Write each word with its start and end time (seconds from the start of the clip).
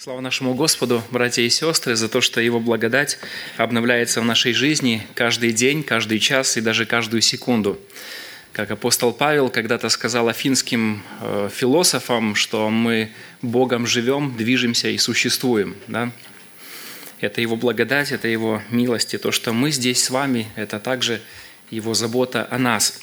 Слава 0.00 0.20
нашему 0.20 0.54
Господу, 0.54 1.02
братья 1.10 1.42
и 1.42 1.48
сестры, 1.48 1.96
за 1.96 2.08
то, 2.08 2.20
что 2.20 2.40
Его 2.40 2.60
благодать 2.60 3.18
обновляется 3.56 4.20
в 4.20 4.24
нашей 4.24 4.52
жизни 4.52 5.04
каждый 5.14 5.50
день, 5.50 5.82
каждый 5.82 6.20
час 6.20 6.56
и 6.56 6.60
даже 6.60 6.86
каждую 6.86 7.20
секунду. 7.20 7.80
Как 8.52 8.70
апостол 8.70 9.12
Павел 9.12 9.48
когда-то 9.48 9.88
сказал 9.88 10.28
афинским 10.28 11.02
э, 11.20 11.50
философам, 11.52 12.36
что 12.36 12.70
мы 12.70 13.10
Богом 13.42 13.88
живем, 13.88 14.36
движемся 14.36 14.88
и 14.88 14.98
существуем. 14.98 15.74
Да? 15.88 16.12
Это 17.20 17.40
Его 17.40 17.56
благодать, 17.56 18.12
это 18.12 18.28
Его 18.28 18.62
милость, 18.70 19.14
и 19.14 19.18
то, 19.18 19.32
что 19.32 19.52
мы 19.52 19.72
здесь 19.72 20.04
с 20.04 20.10
вами, 20.10 20.46
это 20.54 20.78
также 20.78 21.20
Его 21.70 21.94
забота 21.94 22.46
о 22.52 22.58
нас. 22.58 23.00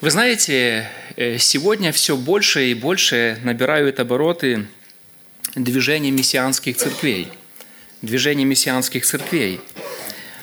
Вы 0.00 0.10
знаете, 0.10 0.90
э, 1.14 1.38
сегодня 1.38 1.92
все 1.92 2.16
больше 2.16 2.72
и 2.72 2.74
больше 2.74 3.38
набирают 3.44 4.00
обороты– 4.00 4.66
движение 5.54 6.12
мессианских 6.12 6.76
церквей. 6.76 7.28
Движение 8.02 8.44
мессианских 8.44 9.04
церквей. 9.04 9.60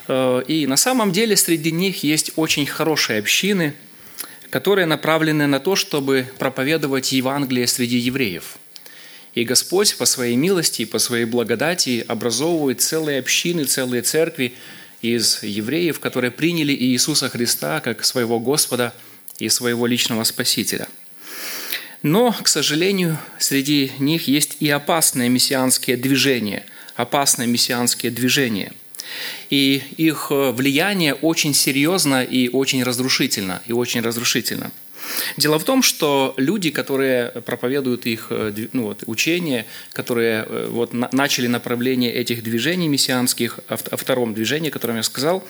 Э, 0.07 0.43
и 0.47 0.67
на 0.67 0.77
самом 0.77 1.11
деле 1.11 1.35
среди 1.35 1.71
них 1.71 2.03
есть 2.03 2.31
очень 2.35 2.65
хорошие 2.65 3.19
общины, 3.19 3.73
которые 4.49 4.85
направлены 4.85 5.47
на 5.47 5.59
то, 5.59 5.75
чтобы 5.75 6.27
проповедовать 6.37 7.11
Евангелие 7.11 7.67
среди 7.67 7.97
евреев. 7.97 8.57
И 9.33 9.43
Господь 9.43 9.95
по 9.97 10.05
своей 10.05 10.35
милости 10.35 10.81
и 10.81 10.85
по 10.85 10.99
своей 10.99 11.25
благодати 11.25 12.03
образовывает 12.07 12.81
целые 12.81 13.19
общины, 13.19 13.65
целые 13.65 14.01
церкви 14.01 14.53
из 15.01 15.43
евреев, 15.43 15.99
которые 15.99 16.31
приняли 16.31 16.73
Иисуса 16.73 17.29
Христа 17.29 17.79
как 17.81 18.03
своего 18.03 18.39
Господа 18.39 18.93
и 19.37 19.49
своего 19.49 19.85
личного 19.85 20.23
Спасителя– 20.23 20.87
но, 22.07 22.31
к 22.31 22.47
сожалению, 22.47 23.17
среди 23.37 23.91
них 23.99 24.27
есть 24.27 24.57
и 24.59 24.69
опасные 24.69 25.29
мессианские 25.29 25.97
движения, 25.97 26.65
опасные 26.95 27.47
мессианские 27.47 28.11
движения. 28.11 28.71
И 29.49 29.81
их 29.97 30.27
э, 30.29 30.51
влияние 30.51 31.13
очень 31.13 31.53
серьезно 31.53 32.23
и 32.23 32.49
очень 32.49 32.83
разрушительно, 32.83 33.61
и 33.67 33.73
очень 33.73 34.01
разрушительно– 34.01 34.71
Дело 35.37 35.59
в 35.59 35.63
том, 35.63 35.83
что 35.83 36.33
люди, 36.37 36.69
которые 36.69 37.29
проповедуют 37.45 38.05
их 38.05 38.27
э, 38.29 38.53
ну, 38.73 38.83
вот, 38.83 39.03
учения, 39.05 39.65
которые 39.93 40.45
э, 40.47 40.67
вот, 40.69 40.93
начали 40.93 41.47
направление 41.47 42.13
этих 42.13 42.43
движений 42.43 42.87
мессианских, 42.87 43.59
о 43.67 43.97
втором 43.97 44.33
движении, 44.33 44.69
о 44.69 44.71
котором 44.71 44.97
я 44.97 45.03
сказал, 45.03 45.43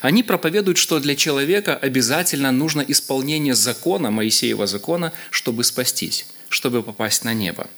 они 0.00 0.22
проповедуют, 0.22 0.78
что 0.78 1.00
для 1.00 1.16
человека 1.16 1.76
обязательно 1.76 2.52
нужно 2.52 2.82
исполнение 2.86 3.54
закона, 3.54 4.10
Моисеева 4.10 4.66
закона, 4.66 5.12
чтобы 5.30 5.64
спастись 5.64 6.26
чтобы 6.50 6.82
попасть 6.82 7.24
на 7.24 7.32
небо. 7.32 7.68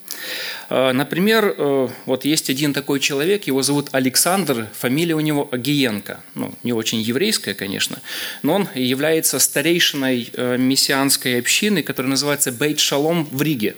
Э, 0.70 0.92
например, 0.92 1.54
э, 1.56 1.88
вот 2.06 2.24
есть 2.24 2.48
один 2.50 2.72
такой 2.72 3.00
человек, 3.00 3.44
его 3.44 3.62
зовут 3.62 3.90
Александр, 3.92 4.66
фамилия 4.72 5.14
у 5.14 5.20
него 5.20 5.48
Агиенко. 5.52 6.20
Ну, 6.34 6.54
не 6.62 6.72
очень 6.72 7.00
еврейская, 7.00 7.54
конечно, 7.54 8.00
но 8.42 8.54
он 8.54 8.68
является 8.74 9.38
старейшиной 9.38 10.30
э, 10.32 10.56
мессианской 10.56 11.38
общины, 11.38 11.82
которая 11.82 12.10
называется 12.10 12.50
Бейт 12.50 12.80
Шалом 12.80 13.28
в 13.30 13.42
Риге. 13.42 13.76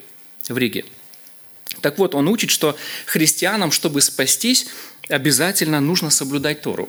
В 0.48 0.56
Риге. 0.56 0.84
Так 1.80 1.98
вот, 1.98 2.14
он 2.14 2.28
учит, 2.28 2.50
что 2.50 2.76
христианам, 3.04 3.72
чтобы 3.72 4.00
спастись, 4.00 4.68
обязательно 5.08 5.80
нужно 5.80 6.10
соблюдать 6.10 6.62
Тору. 6.62 6.88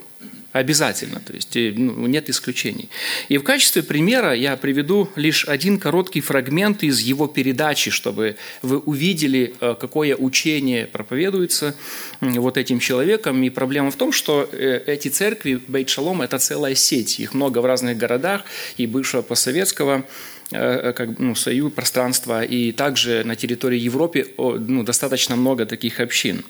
Обязательно, 0.55 1.19
то 1.19 1.33
есть 1.33 1.53
ну, 1.53 2.07
нет 2.07 2.29
исключений. 2.29 2.87
И 3.27 3.37
в 3.37 3.43
качестве 3.43 3.83
примера 3.83 4.33
я 4.33 4.55
приведу 4.55 5.09
лишь 5.17 5.43
один 5.43 5.77
короткий 5.77 6.21
фрагмент 6.21 6.81
из 6.81 7.01
его 7.01 7.27
передачи, 7.27 7.91
чтобы 7.91 8.37
вы 8.61 8.79
увидели, 8.79 9.53
э, 9.59 9.75
какое 9.77 10.15
учение 10.15 10.87
проповедуется 10.87 11.75
вот 12.21 12.57
этим 12.57 12.79
человеком. 12.79 13.43
И 13.43 13.49
проблема 13.49 13.91
в 13.91 13.97
том, 13.97 14.13
что 14.13 14.47
э, 14.49 14.81
эти 14.87 15.09
церкви 15.09 15.59
Бейт 15.67 15.89
Шалом– 15.89 16.21
это 16.21 16.39
целая 16.39 16.75
сеть, 16.75 17.19
их 17.19 17.33
много 17.33 17.59
в 17.59 17.65
разных 17.65 17.97
городах, 17.97 18.43
и 18.77 18.88
бывшего 18.88 19.23
постсоветского 19.23 20.05
как, 20.50 21.17
ну, 21.19 21.35
союз, 21.35 21.73
пространства, 21.73 22.44
и 22.44 22.72
также 22.72 23.23
на 23.23 23.35
территории 23.35 23.79
Европы 23.79 24.33
ну, 24.38 24.83
достаточно 24.83 25.35
много 25.35 25.66
таких 25.66 26.00
общин. 26.00 26.45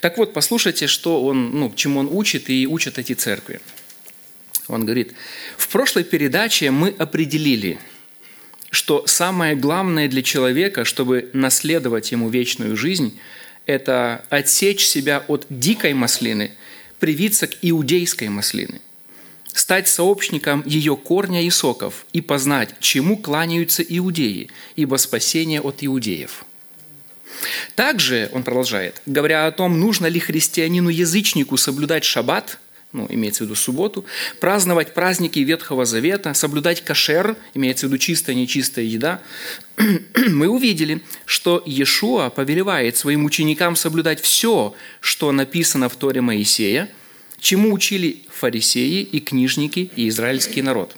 Так 0.00 0.18
вот, 0.18 0.32
послушайте, 0.32 0.86
что 0.86 1.24
он, 1.24 1.50
ну, 1.58 1.72
чему 1.74 2.00
он 2.00 2.08
учит 2.10 2.50
и 2.50 2.66
учат 2.66 2.98
эти 2.98 3.14
церкви. 3.14 3.60
Он 4.68 4.84
говорит, 4.84 5.14
в 5.56 5.68
прошлой 5.68 6.04
передаче 6.04 6.70
мы 6.70 6.94
определили, 6.98 7.78
что 8.70 9.06
самое 9.06 9.56
главное 9.56 10.08
для 10.08 10.22
человека, 10.22 10.84
чтобы 10.84 11.30
наследовать 11.32 12.12
ему 12.12 12.28
вечную 12.28 12.76
жизнь, 12.76 13.18
это 13.64 14.24
отсечь 14.28 14.86
себя 14.86 15.24
от 15.26 15.46
дикой 15.48 15.94
маслины, 15.94 16.52
привиться 16.98 17.46
к 17.46 17.56
иудейской 17.62 18.28
маслины 18.28 18.80
стать 19.58 19.88
сообщником 19.88 20.62
ее 20.64 20.96
корня 20.96 21.44
и 21.44 21.50
соков 21.50 22.06
и 22.12 22.20
познать, 22.20 22.74
чему 22.78 23.16
кланяются 23.16 23.82
иудеи, 23.82 24.50
ибо 24.76 24.96
спасение 24.96 25.60
от 25.60 25.78
иудеев. 25.80 26.44
Также, 27.74 28.30
он 28.32 28.44
продолжает, 28.44 29.02
говоря 29.04 29.46
о 29.46 29.52
том, 29.52 29.80
нужно 29.80 30.06
ли 30.06 30.20
христианину-язычнику 30.20 31.56
соблюдать 31.56 32.04
шаббат, 32.04 32.58
ну, 32.92 33.06
имеется 33.10 33.42
в 33.42 33.46
виду 33.46 33.56
субботу, 33.56 34.04
праздновать 34.40 34.94
праздники 34.94 35.40
Ветхого 35.40 35.84
Завета, 35.84 36.34
соблюдать 36.34 36.84
кашер, 36.84 37.36
имеется 37.54 37.86
в 37.86 37.88
виду 37.90 37.98
чистая, 37.98 38.36
нечистая 38.36 38.84
еда, 38.84 39.20
мы 40.28 40.48
увидели, 40.48 41.02
что 41.26 41.62
Иешуа 41.66 42.30
повелевает 42.30 42.96
своим 42.96 43.24
ученикам 43.24 43.74
соблюдать 43.74 44.20
все, 44.20 44.74
что 45.00 45.32
написано 45.32 45.88
в 45.88 45.96
Торе 45.96 46.20
Моисея, 46.20 46.88
чему 47.40 47.72
учили 47.72 48.18
фарисеи 48.28 49.02
и 49.02 49.20
книжники 49.20 49.90
и 49.96 50.08
израильский 50.08 50.62
народ. 50.62 50.96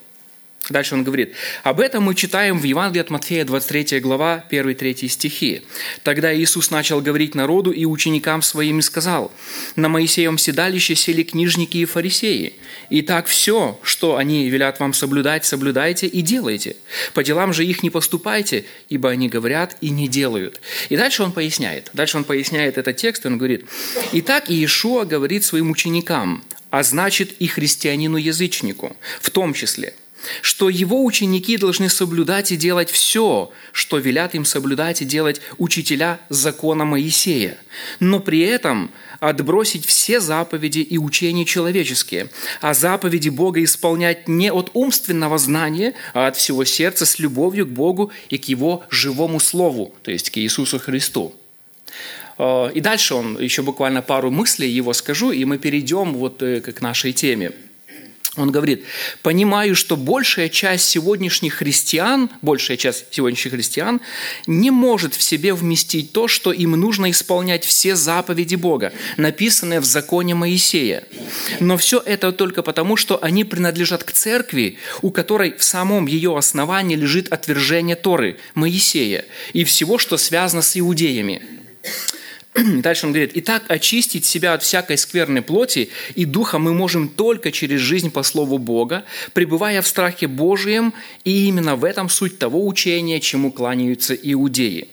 Дальше 0.71 0.95
он 0.95 1.03
говорит, 1.03 1.33
об 1.63 1.79
этом 1.79 2.03
мы 2.03 2.15
читаем 2.15 2.57
в 2.59 2.63
Евангелии 2.63 3.01
от 3.01 3.09
Матфея, 3.09 3.43
23 3.43 3.99
глава, 3.99 4.45
1-3 4.49 5.07
стихи. 5.07 5.63
Тогда 6.03 6.35
Иисус 6.35 6.71
начал 6.71 7.01
говорить 7.01 7.35
народу 7.35 7.71
и 7.71 7.85
ученикам 7.85 8.41
своим 8.41 8.79
и 8.79 8.81
сказал, 8.81 9.31
«На 9.75 9.89
Моисеевом 9.89 10.37
седалище 10.37 10.95
сели 10.95 11.23
книжники 11.23 11.77
и 11.77 11.85
фарисеи. 11.85 12.53
И 12.89 13.01
так 13.01 13.27
все, 13.27 13.79
что 13.83 14.15
они 14.15 14.49
велят 14.49 14.79
вам 14.79 14.93
соблюдать, 14.93 15.45
соблюдайте 15.45 16.07
и 16.07 16.21
делайте. 16.21 16.77
По 17.13 17.23
делам 17.23 17.53
же 17.53 17.65
их 17.65 17.83
не 17.83 17.89
поступайте, 17.89 18.65
ибо 18.89 19.09
они 19.09 19.27
говорят 19.27 19.75
и 19.81 19.89
не 19.89 20.07
делают». 20.07 20.61
И 20.89 20.95
дальше 20.95 21.23
он 21.23 21.33
поясняет. 21.33 21.89
Дальше 21.93 22.17
он 22.17 22.23
поясняет 22.23 22.77
этот 22.77 22.95
текст, 22.95 23.25
и 23.25 23.27
он 23.27 23.37
говорит, 23.37 23.65
«Итак, 24.13 24.49
Иешуа 24.49 25.03
говорит 25.03 25.43
своим 25.43 25.71
ученикам, 25.71 26.43
а 26.69 26.83
значит 26.83 27.33
и 27.39 27.47
христианину-язычнику, 27.47 28.95
в 29.21 29.29
том 29.29 29.53
числе– 29.53 29.93
что 30.41 30.69
его 30.69 31.03
ученики 31.03 31.57
должны 31.57 31.89
соблюдать 31.89 32.51
и 32.51 32.57
делать 32.57 32.89
все, 32.89 33.51
что 33.71 33.97
велят 33.97 34.35
им 34.35 34.45
соблюдать 34.45 35.01
и 35.01 35.05
делать 35.05 35.41
учителя 35.57 36.19
закона 36.29 36.85
Моисея, 36.85 37.57
но 37.99 38.19
при 38.19 38.41
этом 38.41 38.91
отбросить 39.19 39.85
все 39.85 40.19
заповеди 40.19 40.79
и 40.79 40.97
учения 40.97 41.45
человеческие, 41.45 42.29
а 42.59 42.73
заповеди 42.73 43.29
Бога 43.29 43.63
исполнять 43.63 44.27
не 44.27 44.51
от 44.51 44.71
умственного 44.73 45.37
знания, 45.37 45.93
а 46.13 46.27
от 46.27 46.37
всего 46.37 46.65
сердца 46.65 47.05
с 47.05 47.19
любовью 47.19 47.67
к 47.67 47.69
Богу 47.69 48.11
и 48.29 48.37
к 48.37 48.45
Его 48.45 48.83
живому 48.89 49.39
Слову, 49.39 49.93
то 50.01 50.11
есть 50.11 50.31
к 50.31 50.37
Иисусу 50.37 50.79
Христу. 50.79 51.35
Э, 52.39 52.71
и 52.73 52.81
дальше 52.81 53.13
он, 53.13 53.39
еще 53.39 53.61
буквально 53.61 54.01
пару 54.01 54.31
мыслей 54.31 54.69
его 54.69 54.93
скажу, 54.93 55.31
и 55.31 55.45
мы 55.45 55.59
перейдем 55.59 56.13
вот 56.13 56.41
э, 56.41 56.61
к 56.61 56.81
нашей 56.81 57.13
теме– 57.13 57.51
он 58.37 58.49
говорит, 58.49 58.85
понимаю, 59.23 59.75
что 59.75 59.97
большая 59.97 60.47
часть 60.47 60.85
сегодняшних 60.85 61.55
христиан, 61.55 62.29
большая 62.41 62.77
часть 62.77 63.07
сегодняшних 63.11 63.51
христиан 63.51 63.99
не 64.47 64.71
может 64.71 65.15
в 65.15 65.21
себе 65.21 65.53
вместить 65.53 66.13
то, 66.13 66.29
что 66.29 66.53
им 66.53 66.71
нужно 66.71 67.11
исполнять 67.11 67.65
все 67.65 67.93
заповеди 67.97 68.55
Бога, 68.55 68.93
написанные 69.17 69.81
в 69.81 69.85
законе 69.85 70.33
Моисея. 70.33 71.03
Но 71.59 71.75
все 71.75 72.01
это 72.05 72.31
только 72.31 72.63
потому, 72.63 72.95
что 72.95 73.21
они 73.21 73.43
принадлежат 73.43 74.05
к 74.05 74.13
церкви, 74.13 74.77
у 75.01 75.11
которой 75.11 75.57
в 75.57 75.63
самом 75.65 76.07
ее 76.07 76.37
основании 76.37 76.95
лежит 76.95 77.33
отвержение 77.33 77.97
Торы, 77.97 78.37
Моисея 78.55 79.25
и 79.51 79.65
всего, 79.65 79.97
что 79.97 80.15
связано 80.15 80.61
с 80.61 80.79
иудеями. 80.79 81.41
Дальше 82.81 83.05
он 83.05 83.13
говорит, 83.13 83.31
«Итак, 83.35 83.63
очистить 83.69 84.25
себя 84.25 84.53
от 84.53 84.63
всякой 84.63 84.97
скверной 84.97 85.41
плоти 85.41 85.89
и 86.15 86.25
духа 86.25 86.59
мы 86.59 86.73
можем 86.73 87.07
только 87.07 87.51
через 87.51 87.79
жизнь 87.79 88.11
по 88.11 88.23
Слову 88.23 88.57
Бога, 88.57 89.05
пребывая 89.33 89.81
в 89.81 89.87
страхе 89.87 90.27
Божием, 90.27 90.93
и 91.23 91.47
именно 91.47 91.75
в 91.75 91.85
этом 91.85 92.09
суть 92.09 92.39
того 92.39 92.65
учения, 92.67 93.19
чему 93.19 93.51
кланяются 93.51 94.13
иудеи». 94.13 94.89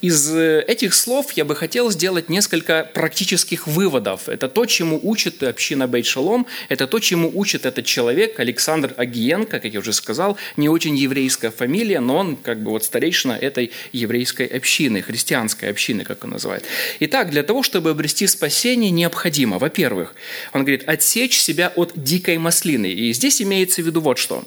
Из 0.00 0.34
э, 0.34 0.64
этих 0.66 0.94
слов 0.94 1.32
я 1.32 1.44
бы 1.44 1.56
хотел 1.56 1.90
сделать 1.90 2.28
несколько 2.28 2.90
практических 2.94 3.66
выводов. 3.66 4.28
Это 4.28 4.48
то, 4.48 4.66
чему 4.66 5.00
учит 5.02 5.42
община 5.42 5.84
Бейт-Шалом, 5.84 6.46
это 6.68 6.86
то, 6.86 6.98
чему 6.98 7.30
учит 7.34 7.66
этот 7.66 7.84
человек, 7.84 8.38
Александр 8.38 8.94
Агиенко, 8.96 9.60
как 9.60 9.72
я 9.72 9.80
уже 9.80 9.92
сказал, 9.92 10.36
не 10.56 10.68
очень 10.68 10.96
еврейская 10.96 11.50
фамилия, 11.50 12.00
но 12.00 12.18
он 12.18 12.36
как 12.36 12.62
бы 12.62 12.70
вот 12.70 12.84
старейшина 12.84 13.32
этой 13.32 13.72
еврейской 13.92 14.46
общины, 14.46 15.02
христианской 15.02 15.70
общины, 15.70 16.04
как 16.04 16.24
он 16.24 16.30
называет. 16.30 16.64
Итак, 17.00 17.30
для 17.30 17.42
того, 17.42 17.62
чтобы 17.62 17.90
обрести 17.90 18.26
спасение, 18.26 18.90
необходимо, 18.90 19.58
во-первых, 19.58 20.14
он 20.52 20.62
говорит, 20.62 20.84
отсечь 20.86 21.38
себя 21.38 21.72
от 21.74 21.92
дикой 21.94 22.38
маслины. 22.38 22.90
И 22.90 23.12
здесь 23.12 23.40
имеется 23.42 23.82
в 23.82 23.86
виду 23.86 24.00
вот 24.00 24.18
что. 24.18 24.44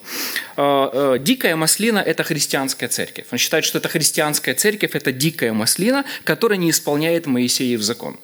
Э, 0.55 0.89
э, 0.93 1.17
дикая 1.19 1.55
маслина– 1.55 1.99
это 2.05 2.23
христианская 2.23 2.87
церковь. 2.87 3.25
Он 3.31 3.37
считает, 3.37 3.65
что 3.65 3.77
это 3.77 3.89
христианская 3.89 4.53
церковь, 4.53 4.91
это 4.93 5.06
дикая 5.11 5.53
маслина, 5.53 6.05
которая 6.23 6.57
не 6.57 6.69
исполняет 6.69 7.25
Моисеев 7.25 7.81
закон. 7.81 8.17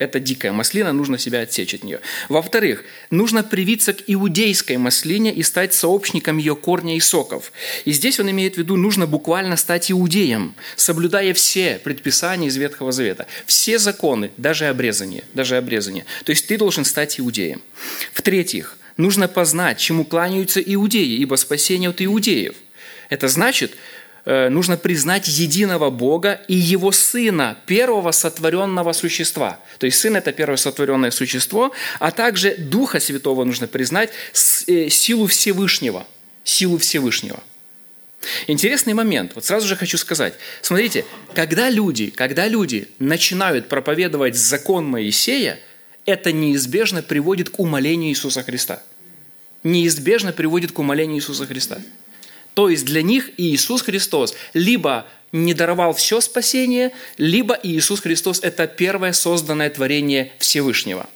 Это 0.00 0.18
дикая 0.18 0.50
маслина, 0.52 0.94
нужно 0.94 1.18
себя 1.18 1.42
отсечь 1.42 1.74
от 1.74 1.84
нее. 1.84 2.00
Во-вторых, 2.30 2.84
нужно 3.10 3.44
привиться 3.44 3.92
к 3.92 4.02
иудейской 4.06 4.78
маслине 4.78 5.30
и 5.30 5.42
стать 5.42 5.74
сообщником 5.74 6.38
ее 6.38 6.56
корня 6.56 6.96
и 6.96 7.00
соков. 7.00 7.52
И 7.84 7.92
здесь 7.92 8.18
он 8.18 8.30
имеет 8.30 8.54
в 8.54 8.58
виду, 8.58 8.76
нужно 8.76 9.06
буквально 9.06 9.58
стать 9.58 9.92
иудеем, 9.92 10.54
соблюдая 10.74 11.34
все 11.34 11.78
предписания 11.84 12.48
из 12.48 12.56
Ветхого 12.56 12.92
Завета, 12.92 13.26
все 13.44 13.78
законы, 13.78 14.30
даже 14.38 14.68
обрезание, 14.68 15.22
даже 15.34 15.58
обрезание. 15.58 16.06
То 16.24 16.30
есть 16.30 16.46
ты 16.46 16.56
должен 16.56 16.86
стать 16.86 17.20
иудеем. 17.20 17.60
В-третьих, 18.14 18.78
нужно 18.96 19.28
познать, 19.28 19.78
чему 19.78 20.06
кланяются 20.06 20.62
иудеи, 20.62 21.18
ибо 21.18 21.34
спасение 21.34 21.90
от 21.90 22.00
иудеев. 22.00 22.54
Это 23.10 23.28
значит, 23.28 23.72
нужно 24.24 24.76
признать 24.76 25.28
единого 25.28 25.90
Бога 25.90 26.40
и 26.48 26.54
Его 26.54 26.92
Сына, 26.92 27.56
первого 27.66 28.12
сотворенного 28.12 28.92
существа. 28.92 29.58
То 29.78 29.86
есть 29.86 29.98
Сын– 29.98 30.16
это 30.16 30.32
первое 30.32 30.56
сотворенное 30.56 31.10
существо, 31.10 31.72
а 31.98 32.10
также 32.10 32.54
Духа 32.56 33.00
Святого 33.00 33.44
нужно 33.44 33.66
признать, 33.66 34.10
э, 34.66 34.88
силу 34.90 35.26
Всевышнего. 35.26 36.06
Силу 36.44 36.78
Всевышнего. 36.78 37.42
Интересный 38.46 38.92
момент. 38.92 39.32
Вот 39.34 39.44
сразу 39.44 39.66
же 39.66 39.76
хочу 39.76 39.96
сказать. 39.96 40.34
Смотрите, 40.60 41.04
когда 41.34 41.70
люди, 41.70 42.10
когда 42.10 42.46
люди 42.46 42.88
начинают 42.98 43.68
проповедовать 43.68 44.36
закон 44.36 44.84
Моисея, 44.84 45.58
это 46.04 46.32
неизбежно 46.32 47.02
приводит 47.02 47.50
к 47.50 47.58
умолению 47.58 48.10
Иисуса 48.10 48.42
Христа. 48.42 48.82
Неизбежно 49.62 50.32
приводит 50.32 50.72
к 50.72 50.78
умолению 50.78 51.16
Иисуса 51.18 51.46
Христа. 51.46 51.80
То 52.54 52.68
есть 52.68 52.84
для 52.84 53.02
них 53.02 53.30
Иисус 53.36 53.82
Христос 53.82 54.34
либо 54.54 55.06
не 55.32 55.54
даровал 55.54 55.94
все 55.94 56.20
спасение, 56.20 56.92
либо 57.16 57.58
Иисус 57.62 58.00
Христос– 58.00 58.40
это 58.42 58.66
первое 58.66 59.12
созданное 59.12 59.70
творение 59.70 60.32
Всевышнего. 60.38 61.08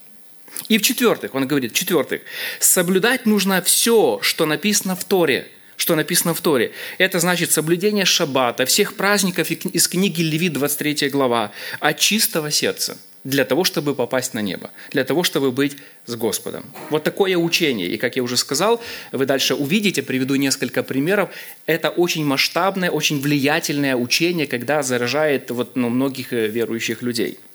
И 0.69 0.79
в-четвертых, 0.79 1.35
он 1.35 1.49
говорит, 1.49 1.73
в-четвертых, 1.73 2.23
соблюдать 2.61 3.27
нужно 3.27 3.61
все, 3.63 4.21
что 4.23 4.47
написано 4.47 4.97
в 4.97 5.05
Торе– 5.05 5.49
что 5.77 5.97
написано 5.97 6.35
в 6.35 6.41
Торе. 6.41 6.73
Это 6.99 7.19
значит 7.19 7.51
соблюдение 7.51 8.05
шаббата, 8.05 8.65
всех 8.65 8.95
праздников 8.95 9.51
из 9.51 9.89
книги 9.89 10.23
Левит, 10.23 10.53
23 10.53 11.09
глава, 11.09 11.51
от 11.81 11.99
чистого 11.99 12.53
сердца– 12.53 12.97
для 13.25 13.45
того, 13.45 13.65
чтобы 13.65 13.95
попасть 13.95 14.35
на 14.35 14.43
небо, 14.43 14.71
для 14.91 15.05
того, 15.05 15.23
чтобы 15.23 15.51
быть 15.51 15.77
с 16.07 16.15
Господом. 16.15 16.65
Вот 16.91 17.05
такое 17.05 17.37
учение. 17.37 17.89
И, 17.89 17.97
как 17.97 18.17
я 18.17 18.23
уже 18.23 18.37
сказал, 18.37 18.81
вы 19.13 19.27
дальше 19.27 19.55
увидите, 19.55 20.03
приведу 20.03 20.35
несколько 20.37 20.83
примеров. 20.83 21.31
Это 21.67 21.89
очень 21.89 22.25
масштабное, 22.25 22.91
очень 22.91 23.21
влиятельное 23.21 23.97
учение, 23.97 24.47
когда 24.47 24.83
заражает 24.83 25.51
вот, 25.51 25.77
ну, 25.77 25.89
многих 25.89 26.33
э, 26.33 26.47
верующих 26.47 27.03
людей– 27.03 27.39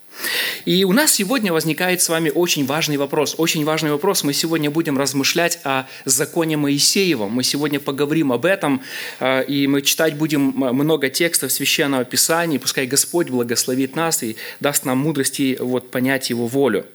и 0.64 0.84
у 0.84 0.92
нас 0.92 1.12
сегодня 1.12 1.52
возникает 1.52 2.02
с 2.02 2.08
вами 2.08 2.30
очень 2.34 2.66
важный 2.66 2.96
вопрос. 2.96 3.34
Очень 3.38 3.64
важный 3.64 3.90
вопрос. 3.90 4.24
Мы 4.24 4.32
сегодня 4.32 4.70
будем 4.70 4.98
размышлять 4.98 5.58
о 5.64 5.86
законе 6.04 6.56
Моисеевом. 6.56 7.32
Мы 7.32 7.42
сегодня 7.42 7.80
поговорим 7.80 8.32
об 8.32 8.44
этом, 8.44 8.82
э, 9.20 9.44
и 9.44 9.66
мы 9.66 9.82
читать 9.82 10.16
будем 10.16 10.42
много 10.42 11.08
текстов 11.08 11.52
Священного 11.52 12.04
Писания. 12.04 12.58
Пускай 12.58 12.86
Господь 12.86 13.30
благословит 13.30 13.96
нас 13.96 14.22
и 14.22 14.36
даст 14.60 14.84
нам 14.84 14.98
мудрости 14.98 15.56
вот, 15.58 15.90
понять 15.90 16.30
Его 16.30 16.46
волю. 16.46 16.86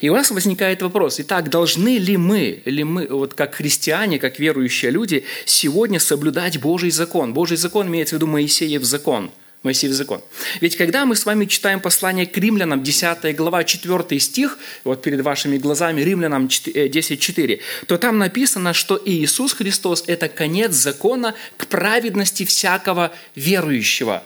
И 0.00 0.08
у 0.08 0.14
нас 0.14 0.30
возникает 0.30 0.82
вопрос. 0.82 1.20
Итак, 1.20 1.50
должны 1.50 1.98
ли 1.98 2.16
мы, 2.16 2.62
или 2.64 2.82
мы, 2.82 3.06
вот 3.06 3.34
как 3.34 3.54
христиане, 3.54 4.18
как 4.18 4.38
верующие 4.38 4.90
люди, 4.90 5.24
сегодня 5.44 6.00
соблюдать 6.00 6.60
Божий 6.60 6.90
закон? 6.90 7.32
Божий 7.32 7.56
закон 7.56 7.86
имеется 7.88 8.16
в 8.16 8.18
виду 8.18 8.26
Моисеев 8.26 8.82
закон– 8.84 9.30
Моисеев 9.64 9.92
закон. 9.92 10.20
Ведь 10.60 10.76
когда 10.76 11.06
мы 11.06 11.16
с 11.16 11.24
вами 11.24 11.46
читаем 11.46 11.80
послание 11.80 12.26
к 12.26 12.36
римлянам, 12.36 12.82
10 12.82 13.34
глава, 13.34 13.64
4 13.64 14.20
стих, 14.20 14.58
вот 14.84 15.02
перед 15.02 15.22
вашими 15.22 15.56
глазами, 15.56 16.02
римлянам 16.02 16.46
10.4, 16.46 17.54
э, 17.54 17.60
то 17.86 17.98
там 17.98 18.18
написано, 18.18 18.74
что 18.74 19.00
Иисус 19.04 19.54
Христос– 19.54 20.04
это 20.06 20.28
конец 20.28 20.72
закона 20.72 21.34
к 21.56 21.66
праведности 21.66 22.44
всякого 22.44 23.10
верующего. 23.34 24.22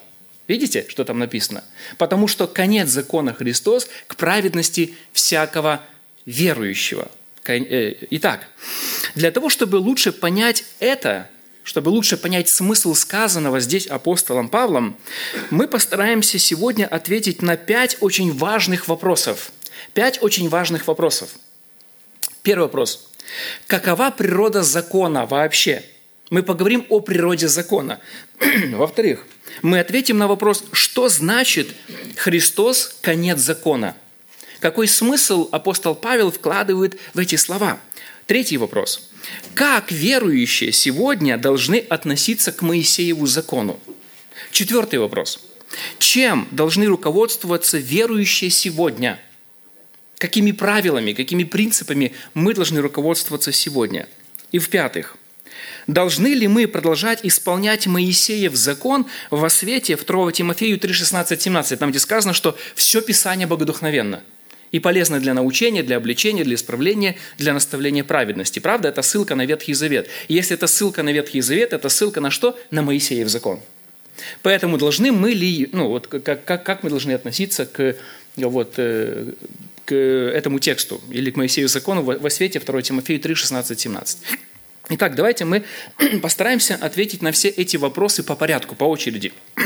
Видите, 0.48 0.86
что 0.88 1.04
там 1.04 1.18
написано? 1.18 1.62
Потому 1.98 2.26
что 2.26 2.46
конец 2.46 2.88
закона 2.88 3.32
Христос 3.32 3.88
к 4.06 4.16
праведности 4.16 4.94
всякого 5.12 5.82
верующего. 6.26 7.08
Э, 7.46 7.94
итак, 8.10 8.48
для 9.14 9.30
того, 9.30 9.50
чтобы 9.50 9.76
лучше 9.76 10.10
понять 10.10 10.64
это, 10.80 11.30
чтобы 11.68 11.90
лучше 11.90 12.16
понять 12.16 12.48
смысл 12.48 12.94
сказанного 12.94 13.60
здесь 13.60 13.88
апостолом 13.88 14.48
Павлом, 14.48 14.96
мы 15.50 15.68
постараемся 15.68 16.38
сегодня 16.38 16.86
ответить 16.86 17.42
на 17.42 17.58
пять 17.58 17.98
очень 18.00 18.32
важных 18.32 18.88
вопросов. 18.88 19.52
Пять 19.92 20.22
очень 20.22 20.48
важных 20.48 20.86
вопросов. 20.86 21.28
Первый 22.42 22.62
вопрос. 22.62 23.10
Какова 23.66 24.10
природа 24.10 24.62
закона 24.62 25.26
вообще? 25.26 25.84
Мы 26.30 26.42
поговорим 26.42 26.86
о 26.88 27.00
природе 27.00 27.48
закона. 27.48 28.00
Во-вторых, 28.72 29.26
мы 29.60 29.78
ответим 29.78 30.16
на 30.16 30.26
вопрос, 30.26 30.64
что 30.72 31.10
значит 31.10 31.68
Христос– 32.16 32.96
конец 33.02 33.40
закона? 33.40 33.94
Какой 34.60 34.88
смысл 34.88 35.50
апостол 35.52 35.94
Павел 35.94 36.32
вкладывает 36.32 36.98
в 37.12 37.18
эти 37.18 37.36
слова? 37.36 37.78
Третий 38.28 38.58
вопрос. 38.58 39.08
Как 39.54 39.90
верующие 39.90 40.70
сегодня 40.70 41.38
должны 41.38 41.76
относиться 41.78 42.52
к 42.52 42.60
Моисееву 42.60 43.26
закону? 43.26 43.80
Четвертый 44.50 44.98
вопрос. 44.98 45.40
Чем 45.98 46.46
должны 46.50 46.84
руководствоваться 46.84 47.78
верующие 47.78 48.50
сегодня? 48.50 49.18
Какими 50.18 50.52
правилами, 50.52 51.14
какими 51.14 51.44
принципами 51.44 52.12
мы 52.34 52.52
должны 52.52 52.82
руководствоваться 52.82 53.50
сегодня? 53.50 54.06
И 54.52 54.58
в-пятых, 54.58 55.16
должны 55.86 56.28
ли 56.34 56.48
мы 56.48 56.68
продолжать 56.68 57.20
исполнять 57.22 57.86
Моисеев 57.86 58.54
закон 58.54 59.06
во 59.30 59.48
свете 59.48 59.96
2 59.96 60.32
Тимофею 60.32 60.78
3, 60.78 60.92
16, 60.92 61.40
17, 61.40 61.78
там 61.78 61.90
где 61.92 61.98
сказано, 61.98 62.34
что 62.34 62.58
все 62.74 63.00
Писание 63.00 63.46
богодухновенно– 63.46 64.22
и 64.72 64.78
полезно 64.78 65.20
для 65.20 65.34
научения, 65.34 65.82
для 65.82 65.96
обличения, 65.96 66.44
для 66.44 66.54
исправления, 66.54 67.16
для 67.38 67.54
наставления 67.54 68.04
праведности. 68.04 68.58
Правда, 68.58 68.88
это 68.88 69.02
ссылка 69.02 69.34
на 69.34 69.46
Ветхий 69.46 69.74
Завет. 69.74 70.08
И 70.28 70.34
если 70.34 70.56
это 70.56 70.66
ссылка 70.66 71.02
на 71.02 71.10
Ветхий 71.12 71.40
Завет, 71.40 71.72
это 71.72 71.88
ссылка 71.88 72.20
на 72.20 72.30
что? 72.30 72.58
На 72.70 72.82
Моисеев 72.82 73.28
закон. 73.28 73.60
Поэтому 74.42 74.78
должны 74.78 75.12
мы 75.12 75.30
ли, 75.30 75.68
ну 75.72 75.88
вот 75.88 76.06
как, 76.06 76.44
как, 76.44 76.64
как 76.64 76.82
мы 76.82 76.90
должны 76.90 77.12
относиться 77.12 77.66
к, 77.66 77.96
вот, 78.36 78.74
э, 78.76 79.32
к 79.84 79.94
этому 79.94 80.58
тексту 80.58 81.00
или 81.10 81.30
к 81.30 81.36
Моисею 81.36 81.68
закону 81.68 82.02
во 82.02 82.30
свете 82.30 82.60
2 82.60 82.82
Тимофею 82.82 83.20
3, 83.20 83.34
16, 83.34 83.78
17. 83.78 84.18
Итак, 84.90 85.14
давайте 85.14 85.44
мы 85.44 85.64
постараемся 86.22 86.74
ответить 86.74 87.22
на 87.22 87.30
все 87.32 87.48
эти 87.48 87.76
вопросы 87.76 88.22
по 88.22 88.34
порядку, 88.34 88.74
по 88.74 88.84
очереди. 88.84 89.32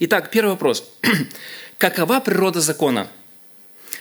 Итак, 0.00 0.30
первый 0.30 0.50
вопрос. 0.50 0.88
Какова 1.78 2.20
природа 2.20 2.60
закона? 2.60 3.08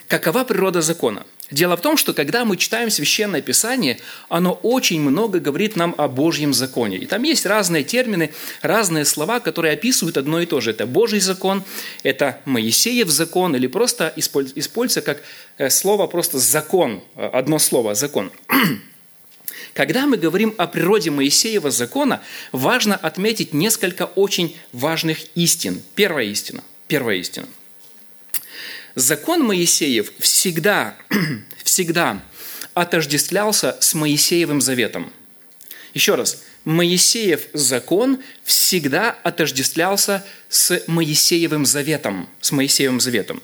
Какова 0.08 0.44
природа 0.44 0.82
закона? 0.82 1.26
Дело 1.52 1.78
в 1.78 1.82
том, 1.82 1.96
что 1.96 2.14
когда 2.14 2.44
мы 2.44 2.58
читаем 2.58 2.90
Священное 2.90 3.42
Писание, 3.42 4.00
оно 4.30 4.54
очень 4.54 5.00
много 5.00 5.40
говорит 5.40 5.76
нам 5.76 5.94
о 5.98 6.08
Божьем 6.08 6.54
законе. 6.54 6.98
И 6.98 7.06
там 7.06 7.22
есть 7.22 7.46
разные 7.46 7.84
термины, 7.84 8.32
разные 8.62 9.06
слова, 9.06 9.40
которые 9.40 9.74
описывают 9.74 10.18
одно 10.18 10.42
и 10.42 10.48
то 10.48 10.60
же. 10.60 10.72
Это 10.72 10.88
Божий 10.88 11.20
закон, 11.20 11.64
это 12.02 12.42
Моисеев 12.46 13.10
закон, 13.10 13.56
или 13.56 13.68
просто 13.68 14.12
используется 14.16 15.02
как 15.02 15.22
э, 15.58 15.70
слово 15.70 16.08
просто 16.08 16.40
закон, 16.40 17.04
э, 17.16 17.28
одно 17.28 17.60
слово 17.60 17.94
закон. 17.94 18.32
Когда 19.74 20.08
мы 20.08 20.18
говорим 20.18 20.56
о 20.58 20.66
природе 20.66 21.12
Моисеева 21.12 21.70
закона, 21.70 22.22
важно 22.54 22.96
отметить 22.96 23.54
несколько 23.54 24.06
очень 24.06 24.56
важных 24.72 25.20
истин. 25.36 25.82
Первая 25.94 26.26
истина. 26.26 26.64
Первая 26.88 27.18
истина– 27.18 27.48
Закон 28.96 29.44
Моисеев 29.44 30.12
всегда, 30.20 30.96
всегда 31.64 32.22
отождествлялся 32.74 33.78
с 33.82 33.94
Моисеевым 33.94 34.62
заветом. 34.62 35.12
Еще 35.94 36.16
раз, 36.16 36.44
Моисеев 36.64 37.42
закон 37.54 38.22
всегда 38.44 39.12
отождествлялся 39.24 40.26
с 40.50 40.82
Моисеевым 40.88 41.66
заветом, 41.66 42.30
с 42.40 42.54
Моисеевым 42.54 43.02
заветом. 43.02 43.42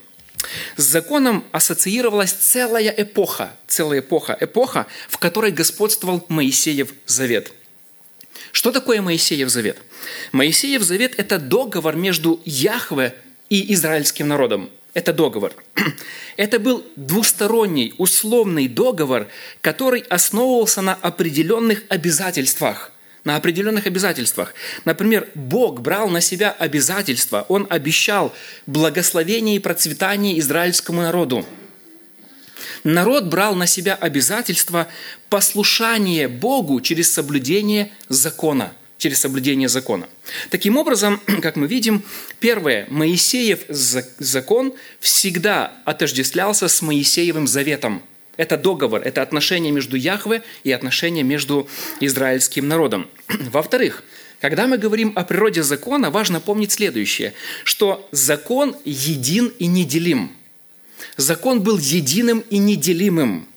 С 0.78 0.84
законом 0.84 1.44
ассоциировалась 1.52 2.32
целая 2.32 2.94
эпоха, 2.98 3.54
целая 3.68 4.00
эпоха, 4.00 4.36
эпоха, 4.40 4.88
в 5.10 5.18
которой 5.18 5.52
господствовал 5.52 6.26
Моисеев 6.30 6.94
завет. 7.06 7.52
Что 8.54 8.72
такое 8.72 9.02
Моисеев 9.02 9.50
завет? 9.50 9.78
Моисеев 10.32 10.82
завет– 10.82 11.14
это 11.18 11.40
договор 11.40 11.96
между 11.96 12.42
Яхве 12.46 13.16
и 13.50 13.74
израильским 13.74 14.28
народом. 14.28 14.70
Это 14.94 15.14
договор. 15.14 15.54
Это 16.38 16.60
был 16.60 16.86
двусторонний, 16.96 17.94
условный 17.98 18.68
договор, 18.68 19.28
который 19.62 20.02
основывался 20.02 20.82
на 20.82 20.94
определенных 20.94 21.84
обязательствах– 21.90 22.92
на 23.24 23.36
определенных 23.36 23.86
обязательствах. 23.86 24.56
Например, 24.84 25.28
Бог 25.36 25.82
брал 25.82 26.10
на 26.10 26.22
себя 26.22 26.52
обязательства, 26.52 27.46
Он 27.50 27.68
обещал 27.70 28.34
благословение 28.66 29.58
и 29.58 29.60
процветание 29.60 30.40
израильскому 30.40 31.04
народу. 31.04 31.46
Народ 32.84 33.26
брал 33.26 33.54
на 33.54 33.68
себя 33.68 33.94
обязательства 33.94 34.88
послушания 35.30 36.28
Богу 36.28 36.82
через 36.82 37.14
соблюдение 37.14 37.92
закона– 38.10 38.74
через 39.02 39.20
соблюдение 39.20 39.68
закона. 39.68 40.08
Таким 40.50 40.78
образом, 40.78 41.20
как 41.42 41.56
мы 41.56 41.68
видим, 41.68 42.04
первое, 42.40 42.86
Моисеев 42.90 43.62
закон 43.68 44.74
всегда 45.00 45.74
отождествлялся 45.86 46.68
с 46.68 46.82
Моисеевым 46.82 47.48
заветом– 47.48 48.02
это 48.38 48.58
договор, 48.58 49.02
это 49.02 49.22
отношение 49.22 49.72
между 49.72 49.98
Яхве 49.98 50.42
и 50.64 50.72
отношение 50.72 51.24
между 51.24 51.68
израильским 52.00 52.68
народом. 52.68 53.08
Во-вторых, 53.28 54.04
когда 54.40 54.68
мы 54.68 54.78
говорим 54.78 55.14
о 55.16 55.24
природе 55.24 55.64
закона, 55.64 56.10
важно 56.10 56.40
помнить 56.40 56.72
следующее, 56.72 57.34
что 57.64 58.08
закон 58.12 58.76
един 58.86 59.52
и 59.60 59.68
неделим. 59.68 60.32
Закон 61.18 61.62
был 61.62 61.78
единым 61.78 62.44
и 62.50 62.58
неделимым. 62.58 63.48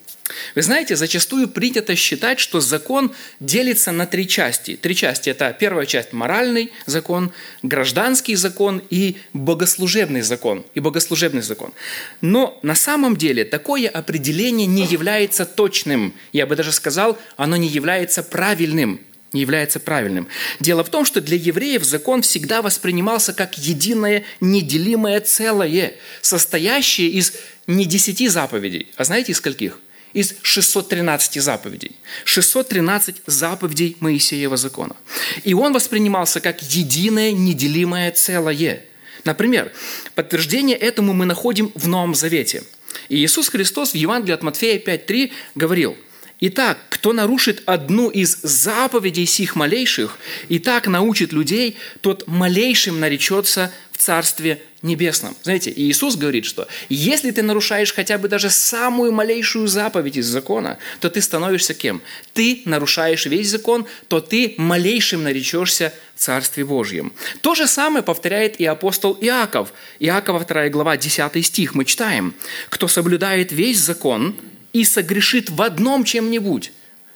Вы 0.55 0.63
знаете, 0.63 0.95
зачастую 0.95 1.47
принято 1.47 1.95
считать, 1.95 2.39
что 2.39 2.59
закон 2.59 3.13
делится 3.39 3.91
на 3.91 4.07
три 4.07 4.27
части. 4.27 4.75
Три 4.75 4.95
части– 4.95 5.29
это 5.31 5.55
первая 5.57 5.85
часть– 5.85 6.11
моральный 6.13 6.71
закон, 6.87 7.31
гражданский 7.61 8.35
закон 8.35 8.81
и 8.89 9.17
богослужебный 9.33 10.21
закон. 10.21 10.65
И 10.73 10.79
богослужебный 10.79 11.43
закон. 11.43 11.73
Но 12.21 12.59
на 12.63 12.73
самом 12.73 13.17
деле 13.17 13.45
такое 13.45 13.87
определение 13.87 14.65
не 14.65 14.85
является 14.85 15.45
точным. 15.45 16.13
Я 16.33 16.47
бы 16.47 16.55
даже 16.55 16.71
сказал, 16.71 17.19
оно 17.37 17.55
не 17.55 17.67
является 17.67 18.23
правильным 18.23 18.99
не 19.33 19.41
является 19.41 19.81
правильным. 19.81 20.29
Дело 20.61 20.85
в 20.85 20.89
том, 20.89 21.03
что 21.03 21.19
для 21.19 21.35
евреев 21.35 21.83
закон 21.83 22.21
всегда 22.21 22.61
воспринимался 22.61 23.33
как 23.33 23.57
единое, 23.57 24.23
неделимое 24.39 25.19
целое, 25.19 25.95
состоящее 26.21 27.09
из 27.09 27.33
не 27.67 27.85
десяти 27.85 28.29
заповедей, 28.29 28.87
а 28.95 29.03
знаете 29.03 29.33
из 29.33 29.39
скольких? 29.39 29.79
Из 30.15 30.35
613 30.41 31.41
заповедей. 31.43 31.91
613 32.23 33.17
заповедей 33.27 33.97
Моисеева 33.99 34.57
закона. 34.57 34.95
И 35.43 35.53
он 35.53 35.73
воспринимался 35.73 36.39
как 36.39 36.63
единое, 36.63 37.33
неделимое 37.33 38.11
целое. 38.11 38.85
Например, 39.25 39.71
подтверждение 40.15 40.77
этому 40.77 41.13
мы 41.13 41.25
находим 41.25 41.71
в 41.75 41.87
Новом 41.87 42.15
Завете. 42.15 42.63
И 43.09 43.17
Иисус 43.17 43.49
Христос 43.49 43.91
в 43.91 43.95
Евангелии 43.95 44.33
от 44.33 44.43
Матфея 44.43 44.79
5.3 44.79 45.31
говорил, 45.55 45.97
«Итак, 46.39 46.77
кто 46.89 47.13
нарушит 47.13 47.63
одну 47.65 48.09
из 48.09 48.37
заповедей 48.41 49.25
сих 49.25 49.55
малейших 49.55 50.17
и 50.49 50.59
так 50.59 50.87
научит 50.87 51.31
людей, 51.31 51.77
тот 52.01 52.27
малейшим 52.27 52.99
наречется 52.99 53.71
в 53.91 53.97
Царстве 53.97 54.61
Небесном. 54.81 55.35
Знаете, 55.43 55.73
Иисус 55.73 56.17
говорит, 56.17 56.45
что 56.45 56.67
если 56.89 57.31
ты 57.31 57.41
нарушаешь 57.41 57.93
хотя 57.93 58.17
бы 58.17 58.27
даже 58.27 58.49
самую 58.49 59.13
малейшую 59.13 59.67
заповедь 59.67 60.17
из 60.17 60.25
закона, 60.25 60.77
то 60.99 61.09
ты 61.09 61.21
становишься 61.21 61.73
кем? 61.73 62.01
Ты 62.33 62.61
нарушаешь 62.65 63.25
весь 63.25 63.49
закон, 63.49 63.87
то 64.09 64.19
ты 64.19 64.53
малейшим 64.57 65.23
наречешься 65.23 65.93
в 66.15 66.19
Царстве 66.19 66.65
Божьем. 66.65 67.13
То 67.41 67.55
же 67.55 67.67
самое 67.67 68.03
повторяет 68.03 68.59
и 68.59 68.65
апостол 68.65 69.17
Иаков. 69.21 69.73
Иакова 69.99 70.43
2 70.43 70.69
глава 70.69 70.97
10 70.97 71.45
стих 71.45 71.73
мы 71.73 71.85
читаем. 71.85 72.35
«Кто 72.69 72.89
соблюдает 72.89 73.53
весь 73.53 73.79
закон 73.79 74.35
и 74.75 74.83
согрешит 74.83 75.49
в 75.49 75.61
одном 75.61 76.03
чем-нибудь, 76.03 76.73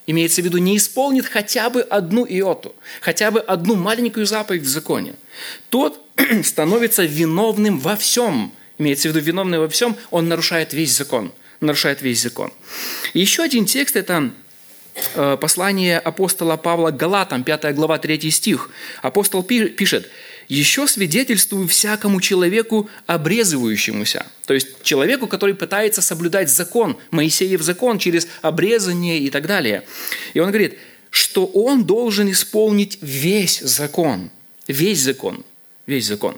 имеется 0.07 0.41
в 0.41 0.45
виду, 0.45 0.59
не 0.59 0.77
исполнит 0.77 1.25
хотя 1.25 1.69
бы 1.69 1.81
одну 1.81 2.25
иоту, 2.25 2.73
хотя 3.01 3.31
бы 3.31 3.41
одну 3.41 3.75
маленькую 3.75 4.25
заповедь 4.25 4.61
в 4.61 4.67
законе, 4.69 5.15
тот 5.69 5.99
становится 6.45 7.03
виновным 7.03 7.77
во 7.77 7.97
всем. 7.97 8.53
Имеется 8.77 9.09
в 9.09 9.11
виду, 9.11 9.19
виновный 9.19 9.59
во 9.59 9.67
всем, 9.67 9.97
он 10.09 10.29
нарушает 10.29 10.71
весь 10.71 10.95
закон. 10.95 11.33
Нарушает 11.59 12.01
весь 12.01 12.21
закон. 12.21 12.53
Еще 13.13 13.43
один 13.43 13.65
текст– 13.65 13.95
это 13.97 14.31
э, 15.15 15.37
послание 15.41 15.99
апостола 15.99 16.55
Павла 16.55 16.91
Галатам, 16.91 17.43
5 17.43 17.75
глава, 17.75 17.97
3 17.97 18.31
стих. 18.31 18.69
Апостол 19.01 19.43
пишет, 19.43 20.09
«Еще 20.49 20.87
свидетельствую 20.87 21.67
всякому 21.67 22.19
человеку, 22.19 22.89
обрезывающемуся». 23.07 24.25
То 24.45 24.53
есть 24.53 24.83
человеку, 24.83 25.27
который 25.27 25.55
пытается 25.55 26.01
соблюдать 26.01 26.49
закон, 26.49 26.97
Моисеев 27.11 27.61
закон 27.61 27.99
через 27.99 28.27
обрезание 28.41 29.19
и 29.19 29.29
так 29.29 29.47
далее. 29.47 29.83
И 30.33 30.39
он 30.39 30.49
говорит, 30.49 30.77
что 31.09 31.45
он 31.45 31.85
должен 31.85 32.29
исполнить 32.29 32.97
весь 33.01 33.59
закон. 33.61 34.29
Весь 34.67 34.99
закон 34.99 35.45
весь 35.89 36.05
закон. 36.05 36.37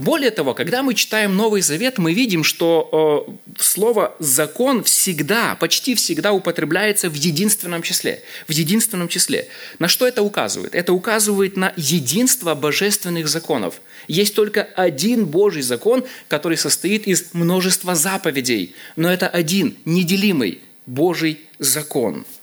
Более 0.00 0.30
того, 0.30 0.54
когда 0.54 0.82
мы 0.82 0.94
читаем 0.94 1.36
Новый 1.36 1.60
Завет, 1.60 1.98
мы 1.98 2.14
видим, 2.14 2.42
что 2.42 3.28
э, 3.28 3.60
слово 3.60 4.16
«закон» 4.18 4.82
всегда, 4.82 5.56
почти 5.56 5.94
всегда 5.94 6.32
употребляется 6.32 7.10
в 7.10 7.14
единственном 7.14 7.82
числе. 7.82 8.22
В 8.48 8.52
единственном 8.52 9.08
числе. 9.08 9.48
На 9.78 9.88
что 9.88 10.08
это 10.08 10.22
указывает? 10.22 10.74
Это 10.74 10.94
указывает 10.94 11.58
на 11.58 11.74
единство 11.76 12.54
божественных 12.54 13.28
законов. 13.28 13.82
Есть 14.08 14.34
только 14.34 14.62
один 14.62 15.26
Божий 15.26 15.60
закон, 15.60 16.06
который 16.28 16.56
состоит 16.56 17.06
из 17.06 17.34
множества 17.34 17.94
заповедей, 17.94 18.74
но 18.96 19.12
это 19.12 19.28
один, 19.28 19.76
неделимый 19.84 20.60
Божий 20.86 21.40
закон– 21.58 22.24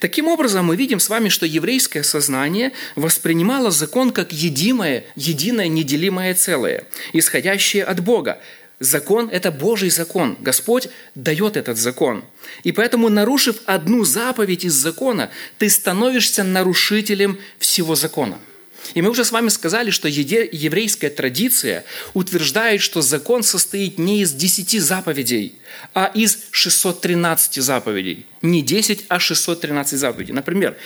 Таким 0.00 0.28
образом, 0.28 0.66
мы 0.66 0.76
видим 0.76 1.00
с 1.00 1.08
вами, 1.08 1.28
что 1.28 1.46
еврейское 1.46 2.02
сознание 2.02 2.72
воспринимало 2.96 3.70
закон 3.70 4.12
как 4.12 4.32
единое, 4.32 5.04
единое 5.16 5.68
неделимое 5.68 6.34
целое, 6.34 6.84
исходящее 7.12 7.84
от 7.84 8.00
Бога. 8.00 8.40
Закон– 8.80 9.28
это 9.32 9.50
Божий 9.52 9.90
закон. 9.90 10.36
Господь 10.40 10.88
дает 11.14 11.56
этот 11.56 11.78
закон. 11.78 12.24
И 12.64 12.72
поэтому, 12.72 13.08
нарушив 13.08 13.56
одну 13.66 14.04
заповедь 14.04 14.64
из 14.64 14.74
закона, 14.74 15.30
ты 15.58 15.70
становишься 15.70 16.42
нарушителем 16.44 17.38
всего 17.58 17.94
закона– 17.94 18.38
и 18.92 19.00
мы 19.00 19.10
уже 19.10 19.24
с 19.24 19.32
вами 19.32 19.48
сказали, 19.48 19.90
что 19.90 20.08
еврейская 20.08 21.08
традиция 21.08 21.84
утверждает, 22.12 22.82
что 22.82 23.00
закон 23.00 23.42
состоит 23.42 23.98
не 23.98 24.20
из 24.20 24.32
10 24.32 24.80
заповедей, 24.82 25.54
а 25.94 26.10
из 26.14 26.38
613 26.50 27.62
заповедей. 27.62 28.26
Не 28.42 28.62
10, 28.62 29.06
а 29.08 29.18
613 29.18 29.98
заповедей. 29.98 30.34
Например, 30.34 30.76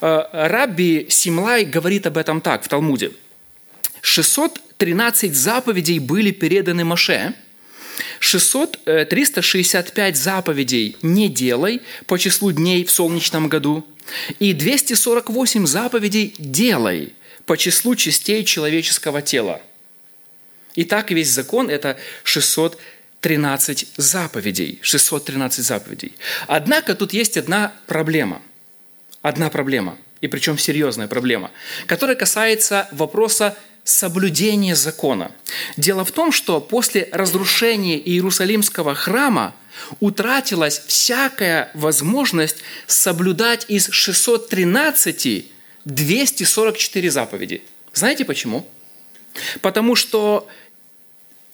э, 0.00 0.24
Рабби 0.32 1.06
Симлай 1.10 1.64
говорит 1.64 2.06
об 2.06 2.16
этом 2.16 2.40
так 2.40 2.64
в 2.64 2.68
Талмуде. 2.68 3.12
613 4.00 5.34
заповедей 5.34 5.98
были 5.98 6.30
переданы 6.30 6.84
Маше, 6.84 7.34
600, 8.18 9.08
365 9.10 10.16
заповедей 10.16 10.96
«не 11.02 11.28
делай» 11.28 11.82
по 12.06 12.18
числу 12.18 12.50
дней 12.50 12.84
в 12.84 12.90
солнечном 12.90 13.48
году 13.48 13.86
и 14.38 14.52
248 14.54 15.66
заповедей 15.66 16.34
«делай» 16.38 17.12
по 17.46 17.56
числу 17.56 17.94
частей 17.94 18.44
человеческого 18.44 19.22
тела. 19.22 19.60
Итак, 20.76 21.10
весь 21.10 21.28
закон– 21.28 21.68
это 21.70 21.98
613 22.24 23.88
заповедей. 23.96 24.78
613 24.82 25.64
заповедей. 25.64 26.14
Однако 26.46 26.94
тут 26.94 27.12
есть 27.12 27.36
одна 27.36 27.72
проблема. 27.86 28.42
Одна 29.20 29.50
проблема, 29.50 29.98
и 30.20 30.26
причем 30.26 30.58
серьезная 30.58 31.06
проблема, 31.06 31.52
которая 31.86 32.16
касается 32.16 32.88
вопроса 32.90 33.56
соблюдения 33.84 34.74
закона. 34.74 35.30
Дело 35.76 36.04
в 36.04 36.10
том, 36.10 36.32
что 36.32 36.60
после 36.60 37.08
разрушения 37.12 37.98
Иерусалимского 37.98 38.94
храма 38.94 39.54
утратилась 40.00 40.80
всякая 40.86 41.70
возможность 41.74 42.58
соблюдать 42.86 43.66
из 43.68 43.88
613 43.90 45.51
244 45.84 47.10
заповеди. 47.10 47.62
Знаете 47.92 48.24
почему? 48.24 48.66
Потому 49.60 49.96
что 49.96 50.46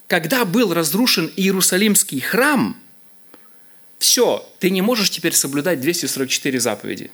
когда 0.06 0.44
был 0.44 0.73
разрушен 0.75 1.30
Иерусалимский 1.37 2.20
храм, 2.20 2.76
все, 3.99 4.49
ты 4.58 4.70
не 4.70 4.82
можешь 4.82 5.11
теперь 5.11 5.35
соблюдать 5.35 5.80
244 5.80 6.61
заповеди. 6.61 7.11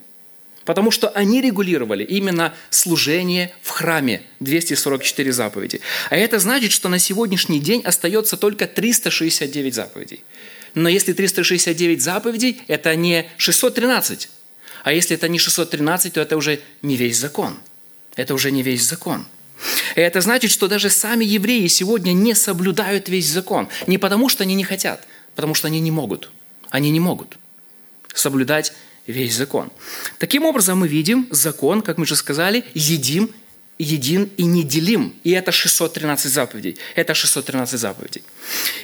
потому 0.64 0.90
что 0.90 1.09
они 1.11 1.40
регулировали 1.40 2.04
именно 2.04 2.54
служение 2.71 3.54
в 3.62 3.71
храме, 3.71 4.23
244 4.40 5.33
заповеди. 5.33 5.80
А 6.11 6.16
это 6.16 6.38
значит, 6.38 6.73
что 6.73 6.88
на 6.88 6.99
сегодняшний 6.99 7.61
день 7.61 7.83
остается 7.83 8.37
только 8.37 8.66
369 8.66 9.75
заповедей. 9.75 10.25
Но 10.75 10.88
если 10.88 11.12
369 11.12 12.02
заповедей, 12.02 12.62
это 12.66 12.94
не 12.97 13.26
613. 13.37 14.28
А 14.85 14.93
если 14.93 15.17
это 15.17 15.29
не 15.29 15.38
613, 15.38 16.12
то 16.12 16.21
это 16.21 16.37
уже 16.37 16.61
не 16.83 16.97
весь 16.97 17.19
закон. 17.19 17.57
Это 18.17 18.35
уже 18.35 18.50
не 18.50 18.62
весь 18.62 18.83
закон. 18.83 19.26
И 19.97 20.00
это 20.00 20.21
значит, 20.21 20.50
что 20.50 20.69
даже 20.69 20.91
сами 20.91 21.25
евреи 21.25 21.67
сегодня 21.69 22.12
не 22.12 22.35
соблюдают 22.35 23.09
весь 23.09 23.26
закон. 23.26 23.69
Не 23.87 23.97
потому, 23.97 24.29
что 24.29 24.45
они 24.45 24.55
не 24.55 24.62
хотят, 24.62 25.07
потому 25.35 25.55
что 25.55 25.69
они 25.69 25.81
не 25.81 25.91
могут. 25.91 26.31
Они 26.71 26.91
не 26.91 27.00
могут 27.00 27.38
соблюдать 28.14 28.73
весь 29.07 29.35
закон. 29.35 29.71
Таким 30.19 30.45
образом, 30.45 30.79
мы 30.79 30.87
видим 30.87 31.29
закон, 31.31 31.81
как 31.81 31.97
мы 31.97 32.05
же 32.05 32.14
сказали, 32.14 32.64
едим, 32.75 33.31
един 33.79 34.31
и 34.37 34.45
неделим. 34.45 35.14
И 35.25 35.31
это 35.31 35.50
613 35.50 36.31
заповедей. 36.31 36.76
Это 36.95 37.14
613 37.14 37.81
заповедей. 37.81 38.23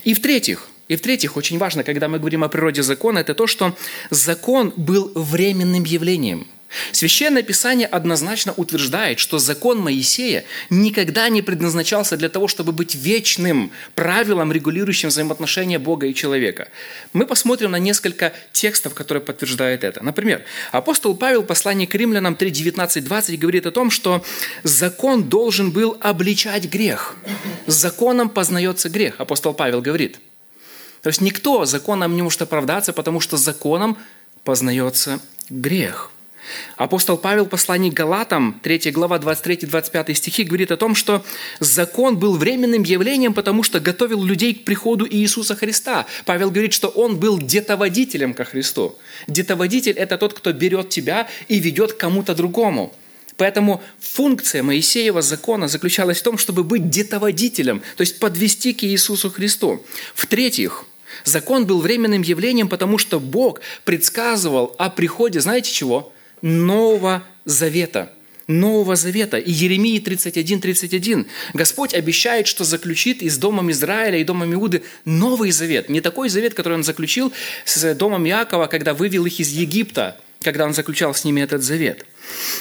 И 0.05 0.15
в-третьих, 0.15 0.67
и 0.91 0.97
в-третьих, 0.97 1.37
очень 1.37 1.59
важно, 1.59 1.85
когда 1.85 2.09
мы 2.09 2.19
говорим 2.19 2.43
о 2.43 2.49
природе 2.49 2.83
закона, 2.83 3.21
это 3.21 3.35
то, 3.35 3.47
что 3.47 3.77
закон 4.11 4.73
был 4.77 5.13
временным 5.15 5.85
явлением– 5.85 6.47
Священное 6.93 7.43
Писание 7.43 7.87
однозначно 7.87 8.53
утверждает, 8.57 9.19
что 9.19 9.39
закон 9.39 9.79
Моисея 9.81 10.45
никогда 10.71 11.29
не 11.29 11.43
предназначался 11.43 12.17
для 12.17 12.29
того, 12.29 12.47
чтобы 12.47 12.73
быть 12.73 12.95
вечным 12.95 13.73
правилом, 13.95 14.53
регулирующим 14.53 15.09
взаимоотношения 15.09 15.79
Бога 15.79 16.07
и 16.07 16.15
человека. 16.15 16.69
Мы 17.13 17.27
посмотрим 17.27 17.73
на 17.73 17.79
несколько 17.79 18.33
текстов, 18.53 18.95
которые 18.95 19.23
подтверждают 19.23 19.83
это. 19.83 20.03
Например, 20.05 20.45
апостол 20.71 21.17
Павел 21.17 21.43
в 21.43 21.47
послании 21.47 21.87
к 21.87 21.95
римлянам 21.95 22.37
3, 22.37 22.51
19, 22.51 23.05
20 23.05 23.39
говорит 23.39 23.67
о 23.67 23.73
том, 23.73 23.91
что 23.91 24.25
закон 24.63 25.29
должен 25.29 25.73
был 25.73 25.97
обличать 26.01 26.67
грех. 26.67 27.17
Законом 27.67 28.29
познается 28.31 28.89
грех, 28.89 29.17
апостол 29.19 29.55
Павел 29.55 29.81
говорит. 29.81 30.21
То 31.03 31.09
есть 31.09 31.21
никто 31.21 31.65
законом 31.65 32.15
не 32.15 32.23
может 32.23 32.43
оправдаться, 32.43 32.93
потому 32.93 33.21
что 33.21 33.37
законом 33.37 33.97
познается 34.45 35.21
грех. 35.49 36.11
Апостол 36.77 37.17
Павел 37.17 37.45
в 37.45 37.49
послании 37.49 37.91
Галатам, 37.91 38.59
3 38.63 38.91
глава, 38.91 39.19
23-25 39.19 40.15
стихи, 40.15 40.45
говорит 40.45 40.73
о 40.73 40.77
том, 40.77 40.95
что 40.95 41.25
закон 41.61 42.19
был 42.19 42.37
временным 42.37 42.83
явлением, 42.83 43.35
потому 43.35 43.63
что 43.63 43.81
готовил 43.81 44.23
людей 44.25 44.55
к 44.55 44.65
приходу 44.65 45.07
Иисуса 45.09 45.55
Христа. 45.55 46.07
Павел 46.25 46.51
говорит, 46.51 46.73
что 46.73 46.89
он 46.89 47.19
был 47.19 47.39
детоводителем 47.39 48.35
ко 48.35 48.45
Христу. 48.45 48.97
Детоводитель– 49.27 49.93
это 49.97 50.19
тот, 50.19 50.35
кто 50.35 50.53
берет 50.53 50.89
тебя 50.89 51.29
и 51.49 51.61
ведет 51.61 51.93
к 51.93 51.99
кому-то 51.99 52.35
другому. 52.35 52.95
Поэтому 53.37 53.83
функция 53.99 54.63
Моисеева 54.63 55.23
закона 55.23 55.69
заключалась 55.69 56.19
в 56.19 56.23
том, 56.23 56.37
чтобы 56.37 56.63
быть 56.63 56.91
детоводителем, 56.91 57.81
то 57.97 58.03
есть 58.03 58.19
подвести 58.19 58.75
к 58.75 58.85
Иисусу 58.85 59.31
Христу. 59.31 59.83
В-третьих, 60.15 60.85
закон 61.25 61.67
был 61.67 61.81
временным 61.81 62.23
явлением, 62.23 62.69
потому 62.69 62.99
что 62.99 63.21
Бог 63.21 63.61
предсказывал 63.85 64.75
о 64.79 64.91
приходе, 64.91 65.41
знаете 65.41 65.73
чего? 65.73 66.13
Нового 66.43 67.23
Завета. 67.45 68.13
Нового 68.47 68.97
Завета. 68.97 69.39
И 69.39 69.51
Еремии 69.51 69.99
31, 69.99 70.61
31. 70.61 71.27
Господь 71.55 71.95
обещает, 71.95 72.47
что 72.47 72.65
заключит 72.65 73.23
и 73.23 73.31
с 73.31 73.39
Домом 73.39 73.71
Израиля, 73.71 74.19
и 74.19 74.25
Домом 74.25 74.53
Иуды 74.55 74.83
Новый 75.05 75.53
Завет. 75.53 75.89
Не 75.89 76.01
такой 76.01 76.29
Завет, 76.29 76.55
который 76.55 76.75
Он 76.75 76.83
заключил 76.83 77.33
с 77.65 77.95
Домом 77.95 78.27
Иакова, 78.27 78.67
когда 78.67 78.93
вывел 78.93 79.25
их 79.27 79.39
из 79.39 79.51
Египта, 79.51 80.17
когда 80.43 80.65
Он 80.65 80.75
заключал 80.75 81.15
с 81.15 81.25
ними 81.25 81.41
этот 81.41 81.63
Завет. 81.63 82.05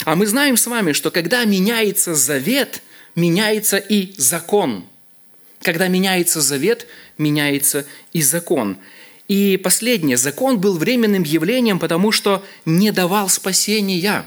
А 0.05 0.15
мы 0.15 0.27
знаем 0.27 0.57
с 0.57 0.67
вами, 0.67 0.93
что 0.93 1.11
когда 1.11 1.43
меняется 1.45 2.13
Завет, 2.13 2.81
меняется 3.15 3.77
и 3.77 4.13
закон. 4.17 4.85
Когда 5.61 5.87
меняется 5.87 6.41
Завет, 6.41 6.87
меняется 7.17 7.85
и 8.13 8.21
закон. 8.21 8.77
И 9.27 9.57
последнее, 9.57 10.17
закон 10.17 10.59
был 10.59 10.77
временным 10.77 11.23
явлением, 11.23 11.79
потому 11.79 12.11
что 12.11 12.43
не 12.65 12.91
давал 12.91 13.29
спасения. 13.29 14.25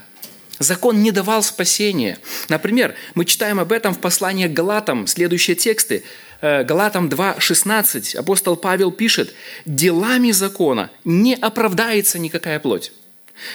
Закон 0.59 1.03
не 1.03 1.11
давал 1.11 1.43
спасения. 1.43 2.19
Например, 2.49 2.95
мы 3.15 3.25
читаем 3.25 3.59
об 3.59 3.73
этом 3.73 3.95
в 3.95 3.99
послании 3.99 4.47
к 4.47 4.53
Галатам, 4.53 5.09
следующие 5.09 5.57
тексты. 5.57 6.05
Э, 6.41 6.63
Галатам 6.63 7.09
2.16 7.09 8.17
апостол 8.17 8.57
Павел 8.57 8.93
пишет, 8.93 9.35
«Делами 9.65 10.31
закона 10.31 10.91
не 11.05 11.35
оправдается 11.35 12.19
никакая 12.21 12.61
плоть». 12.61 12.93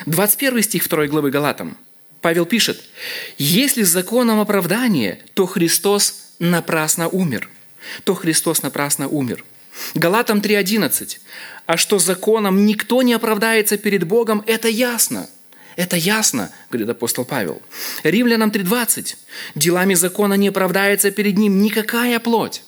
21 0.06 0.64
стих 0.64 0.90
2 0.90 1.08
главы 1.08 1.32
Галатам. 1.32 1.78
Павел 2.20 2.46
пишет, 2.46 2.84
«Если 3.38 3.84
законом 3.84 4.42
оправдание, 4.42 5.20
то 5.34 5.46
Христос 5.46 6.34
напрасно 6.40 7.08
умер». 7.08 7.50
То 8.04 8.16
Христос 8.16 8.64
напрасно 8.64 9.08
умер– 9.08 9.44
Галатам 9.96 10.40
3.11. 10.40 11.20
А 11.66 11.78
что 11.78 12.00
законом 12.00 12.66
никто 12.66 13.02
не 13.02 13.14
оправдается 13.14 13.78
перед 13.78 14.04
Богом, 14.06 14.44
это 14.48 14.68
ясно. 14.68 15.30
Это 15.76 15.96
ясно, 15.96 16.52
говорит 16.72 16.90
апостол 16.90 17.24
Павел. 17.24 17.62
Римлянам 18.04 18.50
3.20. 18.50 19.16
Делами 19.56 19.94
закона 19.94 20.34
не 20.34 20.48
оправдается 20.48 21.12
перед 21.12 21.38
ним 21.38 21.62
никакая 21.62 22.20
плоть. 22.20 22.64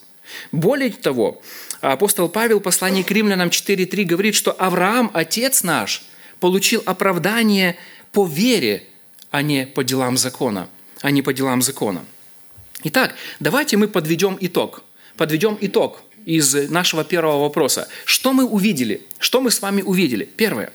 Более 0.51 0.91
того, 0.91 1.41
апостол 1.81 2.29
Павел 2.29 2.59
в 2.59 2.63
послании 2.63 3.01
к 3.01 3.09
римлянам 3.09 3.49
4.3 3.49 4.03
говорит, 4.03 4.35
что 4.35 4.51
Авраам, 4.51 5.09
отец 5.13 5.63
наш, 5.63 6.03
получил 6.39 6.83
оправдание 6.85 7.77
по 8.11 8.27
вере, 8.27 8.83
а 9.31 9.41
не 9.41 9.65
по 9.65 9.83
делам 9.83 10.17
закона. 10.17 10.69
А 11.01 11.09
не 11.09 11.23
по 11.23 11.33
делам 11.33 11.63
закона. 11.63 12.05
Итак, 12.83 13.15
давайте 13.39 13.77
мы 13.77 13.87
подведем 13.87 14.37
итог. 14.39 14.83
Подведем 15.19 15.57
итог 15.59 16.01
из 16.25 16.53
нашего 16.69 17.03
первого 17.03 17.41
вопроса. 17.41 17.89
Что 18.05 18.31
мы 18.31 18.45
увидели? 18.45 19.01
Что 19.17 19.41
мы 19.41 19.51
с 19.51 19.61
вами 19.61 19.81
увидели? 19.81 20.23
Первое. 20.23 20.71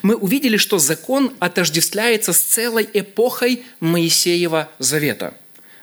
Мы 0.00 0.16
увидели, 0.16 0.56
что 0.56 0.78
закон 0.78 1.34
отождествляется 1.40 2.32
с 2.32 2.40
целой 2.40 2.88
эпохой 2.94 3.64
Моисеева 3.80 4.70
завета. 4.78 5.34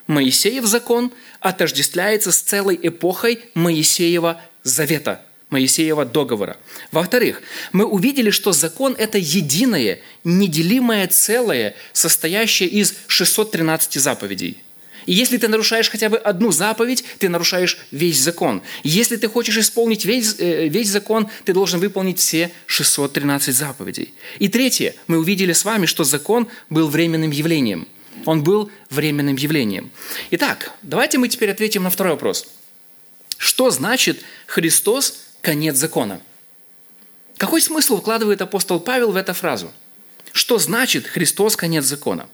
Моисеев 0.08 0.64
закон 0.64 1.12
отождествляется 1.38 2.32
с 2.32 2.40
целой 2.40 2.76
эпохой 2.82 3.44
Моисеева 3.54 4.40
завета, 4.64 5.24
Моисеева 5.50 6.04
договора. 6.04 6.56
Во-вторых, 6.90 7.42
мы 7.70 7.84
увидели, 7.84 8.30
что 8.30 8.50
закон– 8.50 8.96
это 8.98 9.18
единое, 9.18 10.00
неделимое 10.24 11.06
целое, 11.06 11.76
состоящее 11.92 12.70
из 12.70 12.92
613 13.06 14.02
заповедей– 14.02 14.58
и 15.06 15.12
если 15.12 15.36
ты 15.36 15.48
нарушаешь 15.48 15.90
хотя 15.90 16.08
бы 16.08 16.16
одну 16.16 16.52
заповедь, 16.52 17.04
ты 17.18 17.28
нарушаешь 17.28 17.78
весь 17.90 18.18
закон. 18.18 18.62
Если 18.82 19.16
ты 19.16 19.28
хочешь 19.28 19.56
исполнить 19.56 20.04
весь, 20.04 20.36
э, 20.38 20.68
весь 20.68 20.88
закон, 20.88 21.28
ты 21.44 21.52
должен 21.52 21.80
выполнить 21.80 22.18
все 22.18 22.50
613 22.66 23.54
заповедей. 23.54 24.14
И 24.38 24.48
третье, 24.48 24.94
мы 25.06 25.18
увидели 25.18 25.52
с 25.52 25.64
вами, 25.64 25.86
что 25.86 26.04
закон 26.04 26.48
был 26.68 26.88
временным 26.88 27.30
явлением. 27.30 27.86
Он 28.26 28.42
был 28.42 28.70
временным 28.90 29.36
явлением. 29.36 29.90
Итак, 30.30 30.72
давайте 30.82 31.18
мы 31.18 31.28
теперь 31.28 31.50
ответим 31.50 31.84
на 31.84 31.90
второй 31.90 32.12
вопрос. 32.12 32.46
Что 33.38 33.70
значит 33.70 34.22
Христос– 34.46 35.14
конец 35.40 35.76
закона? 35.76 36.20
Какой 37.38 37.62
смысл 37.62 37.98
вкладывает 37.98 38.42
апостол 38.42 38.80
Павел 38.80 39.12
в 39.12 39.16
эту 39.16 39.32
фразу? 39.32 39.72
Что 40.32 40.58
значит 40.58 41.06
Христос– 41.06 41.56
конец 41.56 41.84
закона? 41.84 42.28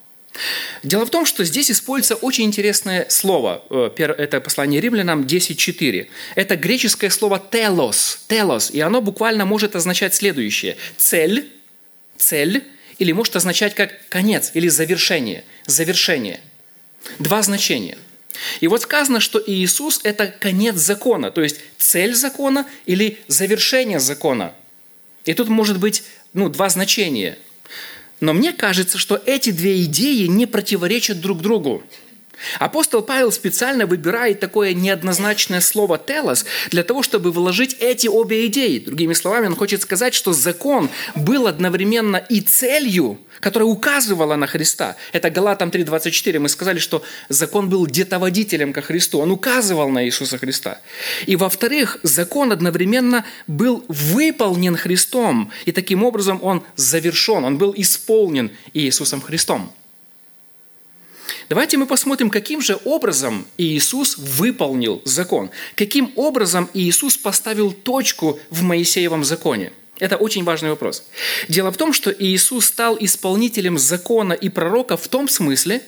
Дело 0.83 1.07
в 1.07 1.11
том, 1.11 1.27
что 1.27 1.45
здесь 1.45 1.71
используется 1.71 2.15
очень 2.15 2.45
интересное 2.45 3.07
слово. 3.09 3.63
Э, 3.71 3.91
это 3.97 4.41
послание 4.41 4.81
римлянам 4.81 5.23
10.4. 5.23 6.09
Это 6.35 6.57
греческое 6.57 7.11
слово 7.11 7.43
«телос», 7.51 8.21
«телос», 8.29 8.71
и 8.71 8.81
оно 8.81 9.01
буквально 9.01 9.45
может 9.45 9.77
означать 9.77 10.15
следующее. 10.15 10.77
Цель, 10.97 11.51
цель, 12.17 12.65
или 12.99 13.13
может 13.13 13.37
означать 13.37 13.75
как 13.75 14.09
конец 14.09 14.51
или 14.55 14.69
завершение, 14.69 15.45
завершение. 15.67 16.41
Два 17.19 17.43
значения. 17.43 17.99
И 18.61 18.69
вот 18.69 18.83
сказано, 18.83 19.21
что 19.21 19.43
Иисус– 19.47 20.01
это 20.05 20.27
конец 20.27 20.77
закона, 20.77 21.31
то 21.31 21.43
есть 21.43 21.61
цель 21.79 22.15
закона 22.15 22.67
или 22.85 23.19
завершение 23.29 24.01
закона. 24.01 24.55
И 25.25 25.33
тут 25.33 25.49
может 25.49 25.79
быть 25.79 26.03
ну, 26.35 26.49
два 26.49 26.69
значения– 26.69 27.39
но 28.21 28.33
мне 28.33 28.53
кажется, 28.53 28.99
что 28.99 29.21
эти 29.27 29.51
две 29.51 29.85
идеи 29.85 30.27
не 30.27 30.47
противоречат 30.47 31.21
друг 31.21 31.41
другу. 31.41 31.83
Апостол 32.59 33.03
Павел 33.03 33.33
специально 33.33 33.87
выбирает 33.87 34.41
такое 34.41 34.75
неоднозначное 34.75 35.61
слово 35.61 35.99
«телос» 35.99 36.45
для 36.71 36.83
того, 36.83 37.03
чтобы 37.03 37.33
вложить 37.33 37.77
эти 37.81 38.07
обе 38.07 38.47
идеи. 38.47 38.79
Другими 38.79 39.15
словами, 39.15 39.47
он 39.47 39.57
хочет 39.57 39.83
сказать, 39.83 40.15
что 40.15 40.33
закон 40.33 40.91
был 41.15 41.47
одновременно 41.47 42.17
и 42.17 42.41
целью, 42.41 43.19
которая 43.41 43.69
указывала 43.69 44.37
на 44.37 44.47
Христа. 44.47 44.97
Это 45.13 45.31
Галатам 45.31 45.71
3.24. 45.71 46.39
Мы 46.39 46.49
сказали, 46.49 46.79
что 46.79 47.03
закон 47.29 47.69
был 47.69 47.87
детоводителем 47.87 48.73
ко 48.73 48.83
Христу. 48.83 49.19
Он 49.19 49.31
указывал 49.31 49.89
на 49.89 50.05
Иисуса 50.05 50.39
Христа. 50.39 50.81
И 51.27 51.37
во-вторых, 51.37 51.99
закон 52.03 52.53
одновременно 52.53 53.25
был 53.47 53.85
выполнен 53.89 54.77
Христом. 54.77 55.51
И 55.65 55.73
таким 55.73 56.05
образом 56.05 56.39
он 56.43 56.63
завершен, 56.77 57.45
он 57.45 57.59
был 57.59 57.75
исполнен 57.77 58.51
Иисусом 58.73 59.21
Христом. 59.21 59.73
Давайте 61.49 61.77
мы 61.77 61.87
посмотрим, 61.87 62.29
каким 62.29 62.61
же 62.61 62.79
образом 62.85 63.47
Иисус 63.57 64.19
выполнил 64.19 65.01
закон. 65.05 65.51
Каким 65.77 66.13
образом 66.17 66.69
Иисус 66.75 67.17
поставил 67.17 67.73
точку 67.73 68.41
в 68.51 68.63
Моисеевом 68.63 69.25
законе. 69.25 69.73
Это 69.99 70.17
очень 70.17 70.45
важный 70.45 70.71
вопрос. 70.71 71.05
Дело 71.49 71.71
в 71.71 71.77
том, 71.77 71.93
что 71.93 72.11
Иисус 72.11 72.67
стал 72.67 72.97
исполнителем 73.01 73.79
закона 73.79 74.33
и 74.33 74.49
пророка 74.49 74.97
в 74.97 75.07
том 75.09 75.29
смысле, 75.29 75.83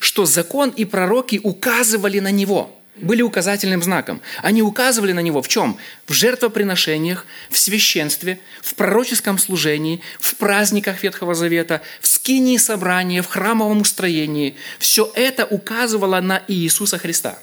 что 0.00 0.26
закон 0.26 0.70
и 0.70 0.84
пророки 0.84 1.40
указывали 1.42 2.18
на 2.18 2.30
Него– 2.30 2.72
были 2.96 3.22
указательным 3.22 3.82
знаком. 3.82 4.20
Они 4.42 4.62
указывали 4.62 5.12
на 5.12 5.20
него 5.20 5.42
в 5.42 5.48
чем? 5.48 5.78
В 6.06 6.12
жертвоприношениях, 6.12 7.26
в 7.50 7.58
священстве, 7.58 8.40
в 8.62 8.74
пророческом 8.74 9.38
служении, 9.38 10.00
в 10.18 10.36
праздниках 10.36 11.02
Ветхого 11.02 11.34
Завета, 11.34 11.82
в 12.00 12.06
скинии 12.06 12.56
собрания, 12.56 13.22
в 13.22 13.26
храмовом 13.26 13.82
устроении. 13.82 14.56
Все 14.78 15.10
это 15.14 15.44
указывало 15.44 16.20
на 16.20 16.42
Иисуса 16.48 16.98
Христа. 16.98 17.38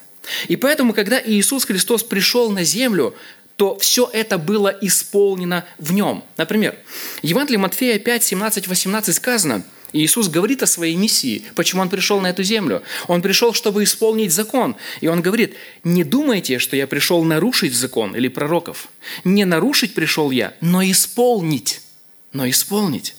И 0.47 0.55
поэтому, 0.55 0.93
когда 0.93 1.21
Иисус 1.23 1.65
Христос 1.65 2.03
пришел 2.03 2.49
на 2.49 2.63
землю, 2.63 3.15
то 3.55 3.77
все 3.77 4.09
это 4.11 4.37
было 4.37 4.75
исполнено 4.81 5.65
в 5.77 5.93
нем. 5.93 6.23
Например, 6.37 6.75
в 7.21 7.25
Евангелии 7.25 7.57
Матфея 7.57 7.99
5, 7.99 8.23
17, 8.23 8.67
18 8.67 9.15
сказано– 9.15 9.63
Иисус 9.93 10.27
говорит 10.27 10.63
о 10.63 10.67
своей 10.67 10.95
миссии, 10.95 11.43
почему 11.55 11.81
Он 11.81 11.89
пришел 11.89 12.19
на 12.19 12.27
эту 12.31 12.43
землю. 12.43 12.81
Он 13.07 13.21
пришел, 13.21 13.53
чтобы 13.53 13.83
исполнить 13.83 14.33
закон. 14.33 14.75
И 15.01 15.07
Он 15.07 15.21
говорит, 15.21 15.55
не 15.83 16.03
думайте, 16.03 16.59
что 16.59 16.75
я 16.75 16.87
пришел 16.87 17.23
нарушить 17.23 17.73
закон 17.73 18.15
или 18.15 18.27
пророков. 18.27 18.89
Не 19.23 19.45
нарушить 19.45 19.93
пришел 19.93 20.31
я, 20.31 20.53
но 20.61 20.83
исполнить. 20.83 21.81
Но 22.33 22.49
исполнить. 22.49 23.15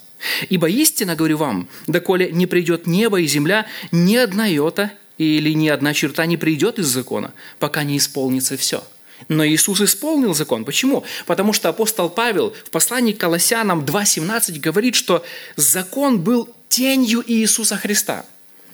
Ибо 0.48 0.68
истинно 0.68 1.14
говорю 1.16 1.36
вам, 1.36 1.68
доколе 1.86 2.32
не 2.32 2.46
придет 2.46 2.86
небо 2.86 3.20
и 3.20 3.26
земля, 3.26 3.66
ни 3.92 4.16
одна 4.16 4.46
йота 4.46 4.90
или 5.18 5.52
ни 5.52 5.68
одна 5.68 5.94
черта 5.94 6.26
не 6.26 6.36
придет 6.36 6.78
из 6.78 6.86
закона, 6.86 7.32
пока 7.58 7.84
не 7.84 7.98
исполнится 7.98 8.56
все. 8.56 8.82
Но 9.28 9.46
Иисус 9.46 9.80
исполнил 9.80 10.34
закон. 10.34 10.64
Почему? 10.64 11.04
Потому 11.26 11.52
что 11.52 11.68
апостол 11.68 12.10
Павел 12.10 12.54
в 12.64 12.70
послании 12.70 13.12
к 13.12 13.18
Колоссянам 13.18 13.84
2.17 13.84 14.58
говорит, 14.58 14.94
что 14.94 15.24
закон 15.56 16.20
был 16.20 16.52
тенью 16.74 17.22
Иисуса 17.24 17.76
Христа. 17.76 18.24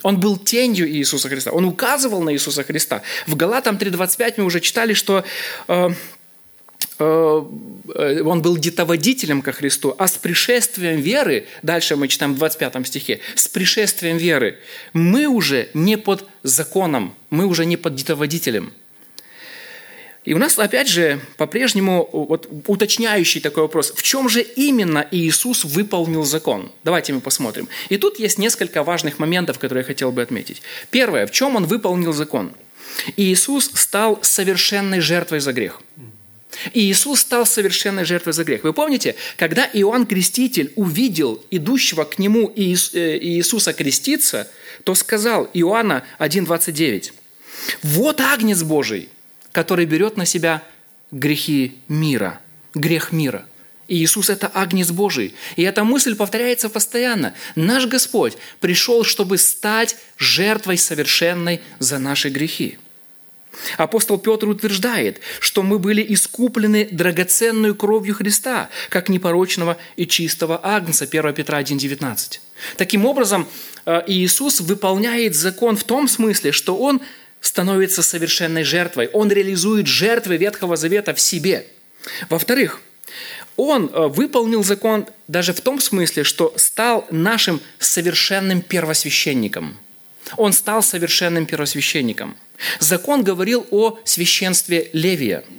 Он 0.01 0.19
был 0.19 0.37
тенью 0.37 0.89
Иисуса 0.89 1.29
Христа. 1.29 1.51
Он 1.51 1.65
указывал 1.65 2.23
на 2.23 2.33
Иисуса 2.33 2.63
Христа. 2.63 3.03
В 3.27 3.35
Галатам 3.35 3.77
3.25 3.77 4.33
мы 4.37 4.45
уже 4.45 4.59
читали, 4.59 4.95
что 4.95 5.23
э, 5.67 5.89
э, 6.97 8.21
он 8.25 8.41
был 8.41 8.57
детоводителем 8.57 9.43
ко 9.43 9.51
Христу, 9.51 9.95
а 9.99 10.07
с 10.07 10.17
пришествием 10.17 10.99
веры, 10.99 11.45
дальше 11.61 11.95
мы 11.95 12.07
читаем 12.07 12.33
в 12.33 12.37
25 12.37 12.87
стихе, 12.87 13.19
с 13.35 13.47
пришествием 13.47 14.17
веры 14.17 14.57
мы 14.93 15.27
уже 15.27 15.69
не 15.75 15.95
под 15.95 16.27
законом, 16.41 17.13
мы 17.29 17.45
уже 17.45 17.65
не 17.65 17.77
под 17.77 17.93
детоводителем– 17.93 18.73
и 20.23 20.33
у 20.33 20.37
нас, 20.37 20.59
опять 20.59 20.87
же, 20.87 21.19
по-прежнему 21.37 22.07
вот, 22.11 22.47
уточняющий 22.67 23.41
такой 23.41 23.63
вопрос. 23.63 23.91
В 23.95 24.03
чем 24.03 24.29
же 24.29 24.41
именно 24.41 25.07
Иисус 25.09 25.65
выполнил 25.65 26.23
закон? 26.23 26.71
Давайте 26.83 27.13
мы 27.13 27.21
посмотрим. 27.21 27.67
И 27.89 27.97
тут 27.97 28.19
есть 28.19 28.37
несколько 28.37 28.83
важных 28.83 29.17
моментов, 29.17 29.57
которые 29.57 29.81
я 29.81 29.87
хотел 29.87 30.11
бы 30.11 30.21
отметить. 30.21 30.61
Первое. 30.91 31.25
В 31.25 31.31
чем 31.31 31.55
Он 31.55 31.65
выполнил 31.65 32.13
закон? 32.13 32.51
Иисус 33.17 33.71
стал 33.73 34.19
совершенной 34.21 34.99
жертвой 34.99 35.39
за 35.39 35.53
грех. 35.53 35.81
Иисус 36.73 37.21
стал 37.21 37.47
совершенной 37.47 38.05
жертвой 38.05 38.33
за 38.33 38.43
грех. 38.43 38.63
Вы 38.63 38.73
помните, 38.73 39.15
когда 39.37 39.67
Иоанн 39.73 40.05
Креститель 40.05 40.71
увидел 40.75 41.43
идущего 41.49 42.03
к 42.03 42.19
нему 42.19 42.51
э, 42.55 42.59
Иисуса 42.61 43.73
креститься, 43.73 44.47
то 44.83 44.93
сказал 44.93 45.49
Иоанна 45.53 46.03
1,29, 46.19 47.13
«Вот 47.81 48.21
Агнец 48.21 48.61
Божий, 48.63 49.09
который 49.51 49.85
берет 49.85 50.17
на 50.17 50.25
себя 50.25 50.63
грехи 51.11 51.77
мира, 51.87 52.39
грех 52.73 53.11
мира. 53.11 53.45
И 53.87 53.97
Иисус– 53.97 54.29
это 54.29 54.47
Агнец 54.47 54.91
Божий. 54.91 55.35
И 55.57 55.63
эта 55.63 55.83
мысль 55.83 56.15
повторяется 56.15 56.69
постоянно. 56.69 57.33
Наш 57.55 57.87
Господь 57.87 58.37
пришел, 58.61 59.03
чтобы 59.03 59.37
стать 59.37 59.97
жертвой 60.17 60.77
совершенной 60.77 61.59
за 61.79 61.99
наши 61.99 62.29
грехи. 62.29 62.77
Апостол 63.77 64.17
Петр 64.17 64.47
утверждает, 64.47 65.19
что 65.39 65.61
мы 65.61 65.77
были 65.77 66.05
искуплены 66.07 66.87
драгоценной 66.89 67.75
кровью 67.75 68.15
Христа, 68.15 68.69
как 68.89 69.09
непорочного 69.09 69.77
и 69.97 70.07
чистого 70.07 70.59
Агнца, 70.63 71.03
1 71.05 71.33
Петра 71.33 71.61
1,19. 71.61 72.39
Таким 72.77 73.05
образом, 73.05 73.47
э, 73.85 74.03
Иисус 74.07 74.61
выполняет 74.61 75.35
закон 75.35 75.75
в 75.75 75.83
том 75.83 76.07
смысле, 76.07 76.51
что 76.51 76.77
Он 76.77 77.01
становится 77.41 78.03
совершенной 78.03 78.63
жертвой. 78.63 79.07
Он 79.07 79.29
реализует 79.31 79.87
жертвы 79.87 80.37
Ветхого 80.37 80.77
Завета 80.77 81.13
в 81.13 81.19
себе. 81.19 81.65
Во-вторых, 82.29 82.81
он 83.57 83.89
э, 83.91 84.07
выполнил 84.07 84.63
закон 84.63 85.07
даже 85.27 85.53
в 85.53 85.61
том 85.61 85.79
смысле, 85.79 86.23
что 86.23 86.53
стал 86.55 87.05
нашим 87.11 87.59
совершенным 87.79 88.61
первосвященником. 88.61 89.77
Он 90.37 90.53
стал 90.53 90.81
совершенным 90.81 91.45
первосвященником. 91.45 92.37
Закон 92.79 93.23
говорил 93.23 93.67
о 93.71 93.99
священстве 94.05 94.89
Левия– 94.93 95.43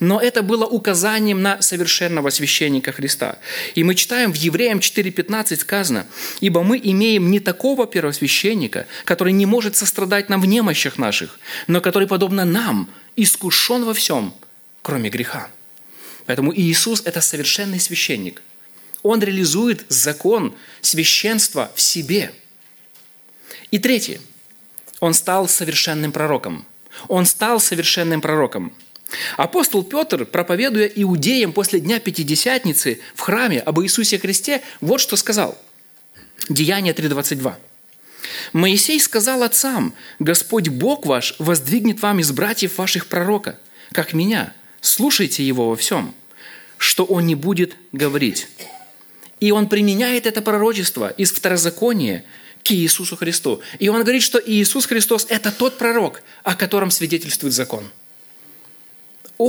но 0.00 0.20
это 0.20 0.42
было 0.42 0.66
указанием 0.66 1.42
на 1.42 1.60
совершенного 1.62 2.30
священника 2.30 2.92
Христа. 2.92 3.38
И 3.74 3.84
мы 3.84 3.94
читаем 3.94 4.32
в 4.32 4.36
Евреям 4.36 4.78
4.15 4.78 5.56
сказано, 5.56 6.06
«Ибо 6.40 6.62
мы 6.62 6.80
имеем 6.82 7.30
не 7.30 7.40
такого 7.40 7.86
первосвященника, 7.86 8.86
который 9.04 9.32
не 9.32 9.46
может 9.46 9.76
сострадать 9.76 10.28
нам 10.28 10.40
в 10.40 10.46
немощах 10.46 10.98
наших, 10.98 11.38
но 11.66 11.80
который, 11.80 12.08
подобно 12.08 12.44
нам, 12.44 12.88
искушен 13.16 13.84
во 13.84 13.94
всем, 13.94 14.34
кроме 14.82 15.10
греха». 15.10 15.48
Поэтому 16.26 16.54
Иисус– 16.54 17.02
это 17.04 17.20
совершенный 17.20 17.80
священник. 17.80 18.42
Он 19.02 19.20
реализует 19.20 19.84
закон 19.88 20.54
священства 20.80 21.72
в 21.74 21.80
себе. 21.80 22.32
И 23.72 23.78
третье. 23.78 24.20
Он 25.00 25.14
стал 25.14 25.48
совершенным 25.48 26.12
пророком. 26.12 26.64
Он 27.08 27.26
стал 27.26 27.58
совершенным 27.58 28.20
пророком– 28.20 28.72
Апостол 29.36 29.82
Петр, 29.82 30.24
проповедуя 30.24 30.86
иудеям 30.86 31.52
после 31.52 31.80
Дня 31.80 32.00
Пятидесятницы 32.00 33.00
в 33.14 33.20
храме 33.20 33.60
об 33.60 33.80
Иисусе 33.80 34.18
Христе, 34.18 34.62
вот 34.80 35.00
что 35.00 35.16
сказал. 35.16 35.58
Деяние 36.48 36.94
3.22. 36.94 37.54
«Моисей 38.52 39.00
сказал 39.00 39.42
отцам, 39.42 39.94
Господь 40.18 40.68
Бог 40.68 41.06
ваш 41.06 41.34
воздвигнет 41.38 42.00
вам 42.02 42.20
из 42.20 42.32
братьев 42.32 42.78
ваших 42.78 43.06
пророка, 43.06 43.58
как 43.92 44.12
меня. 44.12 44.52
Слушайте 44.80 45.44
его 45.44 45.70
во 45.70 45.76
всем, 45.76 46.14
что 46.78 47.04
он 47.04 47.26
не 47.26 47.34
будет 47.34 47.76
говорить». 47.92 48.48
И 49.40 49.50
он 49.50 49.68
применяет 49.68 50.26
это 50.26 50.40
пророчество 50.40 51.10
из 51.10 51.32
второзакония 51.32 52.24
к 52.62 52.70
Иисусу 52.70 53.16
Христу. 53.16 53.60
И 53.80 53.88
он 53.88 54.02
говорит, 54.02 54.22
что 54.22 54.40
Иисус 54.44 54.86
Христос– 54.86 55.26
это 55.28 55.50
тот 55.50 55.78
пророк, 55.78 56.22
о 56.44 56.54
котором 56.54 56.92
свидетельствует 56.92 57.52
закон– 57.52 57.90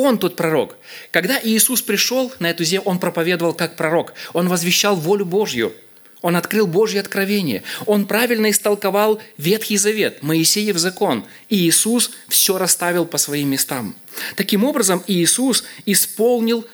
он 0.02 0.18
тот 0.18 0.36
пророк. 0.36 0.78
Когда 1.12 1.40
Иисус 1.42 1.82
пришел 1.82 2.32
на 2.40 2.50
эту 2.50 2.64
землю, 2.64 2.88
Он 2.88 3.00
проповедовал 3.00 3.54
как 3.54 3.76
пророк. 3.76 4.14
Он 4.34 4.48
возвещал 4.48 4.96
волю 4.96 5.26
Божью. 5.26 5.74
Он 6.22 6.38
открыл 6.38 6.68
Божье 6.68 7.02
откровение. 7.02 7.64
Он 7.86 8.06
правильно 8.06 8.50
истолковал 8.50 9.22
Ветхий 9.38 9.76
Завет, 9.76 10.24
Моисеев 10.24 10.78
закон. 10.78 11.26
И 11.50 11.58
Иисус 11.58 12.12
все 12.30 12.58
расставил 12.58 13.06
по 13.06 13.18
своим 13.18 13.50
местам. 13.50 13.94
Таким 14.38 14.64
образом, 14.64 15.04
Иисус 15.06 15.66
исполнил 15.86 16.66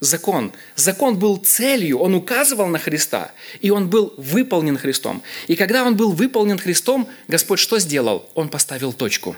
закон. 0.00 0.52
Закон 0.74 1.18
был 1.18 1.36
целью, 1.36 1.98
он 1.98 2.14
указывал 2.14 2.68
на 2.68 2.78
Христа, 2.78 3.32
и 3.60 3.70
он 3.70 3.90
был 3.90 4.14
выполнен 4.16 4.78
Христом. 4.78 5.22
И 5.48 5.54
когда 5.56 5.84
он 5.84 5.96
был 5.96 6.12
выполнен 6.12 6.58
Христом, 6.58 7.08
Господь 7.28 7.58
что 7.58 7.78
сделал? 7.78 8.28
Он 8.34 8.48
поставил 8.48 8.94
точку. 8.94 9.36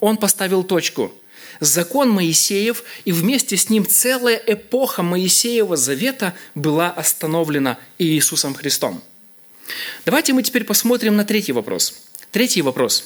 Он 0.00 0.16
поставил 0.16 0.64
точку– 0.64 1.12
закон 1.60 2.10
Моисеев, 2.10 2.84
и 3.04 3.12
вместе 3.12 3.56
с 3.56 3.70
ним 3.70 3.86
целая 3.86 4.40
эпоха 4.46 5.02
Моисеева 5.02 5.76
завета 5.76 6.34
была 6.54 6.90
остановлена 6.90 7.78
Иисусом 7.98 8.54
Христом. 8.54 9.02
Давайте 10.04 10.32
мы 10.32 10.42
теперь 10.42 10.64
посмотрим 10.64 11.16
на 11.16 11.24
третий 11.24 11.52
вопрос. 11.52 11.94
Третий 12.30 12.62
вопрос. 12.62 13.04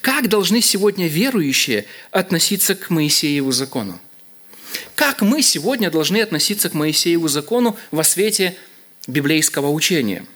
Как 0.00 0.28
должны 0.28 0.60
сегодня 0.60 1.06
верующие 1.08 1.86
относиться 2.10 2.74
к 2.74 2.90
Моисееву 2.90 3.52
закону? 3.52 4.00
Как 4.94 5.22
мы 5.22 5.42
сегодня 5.42 5.90
должны 5.90 6.20
относиться 6.20 6.68
к 6.68 6.74
Моисееву 6.74 7.28
закону 7.28 7.76
во 7.90 8.04
свете 8.04 8.56
библейского 9.06 9.70
учения? 9.70 10.26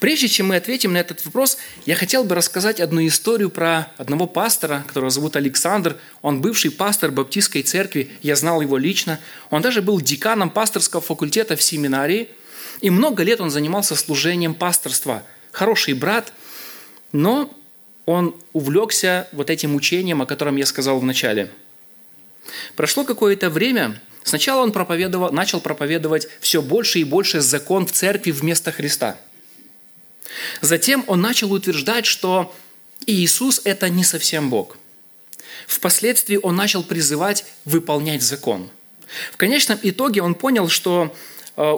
Прежде 0.00 0.28
чем 0.28 0.48
мы 0.48 0.56
ответим 0.56 0.92
на 0.92 0.98
этот 0.98 1.24
вопрос, 1.24 1.58
я 1.86 1.94
хотел 1.94 2.24
бы 2.24 2.34
рассказать 2.34 2.80
одну 2.80 3.06
историю 3.06 3.50
про 3.50 3.92
одного 3.96 4.26
пастора, 4.26 4.84
которого 4.86 5.10
зовут 5.10 5.36
Александр. 5.36 5.96
Он 6.22 6.40
бывший 6.40 6.70
пастор 6.70 7.10
Баптистской 7.10 7.62
церкви, 7.62 8.10
я 8.22 8.34
знал 8.36 8.60
его 8.60 8.76
лично. 8.76 9.20
Он 9.50 9.62
даже 9.62 9.82
был 9.82 10.00
деканом 10.00 10.50
пасторского 10.50 11.02
факультета 11.02 11.56
в 11.56 11.62
семинарии, 11.62 12.28
и 12.80 12.90
много 12.90 13.22
лет 13.22 13.40
он 13.40 13.50
занимался 13.50 13.96
служением 13.96 14.54
пасторства. 14.54 15.22
Хороший 15.52 15.94
брат, 15.94 16.32
но 17.12 17.52
он 18.06 18.34
увлекся 18.52 19.28
вот 19.32 19.50
этим 19.50 19.74
учением, 19.74 20.22
о 20.22 20.26
котором 20.26 20.56
я 20.56 20.66
сказал 20.66 20.98
в 20.98 21.04
начале. 21.04 21.50
Прошло 22.76 23.04
какое-то 23.04 23.50
время, 23.50 24.00
сначала 24.22 24.62
он 24.62 24.72
проповедовал, 24.72 25.32
начал 25.32 25.60
проповедовать 25.60 26.28
все 26.40 26.62
больше 26.62 27.00
и 27.00 27.04
больше 27.04 27.40
закон 27.40 27.86
в 27.86 27.92
церкви 27.92 28.30
вместо 28.30 28.72
Христа. 28.72 29.18
Затем 30.60 31.04
он 31.06 31.20
начал 31.20 31.52
утверждать, 31.52 32.06
что 32.06 32.54
Иисус– 33.06 33.60
это 33.64 33.88
не 33.88 34.04
совсем 34.04 34.50
Бог. 34.50 34.76
Впоследствии 35.66 36.38
он 36.42 36.56
начал 36.56 36.82
призывать 36.82 37.44
выполнять 37.64 38.22
закон. 38.22 38.70
В 39.32 39.36
конечном 39.36 39.78
итоге 39.82 40.22
он 40.22 40.34
понял, 40.34 40.68
что 40.68 41.14
Э, 41.60 41.76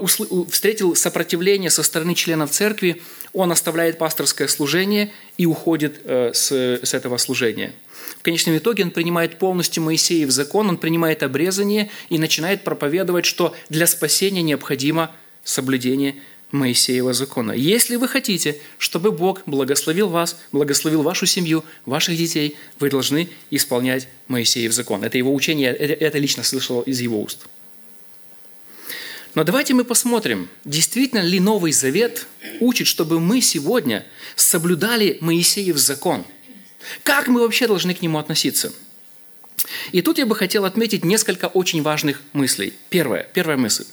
встретил 0.50 0.94
сопротивление 0.94 1.70
со 1.70 1.82
стороны 1.82 2.14
членов 2.14 2.50
церкви, 2.50 3.00
он 3.32 3.50
оставляет 3.50 3.96
пасторское 3.96 4.46
служение 4.46 5.10
и 5.38 5.46
уходит 5.46 6.02
э, 6.04 6.32
с, 6.34 6.52
с 6.52 6.92
этого 6.92 7.16
служения. 7.16 7.72
В 8.18 8.22
конечном 8.22 8.58
итоге 8.58 8.84
он 8.84 8.90
принимает 8.90 9.38
полностью 9.38 9.82
Моисеев 9.82 10.30
закон, 10.30 10.68
он 10.68 10.76
принимает 10.76 11.22
обрезание 11.22 11.88
и 12.10 12.18
начинает 12.18 12.62
проповедовать, 12.62 13.24
что 13.24 13.56
для 13.70 13.86
спасения 13.86 14.42
необходимо 14.42 15.12
соблюдение 15.44 16.16
Моисеева 16.52 17.12
закона. 17.12 17.52
Если 17.52 17.96
вы 17.96 18.08
хотите, 18.08 18.58
чтобы 18.78 19.12
Бог 19.12 19.42
благословил 19.46 20.08
вас, 20.08 20.38
благословил 20.52 21.02
вашу 21.02 21.26
семью, 21.26 21.64
ваших 21.86 22.16
детей, 22.16 22.56
вы 22.78 22.90
должны 22.90 23.28
исполнять 23.50 24.08
Моисеев 24.28 24.72
закон. 24.72 25.04
Это 25.04 25.18
его 25.18 25.34
учение, 25.34 25.72
это 25.72 26.18
лично 26.18 26.42
слышал 26.42 26.82
из 26.82 27.00
его 27.00 27.22
уст. 27.22 27.46
Но 29.34 29.44
давайте 29.44 29.74
мы 29.74 29.84
посмотрим, 29.84 30.48
действительно 30.64 31.20
ли 31.20 31.38
Новый 31.38 31.70
Завет 31.72 32.26
учит, 32.58 32.88
чтобы 32.88 33.20
мы 33.20 33.40
сегодня 33.40 34.04
соблюдали 34.34 35.18
Моисеев 35.20 35.78
закон. 35.78 36.24
Как 37.04 37.28
мы 37.28 37.40
вообще 37.40 37.68
должны 37.68 37.94
к 37.94 38.02
нему 38.02 38.18
относиться? 38.18 38.72
И 39.92 40.02
тут 40.02 40.18
я 40.18 40.26
бы 40.26 40.34
хотел 40.34 40.64
отметить 40.64 41.04
несколько 41.04 41.46
очень 41.46 41.82
важных 41.82 42.22
мыслей. 42.32 42.72
Первое, 42.88 43.28
первая 43.32 43.56
мысль. 43.56 43.84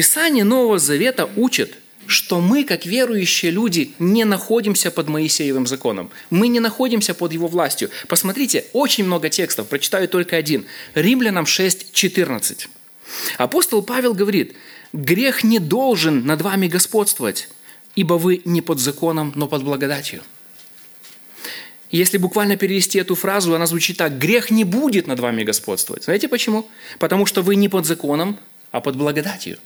Писание 0.00 0.44
Нового 0.44 0.78
Завета 0.78 1.28
учит, 1.36 1.76
что 2.06 2.40
мы, 2.40 2.64
как 2.64 2.86
верующие 2.86 3.50
люди, 3.50 3.92
не 3.98 4.24
находимся 4.24 4.90
под 4.90 5.10
Моисеевым 5.10 5.66
законом. 5.66 6.08
Мы 6.30 6.48
не 6.48 6.58
находимся 6.58 7.12
под 7.12 7.34
его 7.34 7.48
властью. 7.48 7.90
Посмотрите, 8.08 8.64
очень 8.72 9.04
много 9.04 9.28
текстов, 9.28 9.68
прочитаю 9.68 10.08
только 10.08 10.36
один. 10.36 10.64
Римлянам 10.94 11.44
6, 11.44 11.92
14. 11.92 12.68
Апостол 13.36 13.82
Павел 13.82 14.14
говорит, 14.14 14.54
грех 14.94 15.44
не 15.44 15.58
должен 15.58 16.24
над 16.24 16.40
вами 16.40 16.66
господствовать, 16.66 17.50
ибо 17.94 18.14
вы 18.14 18.40
не 18.46 18.62
под 18.62 18.78
законом, 18.78 19.34
но 19.34 19.48
под 19.48 19.64
благодатью. 19.64 20.22
Если 21.90 22.16
буквально 22.16 22.56
перевести 22.56 22.98
эту 22.98 23.16
фразу, 23.16 23.54
она 23.54 23.66
звучит 23.66 23.98
так. 23.98 24.16
Грех 24.16 24.50
не 24.50 24.64
будет 24.64 25.06
над 25.06 25.20
вами 25.20 25.44
господствовать. 25.44 26.04
Знаете 26.04 26.26
почему? 26.26 26.66
Потому 26.98 27.26
что 27.26 27.42
вы 27.42 27.56
не 27.56 27.68
под 27.68 27.84
законом, 27.84 28.38
а 28.70 28.80
под 28.80 28.96
благодатью. 28.96 29.58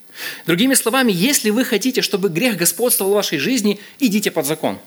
Другими 0.47 0.75
словами, 0.75 1.13
если 1.13 1.51
вы 1.51 1.65
хотите, 1.65 2.03
чтобы 2.03 2.29
грех 2.29 2.57
господствовал 2.57 3.13
в 3.13 3.15
вашей 3.15 3.39
жизни, 3.39 3.81
идите 3.99 4.31
под 4.31 4.47
закон. 4.47 4.79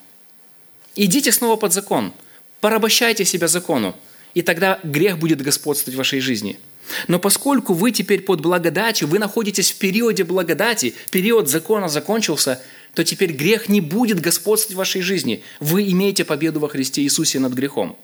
Идите 0.95 1.31
снова 1.31 1.55
под 1.55 1.73
закон. 1.73 2.13
Порабощайте 2.61 3.25
себя 3.25 3.47
закону. 3.47 3.95
И 4.33 4.41
тогда 4.41 4.79
грех 4.83 5.19
будет 5.19 5.41
господствовать 5.41 5.95
в 5.95 5.97
вашей 5.97 6.19
жизни– 6.19 6.59
но 7.07 7.19
поскольку 7.19 7.73
вы 7.73 7.91
теперь 7.91 8.21
под 8.21 8.41
благодатью, 8.41 9.07
вы 9.07 9.19
находитесь 9.19 9.71
в 9.71 9.77
периоде 9.77 10.23
благодати, 10.23 10.93
период 11.11 11.49
закона 11.49 11.89
закончился, 11.89 12.61
то 12.93 13.03
теперь 13.03 13.33
грех 13.33 13.69
не 13.69 13.81
будет 13.81 14.19
господствовать 14.19 14.75
в 14.75 14.77
вашей 14.77 15.01
жизни. 15.01 15.43
Вы 15.59 15.89
имеете 15.91 16.23
победу 16.23 16.59
во 16.59 16.69
Христе 16.69 17.01
Иисусе 17.01 17.39
над 17.39 17.53
грехом. 17.53 17.97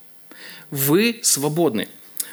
Вы 0.70 1.20
свободны. 1.24 1.88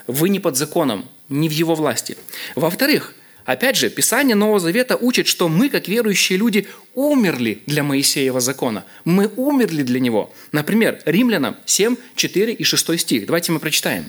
Вы 0.06 0.28
не 0.28 0.40
под 0.40 0.56
законом, 0.56 1.08
не 1.28 1.48
в 1.48 1.52
его 1.52 1.74
власти. 1.74 2.16
Во-вторых, 2.56 3.14
опять 3.44 3.76
же, 3.76 3.90
Писание 3.90 4.34
Нового 4.34 4.60
Завета 4.60 4.96
учит, 4.96 5.26
что 5.26 5.48
мы, 5.48 5.68
как 5.68 5.88
верующие 5.88 6.38
люди, 6.38 6.68
умерли 6.94 7.62
для 7.66 7.82
Моисеева 7.82 8.40
закона. 8.40 8.84
Мы 9.04 9.30
умерли 9.36 9.82
для 9.82 10.00
него. 10.00 10.32
Например, 10.52 11.00
Римлянам 11.04 11.56
7, 11.66 11.96
4 12.16 12.52
и 12.52 12.64
6 12.64 12.98
стих. 12.98 13.26
Давайте 13.26 13.52
мы 13.52 13.58
прочитаем. 13.58 14.06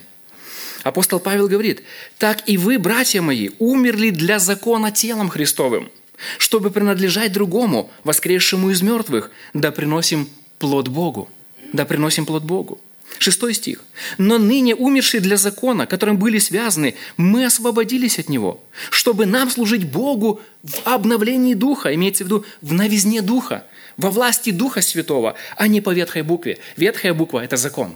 Апостол 0.83 1.19
Павел 1.19 1.47
говорит, 1.47 1.83
«Так 2.17 2.43
и 2.47 2.57
вы, 2.57 2.79
братья 2.79 3.21
мои, 3.21 3.49
умерли 3.59 4.09
для 4.09 4.39
закона 4.39 4.91
телом 4.91 5.29
Христовым, 5.29 5.91
чтобы 6.37 6.71
принадлежать 6.71 7.31
другому, 7.31 7.91
воскресшему 8.03 8.71
из 8.71 8.81
мертвых, 8.81 9.31
да 9.53 9.71
приносим 9.71 10.27
плод 10.59 10.87
Богу». 10.87 11.29
Да 11.73 11.85
приносим 11.85 12.25
плод 12.25 12.43
Богу. 12.43 12.81
Шестой 13.19 13.53
стих. 13.53 13.83
«Но 14.17 14.37
ныне 14.37 14.75
умершие 14.75 15.21
для 15.21 15.37
закона, 15.37 15.85
которым 15.85 16.17
были 16.17 16.39
связаны, 16.39 16.95
мы 17.17 17.45
освободились 17.45 18.19
от 18.19 18.29
него, 18.29 18.63
чтобы 18.89 19.25
нам 19.25 19.49
служить 19.49 19.83
Богу 19.83 20.41
в 20.63 20.81
обновлении 20.85 21.53
Духа, 21.53 21.93
имеется 21.93 22.23
в 22.23 22.27
виду 22.27 22.45
в 22.61 22.73
новизне 22.73 23.21
Духа, 23.21 23.65
во 23.97 24.09
власти 24.09 24.49
Духа 24.51 24.81
Святого, 24.81 25.35
а 25.57 25.67
не 25.67 25.81
по 25.81 25.91
ветхой 25.91 26.23
букве. 26.23 26.59
Ветхая 26.77 27.13
буква– 27.13 27.39
это 27.43 27.57
закон. 27.57 27.95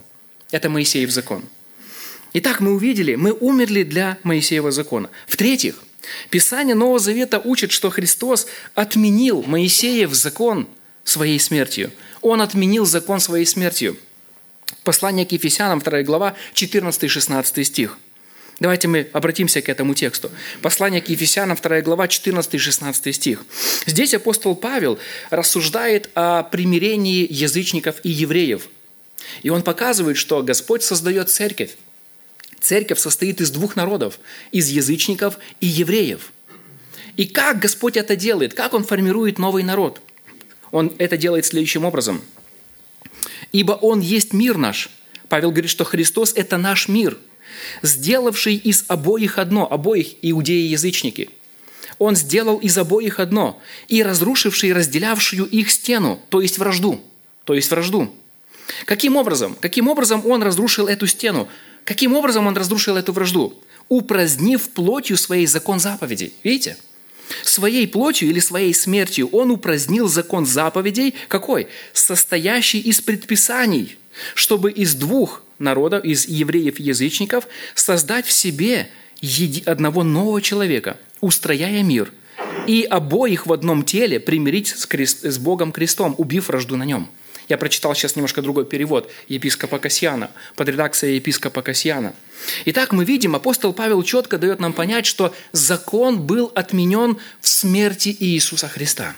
Это 0.51 0.69
Моисеев 0.69 1.09
закон. 1.09 1.43
Итак, 2.33 2.59
мы 2.59 2.73
увидели, 2.73 3.15
мы 3.15 3.31
умерли 3.31 3.83
для 3.83 4.17
Моисеева 4.23 4.69
закона. 4.71 5.09
В-третьих, 5.27 5.81
Писание 6.29 6.75
Нового 6.75 6.99
Завета 6.99 7.39
учит, 7.39 7.71
что 7.71 7.89
Христос 7.89 8.47
отменил 8.73 9.43
Моисеев 9.43 10.13
закон 10.13 10.67
своей 11.03 11.39
смертью. 11.39 11.91
Он 12.21 12.41
отменил 12.41 12.85
закон 12.85 13.19
своей 13.19 13.45
смертью. 13.45 13.97
Послание 14.83 15.25
к 15.25 15.31
Ефесянам, 15.31 15.79
2 15.79 16.03
глава, 16.03 16.35
14-16 16.53 17.63
стих. 17.63 17.97
Давайте 18.59 18.87
мы 18.87 19.09
обратимся 19.11 19.61
к 19.61 19.67
этому 19.67 19.95
тексту. 19.95 20.31
Послание 20.61 21.01
к 21.01 21.09
Ефесянам, 21.09 21.57
2 21.61 21.81
глава, 21.81 22.05
14-16 22.05 23.11
стих. 23.11 23.43
Здесь 23.85 24.13
апостол 24.13 24.55
Павел 24.55 24.97
рассуждает 25.29 26.09
о 26.15 26.43
примирении 26.43 27.27
язычников 27.29 27.97
и 28.03 28.09
евреев. 28.09 28.69
И 29.43 29.49
он 29.49 29.61
показывает, 29.61 30.17
что 30.17 30.41
Господь 30.41 30.83
создает 30.83 31.29
церковь. 31.29 31.75
Церковь 32.61 32.99
состоит 32.99 33.41
из 33.41 33.51
двух 33.51 33.75
народов, 33.75 34.19
из 34.51 34.69
язычников 34.69 35.37
и 35.59 35.67
евреев. 35.67 36.31
И 37.17 37.25
как 37.25 37.59
Господь 37.59 37.97
это 37.97 38.15
делает? 38.15 38.53
Как 38.53 38.73
Он 38.73 38.83
формирует 38.83 39.37
новый 39.37 39.63
народ? 39.63 40.01
Он 40.71 40.93
это 40.97 41.17
делает 41.17 41.45
следующим 41.45 41.85
образом. 41.85 42.21
«Ибо 43.51 43.73
Он 43.73 43.99
есть 43.99 44.33
мир 44.33 44.57
наш». 44.57 44.89
Павел 45.29 45.51
говорит, 45.51 45.71
что 45.71 45.83
Христос– 45.83 46.33
это 46.35 46.57
наш 46.57 46.87
мир, 46.87 47.17
сделавший 47.81 48.55
из 48.55 48.85
обоих 48.87 49.37
одно, 49.39 49.71
обоих 49.71 50.15
иудеи 50.21 50.65
и 50.65 50.71
язычники. 50.71 51.29
Он 51.97 52.15
сделал 52.15 52.57
из 52.57 52.77
обоих 52.77 53.19
одно, 53.19 53.61
и 53.87 54.03
разрушивший 54.03 54.73
разделявшую 54.73 55.45
их 55.45 55.71
стену, 55.71 56.21
то 56.29 56.41
есть 56.41 56.57
вражду, 56.57 57.01
то 57.45 57.53
есть 57.53 57.71
вражду. 57.71 58.13
Каким 58.85 59.15
образом? 59.15 59.55
Каким 59.59 59.87
образом 59.87 60.25
он 60.25 60.43
разрушил 60.43 60.87
эту 60.87 61.07
стену? 61.07 61.47
Каким 61.83 62.13
образом 62.13 62.47
он 62.47 62.57
разрушил 62.57 62.97
эту 62.97 63.13
вражду? 63.13 63.53
Упразднив 63.87 64.69
плотью 64.69 65.17
своей 65.17 65.45
закон 65.45 65.79
заповедей. 65.79 66.33
Видите? 66.43 66.77
Своей 67.43 67.87
плотью 67.87 68.29
или 68.29 68.39
своей 68.39 68.73
смертью 68.73 69.29
он 69.31 69.51
упразднил 69.51 70.07
закон 70.07 70.45
заповедей, 70.45 71.15
какой? 71.27 71.67
Состоящий 71.93 72.79
из 72.79 73.01
предписаний, 73.01 73.97
чтобы 74.33 74.71
из 74.71 74.95
двух 74.95 75.43
народов, 75.59 76.03
из 76.03 76.27
евреев 76.27 76.79
и 76.79 76.83
язычников, 76.83 77.47
создать 77.73 78.25
в 78.25 78.31
себе 78.31 78.89
одного 79.65 80.03
нового 80.03 80.41
человека, 80.41 80.97
устрояя 81.21 81.81
мир, 81.81 82.11
и 82.67 82.83
обоих 82.83 83.47
в 83.47 83.53
одном 83.53 83.83
теле 83.83 84.19
примирить 84.19 84.67
с, 84.67 84.85
крест, 84.85 85.23
с 85.23 85.37
Богом 85.37 85.71
крестом, 85.71 86.15
убив 86.17 86.47
вражду 86.47 86.75
на 86.75 86.83
нем– 86.83 87.09
я 87.47 87.57
прочитал 87.57 87.93
сейчас 87.95 88.15
немножко 88.15 88.41
другой 88.41 88.65
перевод 88.65 89.11
епископа 89.27 89.79
Касьяна, 89.79 90.31
под 90.55 90.69
редакцией 90.69 91.15
епископа 91.15 91.61
Касьяна. 91.61 92.13
Итак, 92.65 92.91
мы 92.91 93.05
видим, 93.05 93.35
апостол 93.35 93.73
Павел 93.73 94.03
четко 94.03 94.37
дает 94.37 94.59
нам 94.59 94.73
понять, 94.73 95.05
что 95.05 95.33
закон 95.51 96.21
был 96.21 96.51
отменен 96.55 97.17
в 97.41 97.47
смерти 97.47 98.15
Иисуса 98.19 98.67
Христа. 98.67 99.15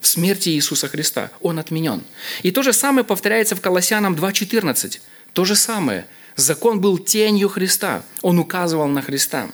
в 0.00 0.06
смерти 0.08 0.50
Иисуса 0.50 0.86
Христа. 0.86 1.32
Он 1.40 1.58
отменен. 1.58 2.00
И 2.42 2.52
то 2.52 2.62
же 2.62 2.72
самое 2.72 3.04
повторяется 3.04 3.56
в 3.56 3.60
Колоссянам 3.60 4.14
2.14. 4.14 5.00
То 5.32 5.44
же 5.44 5.56
самое. 5.56 6.06
Закон 6.36 6.80
был 6.80 6.98
тенью 6.98 7.48
Христа. 7.48 8.04
Он 8.22 8.38
указывал 8.38 8.86
на 8.86 9.02
Христа. 9.02 9.48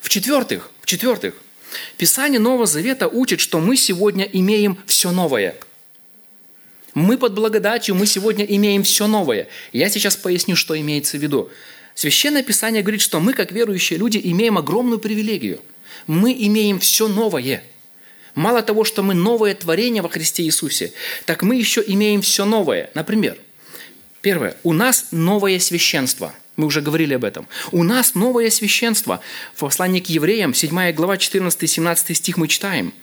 В-четвертых, 0.00 0.70
в-четвертых, 0.80 1.34
Писание 1.98 2.40
Нового 2.40 2.66
Завета 2.66 3.06
учит, 3.08 3.40
что 3.40 3.60
мы 3.60 3.76
сегодня 3.76 4.24
имеем 4.24 4.78
все 4.86 5.10
новое. 5.10 5.54
Мы 6.96 7.18
под 7.18 7.34
благодатью, 7.34 7.94
мы 7.94 8.06
сегодня 8.06 8.42
имеем 8.46 8.82
все 8.82 9.06
новое. 9.06 9.48
Я 9.70 9.90
сейчас 9.90 10.16
поясню, 10.16 10.56
что 10.56 10.80
имеется 10.80 11.18
в 11.18 11.20
виду. 11.20 11.50
Священное 11.94 12.42
Писание 12.42 12.80
говорит, 12.80 13.02
что 13.02 13.20
мы, 13.20 13.34
как 13.34 13.52
верующие 13.52 13.98
люди, 13.98 14.18
имеем 14.24 14.56
огромную 14.56 14.98
привилегию. 14.98 15.60
Мы 16.06 16.32
имеем 16.32 16.78
все 16.78 17.06
новое. 17.06 17.62
Мало 18.34 18.62
того, 18.62 18.84
что 18.84 19.02
мы 19.02 19.12
новое 19.12 19.54
творение 19.54 20.00
во 20.00 20.08
Христе 20.08 20.44
Иисусе, 20.44 20.94
так 21.26 21.42
мы 21.42 21.56
еще 21.56 21.84
имеем 21.86 22.22
все 22.22 22.46
новое. 22.46 22.88
Например, 22.94 23.36
первое, 24.22 24.56
у 24.62 24.72
нас 24.72 25.08
новое 25.10 25.58
священство– 25.58 26.34
мы 26.56 26.64
уже 26.64 26.80
говорили 26.80 27.12
об 27.12 27.24
этом. 27.24 27.46
У 27.70 27.82
нас 27.82 28.14
новое 28.14 28.48
священство. 28.48 29.20
В 29.54 29.60
послании 29.60 30.00
к 30.00 30.06
евреям, 30.06 30.54
7 30.54 30.92
глава, 30.92 31.16
14-17 31.16 32.14
стих 32.14 32.38
мы 32.38 32.48
читаем. 32.48 32.94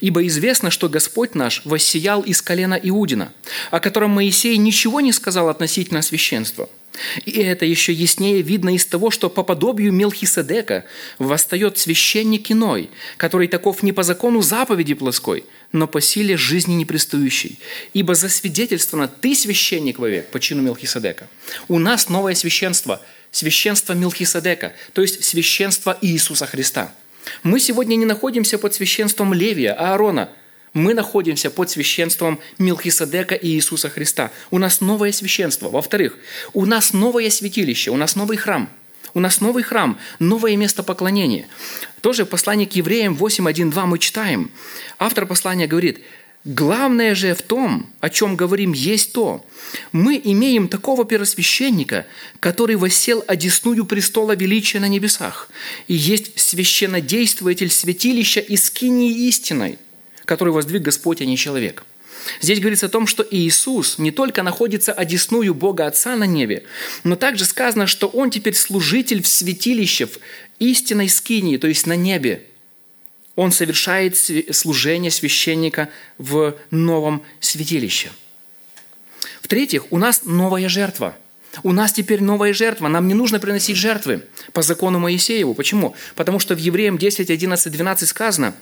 «Ибо 0.00 0.26
известно, 0.26 0.70
что 0.70 0.88
Господь 0.88 1.34
наш 1.34 1.62
воссиял 1.64 2.22
из 2.22 2.42
колена 2.42 2.78
Иудина, 2.82 3.32
о 3.70 3.80
котором 3.80 4.10
Моисей 4.10 4.56
ничего 4.56 5.00
не 5.00 5.12
сказал 5.12 5.48
относительно 5.48 6.02
священства, 6.02 6.68
и 7.24 7.42
это 7.42 7.64
еще 7.64 7.92
яснее 7.92 8.42
видно 8.42 8.74
из 8.74 8.86
того, 8.86 9.10
что 9.10 9.28
по 9.28 9.42
подобию 9.42 9.92
Мелхиседека 9.92 10.84
восстает 11.18 11.78
священник 11.78 12.50
иной, 12.50 12.90
который 13.16 13.48
таков 13.48 13.82
не 13.82 13.92
по 13.92 14.02
закону 14.02 14.42
заповеди 14.42 14.94
плоской, 14.94 15.44
но 15.72 15.86
по 15.86 16.00
силе 16.00 16.36
жизни 16.36 16.74
непристующей. 16.74 17.58
Ибо 17.92 18.14
засвидетельствовано, 18.14 19.08
ты 19.08 19.34
священник 19.34 19.98
вовек 19.98 20.28
по 20.28 20.40
чину 20.40 20.62
Мелхиседека. 20.62 21.28
У 21.68 21.78
нас 21.78 22.08
новое 22.08 22.34
священство, 22.34 23.02
священство 23.30 23.92
Мелхиседека, 23.92 24.72
то 24.92 25.02
есть 25.02 25.22
священство 25.24 25.98
Иисуса 26.00 26.46
Христа. 26.46 26.94
Мы 27.42 27.60
сегодня 27.60 27.96
не 27.96 28.04
находимся 28.04 28.58
под 28.58 28.74
священством 28.74 29.34
Левия, 29.34 29.72
Аарона– 29.72 30.30
мы 30.76 30.92
находимся 30.92 31.50
под 31.50 31.70
священством 31.70 32.38
Милхиседека 32.58 33.34
и 33.34 33.48
Иисуса 33.48 33.88
Христа. 33.88 34.30
У 34.50 34.58
нас 34.58 34.82
новое 34.82 35.10
священство. 35.10 35.70
Во-вторых, 35.70 36.18
у 36.52 36.66
нас 36.66 36.92
новое 36.92 37.30
святилище, 37.30 37.90
у 37.90 37.96
нас 37.96 38.14
новый 38.14 38.36
храм. 38.36 38.68
У 39.14 39.20
нас 39.20 39.40
новый 39.40 39.62
храм, 39.62 39.98
новое 40.18 40.54
место 40.56 40.82
поклонения. 40.82 41.46
Тоже 42.02 42.26
послание 42.26 42.66
к 42.66 42.74
евреям 42.74 43.14
8.1.2 43.14 43.86
мы 43.86 43.98
читаем. 43.98 44.50
Автор 44.98 45.24
послания 45.24 45.66
говорит, 45.66 46.00
Главное 46.46 47.14
же 47.14 47.34
в 47.34 47.42
том, 47.42 47.90
о 48.00 48.08
чем 48.08 48.36
говорим, 48.36 48.72
есть 48.72 49.12
то. 49.12 49.44
Мы 49.92 50.18
имеем 50.22 50.68
такого 50.68 51.04
первосвященника, 51.04 52.06
который 52.40 52.76
воссел 52.76 53.22
одесную 53.26 53.84
престола 53.84 54.34
величия 54.34 54.80
на 54.80 54.88
небесах, 54.88 55.50
и 55.88 55.94
есть 55.94 56.38
священнодействователь 56.38 57.70
святилища 57.70 58.40
и 58.40 58.56
скинии 58.56 59.26
истиной– 59.28 59.78
который 60.26 60.52
воздвиг 60.52 60.82
Господь, 60.82 61.22
а 61.22 61.24
не 61.24 61.38
человек. 61.38 61.84
Здесь 62.42 62.58
говорится 62.58 62.86
о 62.86 62.88
том, 62.90 63.06
что 63.06 63.26
Иисус 63.30 63.98
не 63.98 64.10
только 64.10 64.42
находится 64.42 64.92
одесную 64.92 65.54
Бога 65.54 65.86
Отца 65.86 66.16
на 66.16 66.24
небе, 66.24 66.64
но 67.04 67.14
также 67.14 67.44
сказано, 67.44 67.86
что 67.86 68.08
Он 68.08 68.30
теперь 68.30 68.54
служитель 68.54 69.22
в 69.22 69.28
святилище, 69.28 70.06
в 70.06 70.18
истинной 70.58 71.08
скинии, 71.08 71.56
то 71.56 71.68
есть 71.68 71.86
на 71.86 71.94
небе. 71.94 72.42
Он 73.36 73.52
совершает 73.52 74.16
служение 74.16 75.10
священника 75.10 75.88
в 76.18 76.56
новом 76.70 77.22
святилище. 77.40 78.10
В-третьих, 79.42 79.92
у 79.92 79.98
нас 79.98 80.22
новая 80.24 80.68
жертва– 80.68 81.16
у 81.62 81.72
нас 81.72 81.92
теперь 81.92 82.22
новая 82.22 82.52
жертва. 82.52 82.88
Нам 82.88 83.08
не 83.08 83.14
нужно 83.14 83.38
приносить 83.38 83.76
жертвы 83.76 84.22
по 84.52 84.62
закону 84.62 84.98
Моисееву. 84.98 85.54
Почему? 85.54 85.94
Потому 86.14 86.38
что 86.38 86.54
в 86.54 86.58
Евреям 86.58 86.98
10, 86.98 87.30
11, 87.30 87.72
12 87.72 88.08
сказано, 88.08 88.54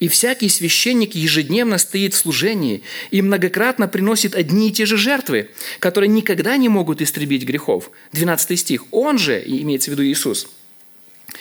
«И 0.00 0.08
всякий 0.08 0.48
священник 0.48 1.14
ежедневно 1.14 1.78
стоит 1.78 2.14
в 2.14 2.16
служении 2.16 2.82
и 3.10 3.22
многократно 3.22 3.88
приносит 3.88 4.34
одни 4.34 4.68
и 4.68 4.72
те 4.72 4.86
же 4.86 4.96
жертвы, 4.96 5.50
которые 5.78 6.08
никогда 6.08 6.56
не 6.56 6.68
могут 6.68 7.02
истребить 7.02 7.44
грехов». 7.44 7.90
12 8.12 8.58
стих. 8.58 8.84
Он 8.90 9.18
же, 9.18 9.42
имеется 9.44 9.90
в 9.90 9.92
виду 9.92 10.04
Иисус, 10.04 10.48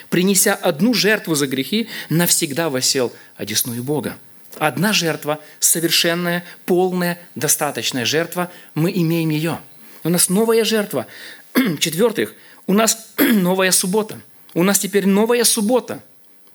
принеся 0.10 0.54
одну 0.54 0.93
жертву 0.93 1.36
за 1.36 1.47
грехи, 1.47 1.88
навсегда 2.10 2.69
восел 2.69 3.13
одесную 3.36 3.84
Бога. 3.84 4.17
Одна 4.58 4.93
жертва, 4.93 5.39
совершенная, 5.60 6.43
полная, 6.65 7.19
достаточная 7.36 8.06
жертва, 8.06 8.52
мы 8.73 8.91
имеем 8.91 9.30
ее– 9.30 9.60
у 10.08 10.10
нас 10.10 10.30
новая 10.30 10.63
жертва. 10.63 11.06
четвертых 11.80 12.34
у 12.65 12.73
нас 12.73 13.13
новая 13.17 13.71
суббота. 13.71 14.19
У 14.54 14.63
нас 14.63 14.80
теперь 14.80 15.06
новая 15.06 15.43
суббота, 15.43 16.02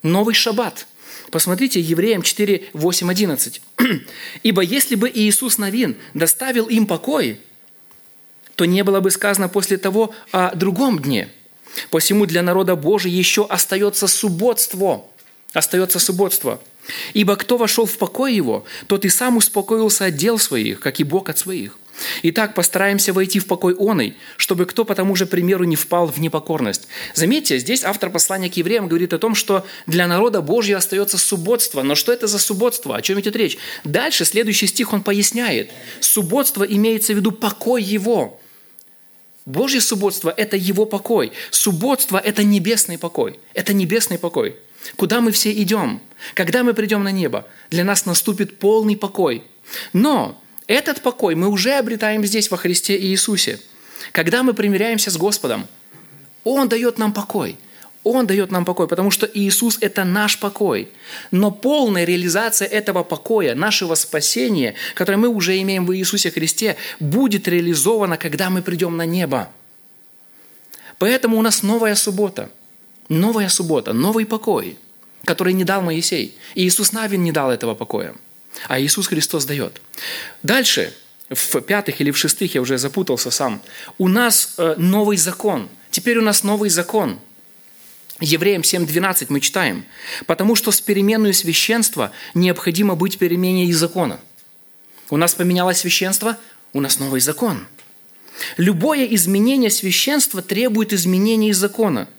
новый 0.03 0.35
шаббат. 0.35 0.87
Посмотрите, 1.31 1.79
Евреям 1.79 2.23
4, 2.23 2.71
8, 2.73 3.11
11. 3.11 3.63
«Ибо 4.43 4.63
если 4.63 4.95
бы 4.95 5.11
Иисус 5.13 5.59
Новин 5.59 5.97
доставил 6.15 6.67
им 6.67 6.87
покой, 6.87 7.41
то 8.57 8.65
не 8.65 8.83
было 8.85 9.01
бы 9.01 9.11
сказано 9.11 9.49
после 9.49 9.77
того 9.77 10.15
о 10.31 10.55
другом 10.55 10.99
дне. 10.99 11.29
Посему 11.91 12.27
для 12.27 12.43
народа 12.43 12.77
Божия 12.77 13.13
еще 13.13 13.47
остается 13.47 14.07
субботство. 14.07 15.05
Остается 15.53 15.99
субботство. 15.99 16.61
Ибо 17.13 17.37
кто 17.37 17.57
вошел 17.57 17.87
в 17.87 17.97
покой 17.99 18.35
его, 18.35 18.65
тот 18.87 19.05
и 19.05 19.09
сам 19.09 19.37
успокоился 19.37 20.07
от 20.07 20.17
дел 20.17 20.39
своих, 20.39 20.81
как 20.81 20.99
и 21.01 21.05
Бог 21.05 21.29
от 21.29 21.39
своих. 21.39 21.79
Итак, 22.23 22.55
постараемся 22.55 23.13
войти 23.13 23.39
в 23.39 23.47
покой 23.47 23.77
оной, 23.79 24.17
чтобы 24.37 24.65
кто 24.65 24.85
по 24.85 24.95
тому 24.95 25.15
же 25.15 25.27
примеру 25.27 25.65
не 25.65 25.77
впал 25.77 26.07
в 26.07 26.19
непокорность. 26.19 26.89
Заметьте, 27.15 27.59
здесь 27.59 27.85
автор 27.85 28.11
послания 28.11 28.51
к 28.51 28.57
евреям 28.57 28.89
говорит 28.89 29.13
о 29.13 29.19
том, 29.19 29.35
что 29.35 29.65
для 29.87 30.07
народа 30.07 30.41
Божьего 30.41 30.79
остается 30.79 31.19
субботство. 31.19 31.83
Но 31.83 31.95
что 31.95 32.13
это 32.13 32.27
за 32.27 32.39
субботство? 32.39 32.97
О 32.97 33.03
чем 33.03 33.21
идет 33.21 33.37
речь? 33.37 33.59
Дальше, 33.85 34.25
следующий 34.25 34.67
стих 34.67 34.93
он 34.93 35.03
поясняет. 35.03 35.71
Субботство 36.01 36.65
имеется 36.65 37.13
в 37.13 37.17
виду 37.17 37.31
покой 37.31 37.83
его. 37.83 38.41
Божье 39.45 39.81
субботство– 39.81 40.33
это 40.37 40.57
его 40.57 40.87
покой. 40.87 41.33
Субботство– 41.51 42.19
это 42.25 42.45
небесный 42.45 42.99
покой. 42.99 43.41
Это 43.55 43.73
небесный 43.73 44.19
покой. 44.19 44.57
Куда 44.97 45.21
мы 45.21 45.33
все 45.33 45.53
идем? 45.53 46.01
Когда 46.35 46.63
мы 46.63 46.75
придем 46.75 47.03
на 47.03 47.11
небо? 47.11 47.47
Для 47.71 47.85
нас 47.85 48.07
наступит 48.07 48.59
полный 48.59 48.97
покой. 48.97 49.43
Но 49.93 50.41
этот 50.67 51.03
покой 51.03 51.35
мы 51.35 51.49
уже 51.49 51.73
обретаем 51.73 52.25
здесь, 52.25 52.51
во 52.51 52.57
Христе 52.57 52.99
Иисусе. 53.01 53.59
Когда 54.13 54.43
мы 54.43 54.55
примиряемся 54.55 55.11
с 55.11 55.17
Господом, 55.17 55.67
Он 56.45 56.69
дает 56.69 56.99
нам 56.99 57.13
покой. 57.13 57.57
Он 58.05 58.27
дает 58.27 58.51
нам 58.51 58.65
покой, 58.65 58.89
потому 58.89 59.11
что 59.11 59.31
Иисус– 59.33 59.79
это 59.81 60.05
наш 60.05 60.39
покой. 60.41 60.89
Но 61.31 61.51
полная 61.51 62.05
реализация 62.05 62.67
этого 62.67 63.05
покоя, 63.05 63.55
нашего 63.55 63.95
спасения, 63.95 64.75
которое 64.95 65.19
мы 65.19 65.29
уже 65.29 65.61
имеем 65.61 65.87
в 65.87 65.97
Иисусе 65.97 66.31
Христе, 66.31 66.77
будет 66.99 67.47
реализована, 67.47 68.17
когда 68.17 68.51
мы 68.51 68.63
придем 68.63 68.97
на 68.97 69.07
небо. 69.07 69.49
Поэтому 70.99 71.39
у 71.39 71.43
нас 71.43 71.63
новая 71.63 71.95
суббота. 71.95 72.51
Новая 73.09 73.49
суббота, 73.49 73.93
новый 73.93 74.27
покой, 74.27 74.79
который 75.25 75.53
не 75.53 75.65
дал 75.65 75.83
Моисей. 75.83 76.37
И 76.55 76.67
Иисус 76.67 76.93
Навин 76.93 77.23
не 77.23 77.33
дал 77.33 77.51
этого 77.51 77.75
покоя 77.75 78.15
а 78.69 78.81
Иисус 78.81 79.07
Христос 79.09 79.45
дает. 79.45 79.81
Дальше, 80.43 80.95
в 81.31 81.61
пятых 81.63 82.01
или 82.01 82.11
в 82.11 82.19
шестых, 82.19 82.55
я 82.55 82.61
уже 82.61 82.79
запутался 82.79 83.31
сам, 83.31 83.63
у 83.99 84.09
нас 84.09 84.55
э, 84.59 84.75
новый 84.77 85.17
закон. 85.17 85.69
Теперь 85.91 86.19
у 86.19 86.23
нас 86.23 86.43
новый 86.43 86.71
закон. 86.71 87.19
Евреям 88.23 88.63
7.12 88.63 89.27
мы 89.29 89.41
читаем. 89.41 89.85
«Потому 90.27 90.55
что 90.55 90.71
с 90.71 90.81
переменной 90.81 91.35
священства 91.35 92.13
необходимо 92.35 92.95
быть 92.95 93.19
перемене 93.19 93.67
и 93.67 93.73
закона». 93.73 94.21
У 95.11 95.17
нас 95.19 95.35
поменялось 95.35 95.79
священство, 95.79 96.39
у 96.73 96.81
нас 96.81 96.99
новый 96.99 97.21
закон. 97.21 97.67
Любое 98.57 99.05
изменение 99.07 99.71
священства 99.71 100.41
требует 100.41 100.93
изменения 100.93 101.51
из 101.51 101.59
закона– 101.59 102.09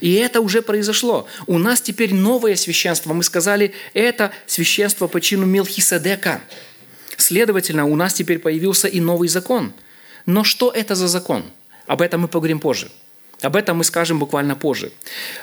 и 0.00 0.14
это 0.14 0.40
уже 0.40 0.62
произошло. 0.62 1.26
У 1.46 1.58
нас 1.58 1.80
теперь 1.80 2.14
новое 2.14 2.56
священство. 2.56 3.12
Мы 3.12 3.22
сказали, 3.22 3.74
это 3.92 4.32
священство 4.46 5.06
по 5.06 5.20
чину 5.20 5.46
Мелхиседека. 5.46 6.40
Следовательно, 7.16 7.84
у 7.84 7.96
нас 7.96 8.14
теперь 8.14 8.38
появился 8.38 8.88
и 8.88 9.00
новый 9.00 9.28
закон. 9.28 9.72
Но 10.26 10.42
что 10.42 10.70
это 10.70 10.94
за 10.94 11.08
закон? 11.08 11.44
Об 11.86 12.00
этом 12.00 12.22
мы 12.22 12.28
поговорим 12.28 12.60
позже. 12.60 12.90
Об 13.42 13.56
этом 13.56 13.78
мы 13.78 13.84
скажем 13.84 14.18
буквально 14.18 14.56
позже. 14.56 14.92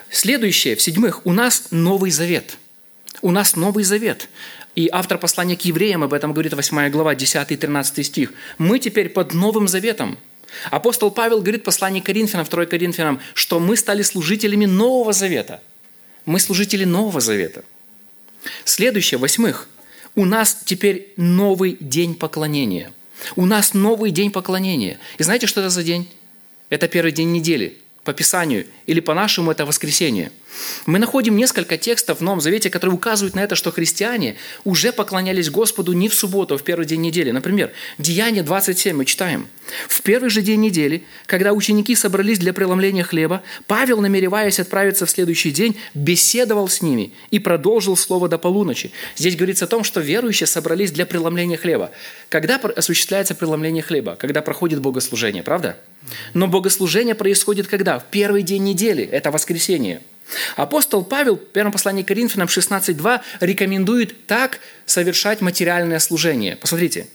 Следующее, 0.09 0.75
в-седьмых, 0.75 1.25
у 1.25 1.33
нас 1.33 1.67
Новый 1.71 2.11
Завет. 2.11 2.57
У 3.21 3.31
нас 3.31 3.55
Новый 3.55 3.83
Завет. 3.83 4.29
И 4.75 4.89
автор 4.91 5.17
послания 5.17 5.57
к 5.57 5.61
евреям 5.61 6.03
об 6.03 6.13
этом 6.13 6.33
говорит, 6.33 6.53
8 6.53 6.89
глава, 6.89 7.15
10 7.15 7.51
и 7.51 7.57
13 7.57 8.05
стих. 8.05 8.33
Мы 8.57 8.79
теперь 8.79 9.09
под 9.09 9.33
Новым 9.33 9.67
Заветом– 9.67 10.17
Апостол 10.69 11.11
Павел 11.11 11.41
говорит 11.41 11.61
в 11.61 11.65
послании 11.65 12.01
Коринфянам, 12.01 12.45
2 12.45 12.65
Коринфянам, 12.65 13.19
что 13.33 13.59
мы 13.59 13.77
стали 13.77 14.01
служителями 14.01 14.65
Нового 14.65 15.13
Завета. 15.13 15.61
Мы 16.25 16.39
служители 16.39 16.83
Нового 16.83 17.21
Завета. 17.21 17.63
Следующее, 18.65 19.17
восьмых. 19.17 19.67
у 20.15 20.25
нас 20.25 20.57
теперь 20.65 21.13
новый 21.15 21.77
день 21.79 22.15
поклонения. 22.15 22.91
У 23.35 23.45
нас 23.45 23.73
новый 23.73 24.11
день 24.11 24.31
поклонения. 24.31 24.99
И 25.17 25.23
знаете, 25.23 25.47
что 25.47 25.61
это 25.61 25.69
за 25.69 25.83
день? 25.83 26.09
Это 26.71 26.87
первый 26.87 27.11
день 27.11 27.33
недели 27.33 27.77
по 28.05 28.13
Писанию, 28.13 28.65
или 28.85 29.01
по-нашему 29.01 29.51
это 29.51 29.65
воскресенье. 29.65 30.31
Мы 30.85 30.99
находим 30.99 31.35
несколько 31.35 31.77
текстов 31.77 32.19
в 32.19 32.23
Новом 32.23 32.41
Завете, 32.41 32.69
которые 32.69 32.95
указывают 32.95 33.35
на 33.35 33.41
это, 33.41 33.55
что 33.55 33.71
христиане 33.71 34.35
уже 34.63 34.91
поклонялись 34.91 35.49
Господу 35.49 35.93
не 35.93 36.09
в 36.09 36.13
субботу, 36.13 36.55
а 36.55 36.57
в 36.57 36.63
первый 36.63 36.85
день 36.85 37.01
недели. 37.01 37.31
Например, 37.31 37.71
Деяние 37.97 38.43
27 38.43 38.95
мы 38.95 39.05
читаем. 39.05 39.47
«В 39.87 40.01
первый 40.01 40.29
же 40.29 40.41
день 40.41 40.59
недели, 40.59 41.03
когда 41.27 41.53
ученики 41.53 41.95
собрались 41.95 42.39
для 42.39 42.51
преломления 42.51 43.03
хлеба, 43.03 43.41
Павел, 43.67 44.01
намереваясь 44.01 44.59
отправиться 44.59 45.05
в 45.05 45.09
следующий 45.09 45.51
день, 45.51 45.77
беседовал 45.93 46.67
с 46.67 46.81
ними 46.81 47.13
и 47.29 47.39
продолжил 47.39 47.95
слово 47.95 48.27
до 48.27 48.37
полуночи». 48.37 48.91
Здесь 49.15 49.35
говорится 49.35 49.65
о 49.65 49.67
том, 49.67 49.83
что 49.83 50.01
верующие 50.01 50.47
собрались 50.47 50.91
для 50.91 51.05
преломления 51.05 51.57
хлеба. 51.57 51.91
Когда 52.29 52.55
осуществляется 52.57 53.35
преломление 53.35 53.83
хлеба? 53.83 54.15
Когда 54.15 54.41
проходит 54.41 54.81
богослужение, 54.81 55.43
правда? 55.43 55.77
Но 56.33 56.47
богослужение 56.47 57.15
происходит 57.15 57.67
когда? 57.67 57.99
В 57.99 58.05
первый 58.05 58.43
день 58.43 58.63
недели, 58.63 59.03
это 59.03 59.31
воскресенье. 59.31 60.01
Апостол 60.55 61.03
Павел 61.03 61.35
в 61.35 61.45
первом 61.45 61.71
послании 61.71 62.03
к 62.03 62.07
Коринфянам 62.07 62.47
16.2 62.47 63.21
рекомендует 63.39 64.27
так 64.27 64.59
совершать 64.85 65.41
материальное 65.41 65.99
служение. 65.99 66.55
Посмотрите. 66.55 67.07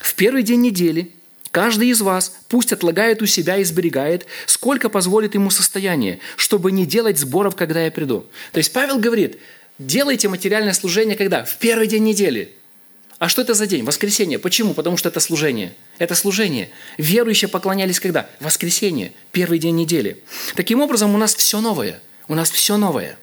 В 0.00 0.14
первый 0.14 0.42
день 0.42 0.60
недели 0.60 1.12
каждый 1.50 1.88
из 1.88 2.00
вас 2.00 2.32
пусть 2.48 2.72
отлагает 2.72 3.22
у 3.22 3.26
себя 3.26 3.56
и 3.58 3.64
сберегает, 3.64 4.26
сколько 4.46 4.88
позволит 4.88 5.34
ему 5.34 5.50
состояние, 5.50 6.20
чтобы 6.36 6.72
не 6.72 6.86
делать 6.86 7.18
сборов, 7.18 7.56
когда 7.56 7.84
я 7.84 7.90
приду. 7.90 8.26
То 8.52 8.58
есть 8.58 8.72
Павел 8.72 8.98
говорит, 8.98 9.38
делайте 9.78 10.28
материальное 10.28 10.72
служение 10.72 11.16
когда? 11.16 11.44
В 11.44 11.56
первый 11.58 11.86
день 11.86 12.04
недели. 12.04 12.52
А 13.18 13.28
что 13.28 13.42
это 13.42 13.54
за 13.54 13.68
день? 13.68 13.84
Воскресенье. 13.84 14.40
Почему? 14.40 14.74
Потому 14.74 14.96
что 14.96 15.08
это 15.08 15.20
служение. 15.20 15.74
Это 15.98 16.16
служение. 16.16 16.70
Верующие 16.98 17.48
поклонялись 17.48 18.00
когда? 18.00 18.28
Воскресенье. 18.40 19.12
Первый 19.30 19.60
день 19.60 19.76
недели. 19.76 20.20
Таким 20.56 20.80
образом, 20.80 21.14
у 21.14 21.18
нас 21.18 21.34
все 21.34 21.60
новое– 21.60 22.00
у 22.32 22.34
нас 22.34 22.50
все 22.50 22.78
новое. 22.78 23.18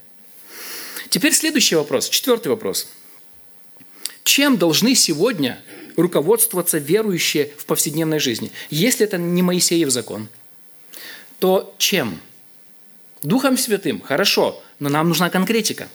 Теперь 1.10 1.34
следующий 1.34 1.76
вопрос, 1.76 2.10
четвертый 2.10 2.50
вопрос. 2.50 2.88
Чем 4.24 4.58
должны 4.58 4.94
сегодня 4.94 5.60
руководствоваться 5.98 6.78
верующие 6.78 7.52
в 7.58 7.66
повседневной 7.66 8.20
жизни? 8.20 8.52
Если 8.70 9.04
это 9.04 9.18
не 9.18 9.42
Моисеев 9.42 9.90
закон, 9.90 10.28
то 11.40 11.74
чем? 11.80 12.22
Духом 13.24 13.58
Святым, 13.58 14.00
хорошо, 14.00 14.62
но 14.78 14.90
нам 14.90 15.08
нужна 15.08 15.32
конкретика. 15.32 15.90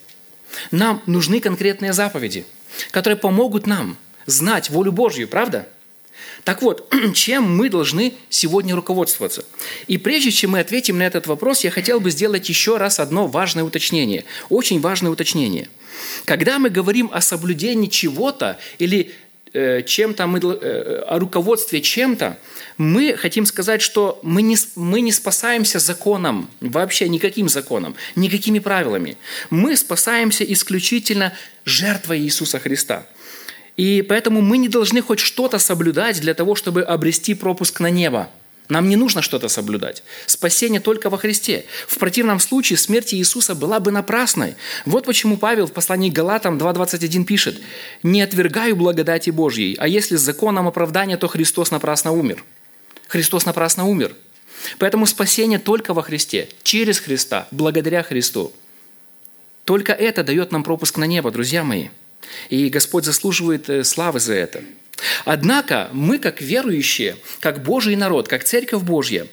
Нам 0.72 1.00
нужны 1.06 1.38
конкретные 1.38 1.92
заповеди, 1.92 2.44
которые 2.90 3.16
помогут 3.16 3.68
нам 3.68 3.96
знать 4.26 4.70
волю 4.70 4.90
Божью, 4.90 5.28
правда? 5.28 5.68
Так 6.44 6.62
вот, 6.62 6.92
чем 7.14 7.56
мы 7.56 7.70
должны 7.70 8.14
сегодня 8.28 8.74
руководствоваться? 8.74 9.44
И 9.86 9.98
прежде 9.98 10.30
чем 10.30 10.52
мы 10.52 10.60
ответим 10.60 10.98
на 10.98 11.02
этот 11.02 11.26
вопрос, 11.26 11.64
я 11.64 11.70
хотел 11.70 12.00
бы 12.00 12.10
сделать 12.10 12.48
еще 12.48 12.76
раз 12.76 13.00
одно 13.00 13.26
важное 13.26 13.64
уточнение, 13.64 14.24
очень 14.50 14.80
важное 14.80 15.10
уточнение. 15.10 15.68
Когда 16.24 16.58
мы 16.58 16.70
говорим 16.70 17.10
о 17.12 17.20
соблюдении 17.20 17.86
чего-то 17.88 18.58
или 18.78 19.12
э, 19.52 19.82
чем-то, 19.82 20.26
мы, 20.26 20.38
э, 20.40 21.04
о 21.06 21.18
руководстве 21.18 21.80
чем-то, 21.80 22.38
мы 22.76 23.16
хотим 23.16 23.46
сказать, 23.46 23.80
что 23.80 24.18
мы 24.22 24.42
не, 24.42 24.56
мы 24.74 25.00
не 25.00 25.12
спасаемся 25.12 25.78
законом, 25.78 26.50
вообще 26.60 27.08
никаким 27.08 27.48
законом, 27.48 27.94
никакими 28.16 28.58
правилами. 28.58 29.16
Мы 29.50 29.76
спасаемся 29.76 30.44
исключительно 30.44 31.32
жертвой 31.64 32.20
Иисуса 32.20 32.58
Христа– 32.58 33.06
и 33.76 34.02
поэтому 34.02 34.40
мы 34.40 34.58
не 34.58 34.68
должны 34.68 35.02
хоть 35.02 35.18
что-то 35.18 35.58
соблюдать 35.58 36.20
для 36.20 36.34
того, 36.34 36.54
чтобы 36.54 36.82
обрести 36.82 37.34
пропуск 37.34 37.80
на 37.80 37.90
небо. 37.90 38.28
Нам 38.68 38.88
не 38.88 38.96
нужно 38.96 39.20
что-то 39.20 39.48
соблюдать. 39.48 40.02
Спасение 40.24 40.80
только 40.80 41.10
во 41.10 41.18
Христе. 41.18 41.66
В 41.86 41.98
противном 41.98 42.40
случае 42.40 42.78
смерть 42.78 43.12
Иисуса 43.12 43.54
была 43.54 43.78
бы 43.78 43.90
напрасной. 43.90 44.54
Вот 44.86 45.04
почему 45.04 45.36
Павел 45.36 45.66
в 45.66 45.72
послании 45.72 46.08
к 46.08 46.14
Галатам 46.14 46.56
2.21 46.56 47.24
пишет 47.24 47.60
«Не 48.02 48.22
отвергаю 48.22 48.74
благодати 48.74 49.28
Божьей, 49.28 49.76
а 49.78 49.86
если 49.86 50.16
с 50.16 50.22
законом 50.22 50.66
оправдания, 50.66 51.18
то 51.18 51.28
Христос 51.28 51.72
напрасно 51.72 52.12
умер». 52.12 52.42
Христос 53.06 53.44
напрасно 53.44 53.84
умер. 53.84 54.16
Поэтому 54.78 55.04
спасение 55.04 55.58
только 55.58 55.92
во 55.92 56.02
Христе, 56.02 56.48
через 56.62 57.00
Христа, 57.00 57.46
благодаря 57.50 58.02
Христу. 58.02 58.50
Только 59.66 59.92
это 59.92 60.24
дает 60.24 60.52
нам 60.52 60.62
пропуск 60.62 60.96
на 60.96 61.04
небо, 61.04 61.30
друзья 61.30 61.64
мои– 61.64 61.88
и 62.48 62.68
Господь 62.68 63.04
заслуживает 63.04 63.68
э, 63.68 63.84
славы 63.84 64.20
за 64.20 64.34
это. 64.34 64.62
Однако 65.24 65.88
мы, 65.92 66.18
как 66.18 66.40
верующие, 66.40 67.16
как 67.40 67.62
Божий 67.62 67.96
народ, 67.96 68.28
как 68.28 68.44
Церковь 68.44 68.82
Божья, 68.82 69.26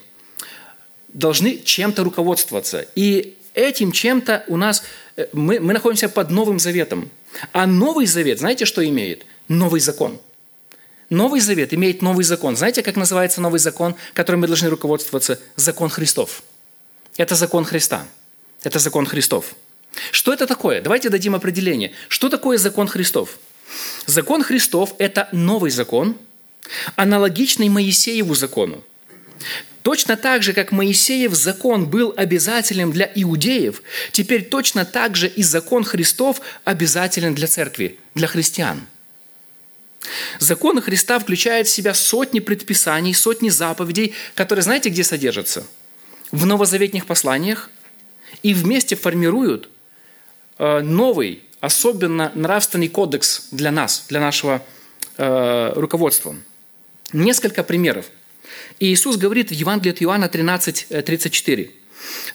должны 1.10 1.58
чем-то 1.58 2.04
руководствоваться. 2.04 2.88
И 2.96 3.36
этим 3.54 3.92
чем-то 3.92 4.46
у 4.48 4.58
нас, 4.58 4.84
э, 5.18 5.28
мы, 5.34 5.60
мы 5.60 5.74
находимся 5.74 6.10
под 6.10 6.32
Новым 6.32 6.60
Заветом. 6.60 7.10
А 7.54 7.68
Новый 7.68 8.06
Завет, 8.06 8.40
знаете, 8.40 8.66
что 8.66 8.86
имеет? 8.86 9.26
Новый 9.48 9.80
закон. 9.80 10.20
Новый 11.10 11.42
Завет 11.42 11.74
имеет 11.74 12.02
новый 12.02 12.24
закон. 12.24 12.56
Знаете, 12.56 12.84
как 12.84 12.96
называется 12.96 13.42
новый 13.42 13.60
закон, 13.60 13.96
которым 14.14 14.42
мы 14.42 14.48
должны 14.48 14.70
руководствоваться? 14.70 15.40
Закон 15.58 15.90
Христов. 15.90 16.42
Это 17.18 17.36
закон 17.36 17.66
Христа. 17.66 18.08
Это 18.64 18.80
закон 18.80 19.06
Христов. 19.06 19.56
Что 20.12 20.34
это 20.34 20.48
такое? 20.48 20.82
Давайте 20.82 21.10
дадим 21.10 21.36
определение. 21.36 21.92
Что 22.08 22.30
такое 22.30 22.58
закон 22.58 22.88
Христов? 22.88 23.38
Закон 24.06 24.44
Христов– 24.44 24.96
это 24.98 25.30
новый 25.32 25.72
закон, 25.72 26.18
аналогичный 26.96 27.70
Моисееву 27.70 28.36
закону. 28.36 28.84
Точно 29.84 30.16
так 30.16 30.44
же, 30.44 30.54
как 30.54 30.72
Моисеев 30.72 31.34
закон 31.34 31.88
был 31.88 32.14
обязателен 32.16 32.92
для 32.92 33.12
иудеев, 33.16 33.82
теперь 34.12 34.46
точно 34.46 34.86
так 34.86 35.16
же 35.16 35.28
и 35.28 35.42
закон 35.42 35.84
Христов 35.84 36.40
обязателен 36.66 37.34
для 37.34 37.48
церкви, 37.48 37.98
для 38.14 38.28
христиан. 38.28 38.82
Закон 40.40 40.82
Христа 40.82 41.20
включает 41.20 41.68
в 41.68 41.72
себя 41.72 41.94
сотни 41.94 42.40
предписаний, 42.40 43.14
сотни 43.14 43.50
заповедей, 43.50 44.14
которые 44.36 44.64
знаете, 44.64 44.90
где 44.90 45.04
содержатся? 45.04 45.66
В 46.32 46.46
новозаветных 46.46 47.06
посланиях 47.06 47.70
и 48.44 48.54
вместе 48.54 48.96
формируют 48.96 49.70
новый, 50.82 51.42
особенно 51.60 52.32
нравственный 52.36 52.88
кодекс 52.88 53.48
для 53.52 53.72
нас, 53.72 54.06
для 54.10 54.20
нашего 54.20 54.64
э, 55.18 55.74
руководства. 55.76 56.36
Несколько 57.14 57.64
примеров. 57.64 58.06
Иисус 58.80 59.18
говорит 59.18 59.50
в 59.50 59.54
Евангелии 59.54 59.92
от 59.92 60.04
Иоанна 60.04 60.28
13, 60.30 60.88
34. 61.06 61.64
Э, 61.64 61.68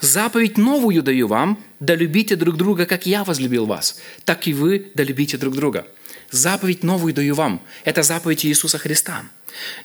«Заповедь 0.00 0.58
новую 0.58 1.02
даю 1.02 1.26
вам, 1.28 1.62
да 1.80 1.94
любите 1.94 2.36
друг 2.36 2.56
друга, 2.56 2.86
как 2.86 3.06
я 3.06 3.24
возлюбил 3.24 3.66
вас, 3.66 3.98
так 4.24 4.46
и 4.46 4.52
вы 4.52 4.90
да 4.94 5.02
любите 5.02 5.36
друг 5.36 5.54
друга». 5.54 5.86
Заповедь 6.30 6.82
новую 6.82 7.14
даю 7.14 7.36
вам. 7.36 7.62
Это 7.84 8.02
заповедь 8.02 8.44
Иисуса 8.44 8.78
Христа. 8.78 9.22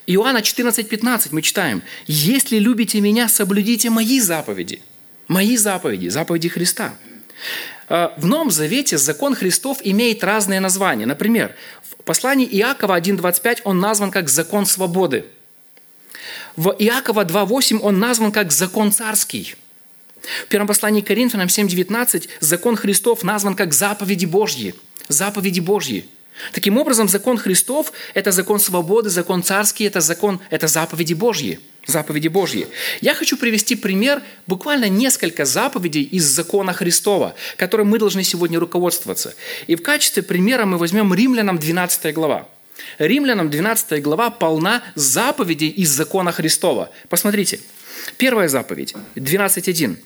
Иоанна 0.07 0.41
14, 0.41 0.89
15 0.89 1.31
мы 1.31 1.43
читаем. 1.43 1.83
«Если 2.07 2.57
любите 2.57 2.99
меня, 2.99 3.29
соблюдите 3.29 3.89
мои 3.89 4.19
заповеди». 4.19 4.81
Мои 5.27 5.55
заповеди, 5.55 6.09
заповеди 6.09 6.49
Христа. 6.49 6.95
Э, 7.91 8.11
в 8.15 8.25
Новом 8.25 8.51
Завете 8.51 8.97
закон 8.97 9.35
Христов 9.35 9.79
имеет 9.83 10.23
разные 10.23 10.61
названия. 10.61 11.05
Например, 11.05 11.53
в 11.83 12.03
послании 12.05 12.47
Иакова 12.47 12.97
1.25 12.97 13.61
он 13.65 13.79
назван 13.79 14.11
как 14.11 14.29
закон 14.29 14.65
свободы. 14.65 15.25
В 16.55 16.73
Иакова 16.79 17.25
2.8 17.25 17.79
он 17.79 17.99
назван 17.99 18.31
как 18.31 18.53
закон 18.53 18.93
царский. 18.93 19.55
В 20.45 20.47
первом 20.47 20.67
послании 20.67 21.01
Коринфянам 21.01 21.47
7.19 21.47 22.29
закон 22.39 22.77
Христов 22.77 23.23
назван 23.23 23.55
как 23.55 23.73
заповеди 23.73 24.25
Божьи. 24.25 24.73
Заповеди 25.09 25.59
Божьи. 25.59 26.05
Таким 26.53 26.77
образом, 26.77 27.07
закон 27.07 27.37
Христов– 27.37 27.91
это 28.13 28.31
закон 28.31 28.59
свободы, 28.59 29.09
закон 29.09 29.43
царский, 29.43 29.85
это 29.85 30.01
закон, 30.01 30.39
это 30.49 30.67
заповеди 30.67 31.13
Божьи– 31.13 31.59
заповеди 31.87 32.27
Божьи. 32.27 32.67
Я 33.01 33.13
хочу 33.13 33.37
привести 33.37 33.75
пример, 33.75 34.21
буквально 34.47 34.89
несколько 34.89 35.45
заповедей 35.45 36.03
из 36.03 36.25
закона 36.25 36.73
Христова, 36.73 37.35
которым 37.57 37.89
мы 37.89 37.99
должны 37.99 38.23
сегодня 38.23 38.59
руководствоваться. 38.59 39.33
И 39.67 39.75
в 39.75 39.81
качестве 39.81 40.23
примера 40.23 40.65
мы 40.65 40.77
возьмем 40.77 41.13
Римлянам 41.13 41.57
12 41.57 42.13
глава. 42.13 42.47
Римлянам 42.97 43.49
12 43.49 44.01
глава 44.01 44.29
полна 44.29 44.83
заповедей 44.95 45.69
из 45.69 45.89
закона 45.89 46.31
Христова. 46.31 46.91
Посмотрите. 47.09 47.59
Первая 48.17 48.47
заповедь, 48.47 48.95
12.1. 49.15 49.97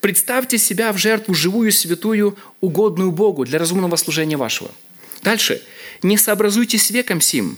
«Представьте 0.00 0.56
себя 0.56 0.92
в 0.92 0.98
жертву 0.98 1.34
живую, 1.34 1.70
святую, 1.70 2.38
угодную 2.60 3.12
Богу 3.12 3.44
для 3.44 3.58
разумного 3.58 3.96
служения 3.96 4.36
вашего». 4.36 4.70
Дальше. 5.24 5.62
«Не 6.02 6.18
сообразуйтесь 6.18 6.90
веком 6.90 7.22
сим, 7.22 7.56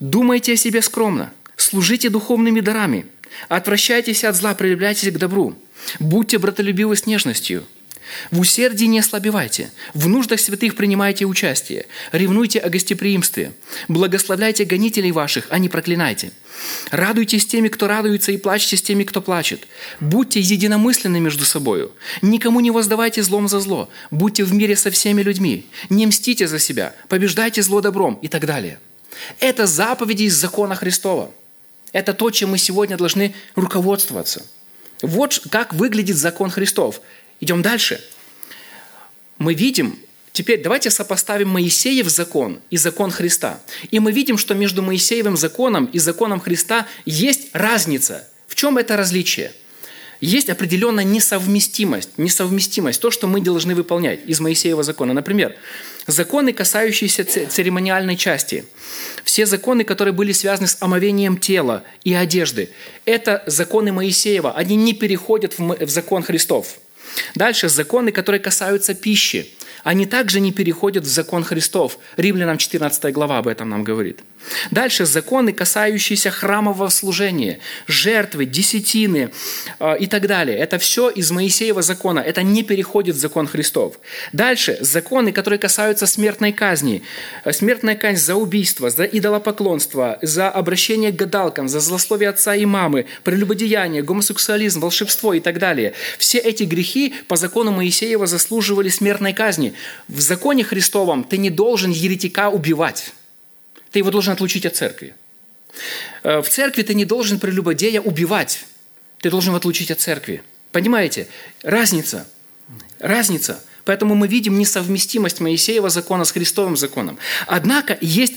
думайте 0.00 0.52
о 0.52 0.56
себе 0.56 0.82
скромно, 0.82 1.32
Служите 1.56 2.10
духовными 2.10 2.60
дарами. 2.60 3.06
Отвращайтесь 3.48 4.22
от 4.24 4.36
зла, 4.36 4.54
проявляйтесь 4.54 5.10
к 5.10 5.18
добру. 5.18 5.54
Будьте 5.98 6.38
братолюбивы 6.38 6.94
с 6.94 7.06
нежностью. 7.06 7.64
В 8.30 8.40
усердии 8.40 8.86
не 8.86 9.00
ослабевайте, 9.00 9.70
в 9.94 10.08
нуждах 10.08 10.40
святых 10.40 10.76
принимайте 10.76 11.24
участие, 11.24 11.86
ревнуйте 12.12 12.58
о 12.58 12.68
гостеприимстве, 12.68 13.52
благословляйте 13.88 14.64
гонителей 14.64 15.10
ваших, 15.12 15.46
а 15.50 15.58
не 15.58 15.68
проклинайте. 15.68 16.32
Радуйтесь 16.90 17.46
теми, 17.46 17.68
кто 17.68 17.86
радуется, 17.86 18.32
и 18.32 18.38
плачьте 18.38 18.76
с 18.76 18.82
теми, 18.82 19.04
кто 19.04 19.20
плачет. 19.20 19.66
Будьте 20.00 20.40
единомысленны 20.40 21.20
между 21.20 21.44
собою. 21.44 21.92
Никому 22.22 22.60
не 22.60 22.70
воздавайте 22.70 23.22
злом 23.22 23.48
за 23.48 23.60
зло. 23.60 23.88
Будьте 24.10 24.44
в 24.44 24.54
мире 24.54 24.76
со 24.76 24.90
всеми 24.90 25.22
людьми. 25.22 25.66
Не 25.90 26.06
мстите 26.06 26.46
за 26.46 26.58
себя. 26.58 26.94
Побеждайте 27.08 27.62
зло 27.62 27.80
добром 27.80 28.18
и 28.22 28.28
так 28.28 28.46
далее. 28.46 28.78
Это 29.40 29.66
заповеди 29.66 30.24
из 30.24 30.34
закона 30.34 30.74
Христова. 30.74 31.30
Это 31.92 32.12
то, 32.12 32.30
чем 32.30 32.50
мы 32.50 32.58
сегодня 32.58 32.96
должны 32.96 33.34
руководствоваться. 33.54 34.44
Вот 35.02 35.42
как 35.50 35.74
выглядит 35.74 36.16
закон 36.16 36.50
Христов. 36.50 37.00
Идем 37.40 37.62
дальше. 37.62 38.02
Мы 39.38 39.54
видим, 39.54 39.98
теперь 40.32 40.62
давайте 40.62 40.90
сопоставим 40.90 41.50
Моисеев 41.50 42.08
закон 42.08 42.60
и 42.70 42.76
закон 42.76 43.10
Христа. 43.10 43.60
И 43.90 44.00
мы 44.00 44.12
видим, 44.12 44.38
что 44.38 44.54
между 44.54 44.82
Моисеевым 44.82 45.36
законом 45.36 45.86
и 45.86 45.98
законом 45.98 46.40
Христа 46.40 46.86
есть 47.04 47.48
разница. 47.52 48.26
В 48.46 48.54
чем 48.54 48.78
это 48.78 48.96
различие? 48.96 49.52
Есть 50.22 50.48
определенная 50.48 51.04
несовместимость, 51.04 52.16
несовместимость, 52.16 53.02
то, 53.02 53.10
что 53.10 53.26
мы 53.26 53.42
должны 53.42 53.74
выполнять 53.74 54.20
из 54.24 54.40
Моисеева 54.40 54.82
закона. 54.82 55.12
Например, 55.12 55.54
законы, 56.06 56.54
касающиеся 56.54 57.24
церемониальной 57.24 58.16
части, 58.16 58.64
все 59.24 59.44
законы, 59.44 59.84
которые 59.84 60.14
были 60.14 60.32
связаны 60.32 60.68
с 60.68 60.78
омовением 60.80 61.36
тела 61.36 61.84
и 62.02 62.14
одежды, 62.14 62.70
это 63.04 63.42
законы 63.44 63.92
Моисеева, 63.92 64.52
они 64.52 64.76
не 64.76 64.94
переходят 64.94 65.58
в 65.58 65.88
закон 65.90 66.22
Христов– 66.22 66.78
Дальше 67.34 67.68
законы, 67.68 68.12
которые 68.12 68.40
касаются 68.40 68.94
пищи, 68.94 69.50
они 69.84 70.06
также 70.06 70.40
не 70.40 70.52
переходят 70.52 71.04
в 71.04 71.08
закон 71.08 71.44
Христов. 71.44 71.98
Римлянам 72.16 72.58
14 72.58 73.12
глава 73.12 73.38
об 73.38 73.46
этом 73.46 73.68
нам 73.68 73.84
говорит. 73.84 74.20
Дальше 74.70 75.06
законы, 75.06 75.52
касающиеся 75.52 76.30
храмового 76.30 76.88
служения, 76.88 77.58
жертвы, 77.86 78.46
десятины 78.46 79.30
э, 79.78 79.98
и 79.98 80.06
так 80.06 80.26
далее. 80.26 80.58
Это 80.58 80.78
все 80.78 81.08
из 81.08 81.30
Моисеева 81.30 81.82
закона. 81.82 82.20
Это 82.20 82.42
не 82.42 82.62
переходит 82.62 83.16
в 83.16 83.18
закон 83.18 83.46
Христов. 83.46 83.98
Дальше 84.32 84.78
законы, 84.80 85.32
которые 85.32 85.58
касаются 85.58 86.06
смертной 86.06 86.52
казни. 86.52 87.02
Э, 87.44 87.52
смертная 87.52 87.96
казнь 87.96 88.22
за 88.22 88.34
убийство, 88.34 88.90
за 88.90 89.04
идолопоклонство, 89.04 90.18
за 90.22 90.50
обращение 90.50 91.12
к 91.12 91.16
гадалкам, 91.16 91.68
за 91.68 91.80
злословие 91.80 92.30
отца 92.30 92.54
и 92.54 92.64
мамы, 92.64 93.06
прелюбодеяние, 93.24 94.02
гомосексуализм, 94.02 94.80
волшебство 94.80 95.34
и 95.34 95.40
так 95.40 95.58
далее. 95.58 95.94
Все 96.18 96.38
эти 96.38 96.64
грехи 96.64 97.14
по 97.28 97.36
закону 97.36 97.72
Моисеева 97.72 98.26
заслуживали 98.26 98.88
смертной 98.88 99.32
казни. 99.32 99.74
В 100.08 100.20
законе 100.20 100.64
Христовом 100.64 101.24
ты 101.24 101.36
не 101.38 101.50
должен 101.50 101.90
еретика 101.90 102.50
убивать. 102.50 103.12
Ты 103.90 104.00
его 104.00 104.10
должен 104.10 104.32
отлучить 104.32 104.66
от 104.66 104.76
церкви. 104.76 105.14
Э, 106.22 106.40
в 106.40 106.48
церкви 106.48 106.82
ты 106.82 106.94
не 106.94 107.04
должен 107.04 107.38
прелюбодея 107.38 108.00
убивать. 108.00 108.64
Ты 109.20 109.30
должен 109.30 109.50
его 109.50 109.58
отлучить 109.58 109.90
от 109.90 110.00
церкви. 110.00 110.42
Понимаете? 110.72 111.28
Разница. 111.62 112.26
Разница. 112.98 113.62
Поэтому 113.84 114.14
мы 114.14 114.26
видим 114.28 114.58
несовместимость 114.58 115.40
Моисеева 115.40 115.88
закона 115.88 116.24
с 116.24 116.32
Христовым 116.32 116.76
законом. 116.76 117.18
Однако 117.46 117.96
есть 118.00 118.34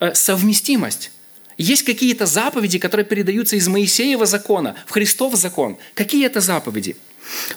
э, 0.00 0.14
совместимость. 0.14 1.10
Есть 1.56 1.82
какие-то 1.82 2.26
заповеди, 2.26 2.78
которые 2.78 3.04
передаются 3.04 3.56
из 3.56 3.66
Моисеева 3.68 4.26
закона 4.26 4.76
в 4.86 4.92
Христов 4.92 5.34
закон. 5.36 5.76
Какие 5.94 6.26
это 6.26 6.40
заповеди? 6.40 6.96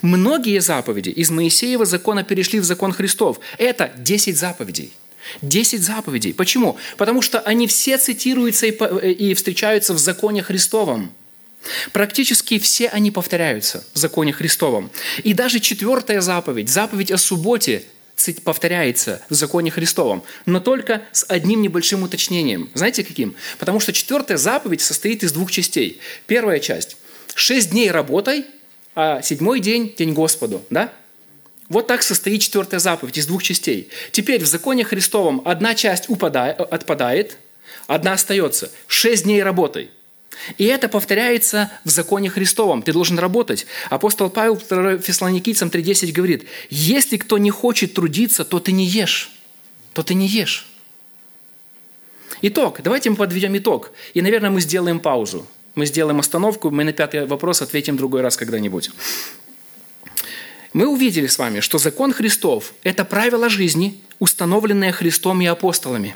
Многие 0.02 0.60
заповеди 0.60 1.10
из 1.10 1.30
Моисеева 1.30 1.86
закона 1.86 2.24
перешли 2.24 2.60
в 2.60 2.64
закон 2.64 2.94
Христов. 2.94 3.40
Это 3.58 3.92
10 3.98 4.38
заповедей. 4.38 4.92
10 5.42 5.82
заповедей. 5.82 6.34
Почему? 6.34 6.78
Потому 6.98 7.22
что 7.22 7.40
они 7.40 7.68
все 7.68 7.98
цитируются 7.98 8.68
и 8.68 9.34
встречаются 9.34 9.94
в 9.94 9.98
законе 9.98 10.44
Христовом. 10.44 11.12
Практически 11.94 12.58
все 12.58 12.88
они 12.88 13.12
повторяются 13.12 13.86
в 13.94 13.98
законе 13.98 14.34
Христовом. 14.34 14.90
И 15.24 15.34
даже 15.34 15.60
четвертая 15.60 16.22
заповедь, 16.22 16.70
заповедь 16.70 17.12
о 17.12 17.18
субботе, 17.18 17.84
повторяется 18.44 19.22
в 19.30 19.34
законе 19.34 19.72
Христовом, 19.72 20.24
но 20.46 20.60
только 20.60 21.02
с 21.12 21.26
одним 21.28 21.62
небольшим 21.62 22.04
уточнением. 22.04 22.70
Знаете 22.76 23.04
каким? 23.04 23.36
Потому 23.58 23.80
что 23.80 23.94
четвертая 23.94 24.38
заповедь 24.38 24.82
состоит 24.82 25.24
из 25.24 25.32
двух 25.32 25.52
частей. 25.52 26.00
Первая 26.28 26.60
часть– 26.60 26.98
шесть 27.36 27.72
дней 27.72 27.90
работай, 27.90 28.46
а 28.94 29.22
седьмой 29.24 29.60
день– 29.60 29.96
день 29.98 30.14
Господу. 30.14 30.64
Да? 30.70 30.94
Вот 31.72 31.88
так 31.88 32.04
состоит 32.04 32.42
четвертая 32.42 32.82
заповедь 32.82 33.18
из 33.18 33.26
двух 33.26 33.44
частей. 33.44 33.88
Теперь 34.12 34.44
в 34.44 34.46
законе 34.46 34.84
Христовом 34.84 35.42
одна 35.46 35.74
часть 35.74 36.10
упадает, 36.10 36.60
отпадает, 36.60 37.38
одна 37.88 38.12
остается. 38.14 38.70
Шесть 38.88 39.24
дней 39.24 39.42
работай– 39.42 39.90
и 40.58 40.66
это 40.66 40.90
повторяется 40.90 41.72
в 41.84 41.90
законе 41.90 42.30
Христовом. 42.30 42.82
Ты 42.82 42.94
должен 42.94 43.20
работать. 43.20 43.68
Апостол 43.90 44.30
Павел 44.30 44.58
Фессалоникийцам 44.58 45.70
3.10 45.70 46.12
говорит, 46.12 46.46
если 46.70 47.18
кто 47.18 47.38
не 47.38 47.52
хочет 47.52 47.94
трудиться, 47.94 48.44
то 48.44 48.60
ты 48.60 48.72
не 48.72 48.86
ешь. 48.86 49.30
То 49.94 50.04
ты 50.04 50.14
не 50.14 50.28
ешь. 50.28 50.68
Итог. 52.42 52.82
Давайте 52.82 53.10
мы 53.10 53.18
подведем 53.18 53.56
итог. 53.58 53.92
И, 54.14 54.22
наверное, 54.22 54.50
мы 54.50 54.62
сделаем 54.62 55.00
паузу. 55.00 55.46
Мы 55.76 55.86
сделаем 55.86 56.20
остановку, 56.20 56.70
мы 56.70 56.84
на 56.84 56.92
пятый 56.92 57.26
вопрос 57.26 57.62
ответим 57.62 57.96
другой 57.96 58.22
раз 58.22 58.36
когда-нибудь. 58.36 58.92
Мы 60.74 60.88
увидели 60.88 61.28
с 61.28 61.38
вами, 61.38 61.60
что 61.60 61.78
закон 61.78 62.14
Христов– 62.14 62.74
это 62.84 63.06
правило 63.06 63.50
жизни, 63.50 64.00
установленное 64.20 64.92
Христом 64.92 65.42
и 65.42 65.46
апостолами, 65.46 66.16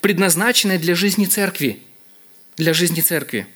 предназначенное 0.00 0.78
для 0.78 0.94
жизни 0.94 1.26
церкви– 1.26 1.80
для 2.56 2.72
жизни 2.72 3.00
церкви. 3.00 3.46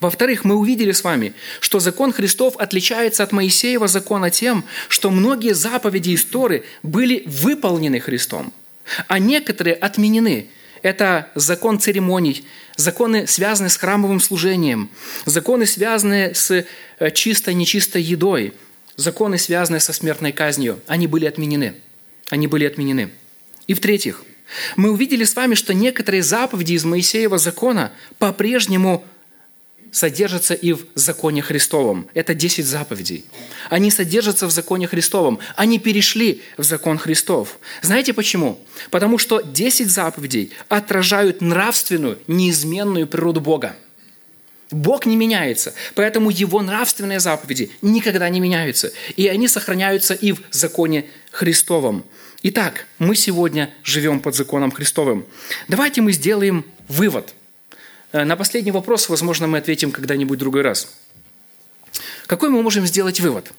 Во-вторых, 0.00 0.44
мы 0.44 0.54
увидели 0.54 0.92
с 0.92 1.04
вами, 1.04 1.34
что 1.60 1.78
закон 1.78 2.12
Христов 2.12 2.56
отличается 2.56 3.22
от 3.22 3.32
Моисеева 3.32 3.86
закона 3.86 4.30
тем, 4.30 4.64
что 4.88 5.10
многие 5.10 5.52
заповеди 5.52 6.14
истории 6.14 6.62
были 6.82 7.22
выполнены 7.26 8.00
Христом, 8.00 8.52
а 9.08 9.18
некоторые 9.18 9.74
отменены. 9.74 10.48
Это 10.80 11.30
закон 11.34 11.78
церемоний, 11.78 12.46
законы, 12.76 13.26
связанные 13.26 13.68
с 13.68 13.76
храмовым 13.76 14.20
служением, 14.20 14.88
законы, 15.26 15.66
связанные 15.66 16.34
с 16.34 16.50
э, 16.98 17.10
чистой, 17.10 17.52
нечистой 17.52 18.00
едой, 18.00 18.54
законы, 19.00 19.38
связанные 19.38 19.80
со 19.80 19.92
смертной 19.92 20.32
казнью. 20.32 20.80
Они 20.86 21.06
были 21.06 21.26
отменены. 21.26 21.74
Они 22.28 22.46
были 22.46 22.64
отменены. 22.64 23.10
И 23.66 23.74
в-третьих, 23.74 24.24
мы 24.76 24.90
увидели 24.90 25.24
с 25.24 25.36
вами, 25.36 25.54
что 25.54 25.74
некоторые 25.74 26.22
заповеди 26.22 26.72
из 26.74 26.84
Моисеева 26.84 27.38
закона 27.38 27.92
по-прежнему 28.18 29.04
содержатся 29.92 30.54
и 30.54 30.72
в 30.72 30.86
законе 30.94 31.42
Христовом. 31.42 32.08
Это 32.14 32.34
10 32.34 32.64
заповедей. 32.64 33.24
Они 33.68 33.90
содержатся 33.90 34.46
в 34.46 34.50
законе 34.50 34.86
Христовом. 34.86 35.40
Они 35.56 35.78
перешли 35.78 36.42
в 36.56 36.62
закон 36.62 36.98
Христов. 36.98 37.58
Знаете 37.82 38.12
почему? 38.12 38.60
Потому 38.90 39.18
что 39.18 39.40
10 39.40 39.90
заповедей 39.90 40.52
отражают 40.68 41.40
нравственную, 41.40 42.18
неизменную 42.26 43.06
природу 43.06 43.40
Бога. 43.40 43.76
Бог 44.70 45.04
не 45.04 45.16
меняется, 45.16 45.74
поэтому 45.94 46.30
Его 46.30 46.62
нравственные 46.62 47.18
заповеди 47.18 47.70
никогда 47.82 48.28
не 48.28 48.40
меняются. 48.40 48.92
И 49.16 49.26
они 49.26 49.48
сохраняются 49.48 50.14
и 50.14 50.32
в 50.32 50.40
законе 50.50 51.06
Христовом. 51.32 52.04
Итак, 52.42 52.86
мы 52.98 53.16
сегодня 53.16 53.74
живем 53.82 54.20
под 54.20 54.34
законом 54.34 54.70
Христовым. 54.70 55.26
Давайте 55.68 56.00
мы 56.00 56.12
сделаем 56.12 56.64
вывод. 56.88 57.34
Э, 58.12 58.24
на 58.24 58.36
последний 58.36 58.70
вопрос, 58.70 59.08
возможно, 59.08 59.46
мы 59.46 59.58
ответим 59.58 59.90
когда-нибудь 59.90 60.38
другой 60.38 60.62
раз. 60.62 60.88
Какой 62.26 62.48
мы 62.48 62.62
можем 62.62 62.86
сделать 62.86 63.20
вывод? 63.20 63.52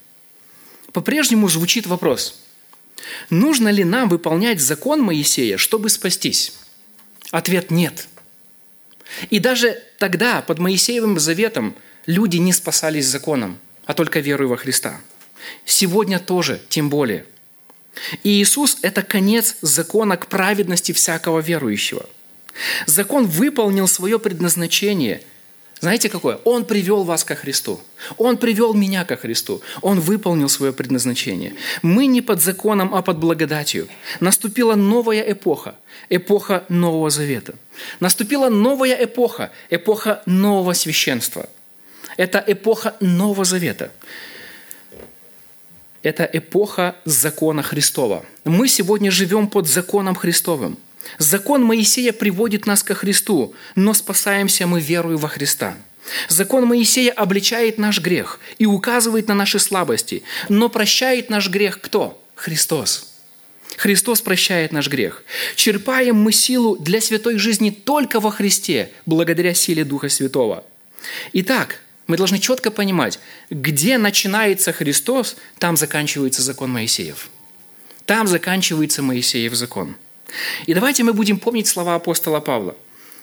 По-прежнему 0.94 1.48
звучит 1.50 1.88
вопрос. 1.88 2.40
Нужно 3.30 3.68
ли 3.70 3.84
нам 3.84 4.10
выполнять 4.10 4.62
закон 4.62 5.02
Моисея, 5.02 5.58
чтобы 5.58 5.90
спастись? 5.90 6.54
Ответ– 7.32 7.70
нет. 7.72 8.08
И 9.30 9.40
даже 9.40 9.82
тогда, 9.98 10.42
под 10.42 10.60
Моисеевым 10.60 11.20
заветом, 11.20 11.76
люди 12.06 12.38
не 12.38 12.54
спасались 12.54 13.08
законом, 13.08 13.58
а 13.86 13.94
только 13.94 14.20
верой 14.20 14.48
во 14.48 14.58
Христа. 14.58 15.00
Сегодня 15.66 16.20
тоже, 16.20 16.62
тем 16.70 16.90
более– 16.90 17.26
и 18.24 18.42
Иисус– 18.42 18.78
это 18.82 19.02
конец 19.02 19.58
закона 19.62 20.18
к 20.18 20.28
праведности 20.28 20.92
всякого 20.92 21.40
верующего. 21.40 22.06
Закон 22.86 23.26
выполнил 23.26 23.88
свое 23.88 24.20
предназначение. 24.20 25.22
Знаете 25.82 26.10
какое? 26.10 26.40
Он 26.46 26.64
привел 26.64 27.04
вас 27.04 27.24
ко 27.24 27.36
Христу. 27.36 27.82
Он 28.18 28.38
привел 28.38 28.74
меня 28.74 29.04
ко 29.04 29.18
Христу. 29.18 29.62
Он 29.82 30.00
выполнил 30.00 30.48
свое 30.48 30.72
предназначение. 30.72 31.56
Мы 31.82 32.06
не 32.06 32.22
под 32.22 32.42
законом, 32.42 32.94
а 32.94 33.02
под 33.02 33.18
благодатью. 33.18 33.88
Наступила 34.20 34.76
новая 34.76 35.22
эпоха. 35.32 35.76
Эпоха 36.10 36.64
Нового 36.70 37.10
Завета. 37.10 37.56
Наступила 38.00 38.50
новая 38.50 39.04
эпоха. 39.04 39.52
Эпоха 39.72 40.22
нового 40.28 40.74
священства. 40.74 41.50
Это 42.16 42.44
эпоха 42.46 42.96
Нового 43.00 43.44
Завета.– 43.44 43.92
это 46.04 46.28
эпоха 46.34 46.96
закона 47.06 47.62
Христова. 47.62 48.26
Мы 48.44 48.68
сегодня 48.68 49.12
живем 49.12 49.48
под 49.48 49.68
законом 49.68 50.16
Христовым. 50.16 50.78
Закон 51.18 51.64
Моисея 51.64 52.14
приводит 52.14 52.66
нас 52.66 52.84
ко 52.84 52.94
Христу, 52.94 53.54
но 53.76 53.94
спасаемся 53.94 54.68
мы 54.68 54.82
верою 54.82 55.18
во 55.18 55.28
Христа. 55.28 55.78
Закон 56.28 56.66
Моисея 56.66 57.12
обличает 57.12 57.78
наш 57.78 58.00
грех 58.00 58.40
и 58.58 58.66
указывает 58.66 59.28
на 59.28 59.36
наши 59.36 59.60
слабости, 59.60 60.24
но 60.50 60.70
прощает 60.70 61.30
наш 61.30 61.50
грех 61.50 61.80
кто? 61.82 62.22
Христос. 62.36 63.08
Христос 63.78 64.22
прощает 64.22 64.72
наш 64.72 64.90
грех. 64.90 65.24
Черпаем 65.56 66.16
мы 66.16 66.32
силу 66.32 66.76
для 66.78 67.02
святой 67.02 67.38
жизни 67.38 67.70
только 67.70 68.20
во 68.20 68.32
Христе, 68.32 68.92
благодаря 69.06 69.54
силе 69.54 69.84
Духа 69.84 70.10
Святого. 70.10 70.64
Итак, 71.34 71.80
мы 72.08 72.18
должны 72.18 72.40
четко 72.40 72.72
понимать, 72.72 73.20
где 73.50 73.98
начинается 73.98 74.74
Христос, 74.74 75.38
там 75.60 75.78
заканчивается 75.78 76.42
закон 76.42 76.72
Моисеев. 76.72 77.30
Там 78.06 78.28
заканчивается 78.28 79.02
Моисеев 79.02 79.54
закон. 79.54 79.96
И 80.66 80.74
давайте 80.74 81.04
мы 81.04 81.14
будем 81.14 81.40
помнить 81.40 81.68
слова 81.68 81.96
апостола 81.96 82.40
Павла. 82.40 82.76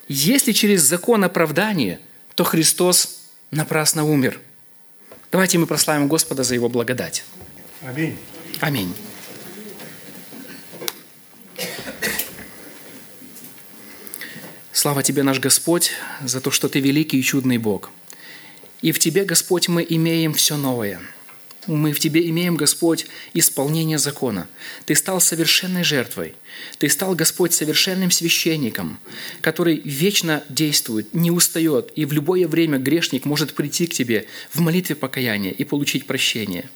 Если 0.08 0.52
через 0.52 0.82
закон 0.82 1.24
оправдания, 1.24 2.00
то 2.34 2.44
Христос 2.44 3.20
напрасно 3.50 4.04
умер. 4.04 4.40
Давайте 5.30 5.58
мы 5.58 5.66
прославим 5.66 6.08
Господа 6.08 6.42
за 6.42 6.54
Его 6.54 6.68
благодать. 6.68 7.24
Аминь. 7.82 8.16
Аминь. 8.60 8.94
Слава 14.72 15.02
Тебе, 15.02 15.22
наш 15.22 15.40
Господь, 15.40 15.90
за 16.22 16.40
то, 16.40 16.50
что 16.50 16.68
Ты 16.68 16.80
великий 16.80 17.18
и 17.18 17.22
чудный 17.22 17.58
Бог. 17.58 17.90
И 18.80 18.92
в 18.92 18.98
Тебе, 18.98 19.24
Господь, 19.24 19.68
мы 19.68 19.84
имеем 19.88 20.32
все 20.32 20.56
новое. 20.56 21.00
Мы 21.68 21.92
в 21.92 22.00
Тебе 22.00 22.26
имеем, 22.30 22.56
Господь, 22.56 23.06
исполнение 23.34 23.98
закона. 23.98 24.48
Ты 24.86 24.94
стал 24.94 25.20
совершенной 25.20 25.84
жертвой. 25.84 26.34
Ты 26.78 26.88
стал, 26.88 27.14
Господь, 27.14 27.52
совершенным 27.52 28.10
священником, 28.10 28.98
который 29.42 29.82
вечно 29.84 30.42
действует, 30.48 31.12
не 31.12 31.30
устает, 31.30 31.92
и 31.94 32.06
в 32.06 32.12
любое 32.12 32.48
время 32.48 32.78
грешник 32.78 33.26
может 33.26 33.54
прийти 33.54 33.86
к 33.86 33.92
Тебе 33.92 34.26
в 34.50 34.60
молитве 34.60 34.96
покаяния 34.96 35.50
и 35.50 35.64
получить 35.64 36.06
прощение. 36.06 36.70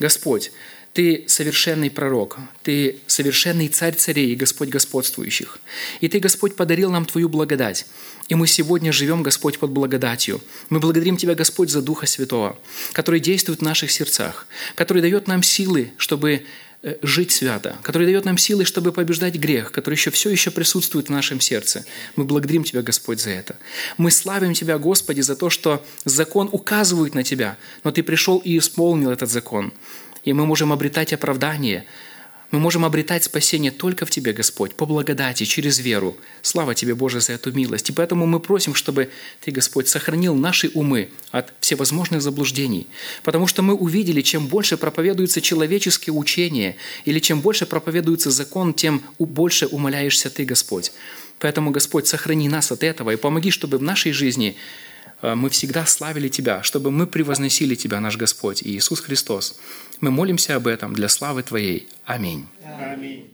Господь, 0.00 0.50
ты 0.94 1.24
совершенный 1.26 1.90
пророк, 1.90 2.38
Ты 2.62 3.00
совершенный 3.08 3.66
царь 3.66 3.96
царей 3.96 4.30
и 4.30 4.36
Господь 4.36 4.68
господствующих. 4.68 5.58
И 6.00 6.08
Ты, 6.08 6.20
Господь, 6.20 6.54
подарил 6.54 6.90
нам 6.92 7.04
Твою 7.04 7.28
благодать. 7.28 7.84
И 8.28 8.36
мы 8.36 8.46
сегодня 8.46 8.92
живем, 8.92 9.24
Господь, 9.24 9.58
под 9.58 9.72
благодатью. 9.72 10.40
Мы 10.70 10.78
благодарим 10.78 11.16
Тебя, 11.16 11.34
Господь, 11.34 11.68
за 11.68 11.82
Духа 11.82 12.06
Святого, 12.06 12.56
который 12.92 13.18
действует 13.18 13.58
в 13.58 13.64
наших 13.64 13.90
сердцах, 13.90 14.46
который 14.76 15.02
дает 15.02 15.26
нам 15.26 15.42
силы, 15.42 15.90
чтобы 15.98 16.46
э, 16.84 16.96
жить 17.02 17.32
свято, 17.32 17.76
который 17.82 18.06
дает 18.06 18.24
нам 18.24 18.38
силы, 18.38 18.64
чтобы 18.64 18.92
побеждать 18.92 19.34
грех, 19.34 19.72
который 19.72 19.94
еще 19.94 20.12
все 20.12 20.30
еще 20.30 20.52
присутствует 20.52 21.08
в 21.08 21.10
нашем 21.10 21.40
сердце. 21.40 21.84
Мы 22.14 22.22
благодарим 22.22 22.62
Тебя, 22.62 22.82
Господь, 22.82 23.20
за 23.20 23.30
это. 23.30 23.56
Мы 23.98 24.12
славим 24.12 24.54
Тебя, 24.54 24.78
Господи, 24.78 25.22
за 25.22 25.34
то, 25.34 25.50
что 25.50 25.84
закон 26.04 26.48
указывает 26.52 27.16
на 27.16 27.24
Тебя, 27.24 27.58
но 27.82 27.90
Ты 27.90 28.04
пришел 28.04 28.38
и 28.38 28.56
исполнил 28.56 29.10
этот 29.10 29.28
закон 29.28 29.72
и 30.24 30.32
мы 30.32 30.46
можем 30.46 30.72
обретать 30.72 31.12
оправдание, 31.12 31.84
мы 32.50 32.60
можем 32.60 32.84
обретать 32.84 33.24
спасение 33.24 33.72
только 33.72 34.06
в 34.06 34.10
Тебе, 34.10 34.32
Господь, 34.32 34.74
по 34.74 34.86
благодати, 34.86 35.42
через 35.44 35.80
веру. 35.80 36.16
Слава 36.40 36.74
Тебе, 36.74 36.94
Боже, 36.94 37.20
за 37.20 37.32
эту 37.32 37.52
милость. 37.52 37.90
И 37.90 37.92
поэтому 37.92 38.26
мы 38.26 38.38
просим, 38.38 38.76
чтобы 38.76 39.10
Ты, 39.40 39.50
Господь, 39.50 39.88
сохранил 39.88 40.36
наши 40.36 40.68
умы 40.68 41.08
от 41.32 41.52
всевозможных 41.58 42.22
заблуждений. 42.22 42.86
Потому 43.24 43.48
что 43.48 43.62
мы 43.62 43.74
увидели, 43.74 44.20
чем 44.20 44.46
больше 44.46 44.76
проповедуется 44.76 45.40
человеческие 45.40 46.14
учения, 46.14 46.76
или 47.04 47.18
чем 47.18 47.40
больше 47.40 47.66
проповедуется 47.66 48.30
закон, 48.30 48.72
тем 48.72 49.02
больше 49.18 49.66
умоляешься 49.66 50.30
Ты, 50.30 50.44
Господь. 50.44 50.92
Поэтому, 51.40 51.72
Господь, 51.72 52.06
сохрани 52.06 52.48
нас 52.48 52.70
от 52.70 52.84
этого 52.84 53.10
и 53.10 53.16
помоги, 53.16 53.50
чтобы 53.50 53.78
в 53.78 53.82
нашей 53.82 54.12
жизни 54.12 54.56
Э, 55.24 55.34
мы 55.34 55.48
всегда 55.48 55.86
славили 55.86 56.28
Тебя, 56.28 56.62
чтобы 56.62 56.90
мы 56.90 57.06
превозносили 57.06 57.74
Тебя, 57.74 58.00
наш 58.00 58.16
Господь 58.16 58.62
Иисус 58.62 59.00
Христос. 59.00 59.56
Мы 60.04 60.10
молимся 60.10 60.56
об 60.56 60.66
этом 60.66 60.92
для 60.92 61.08
славы 61.08 61.42
Твоей. 61.42 61.88
Аминь. 62.04 62.46
Аминь. 62.78 63.33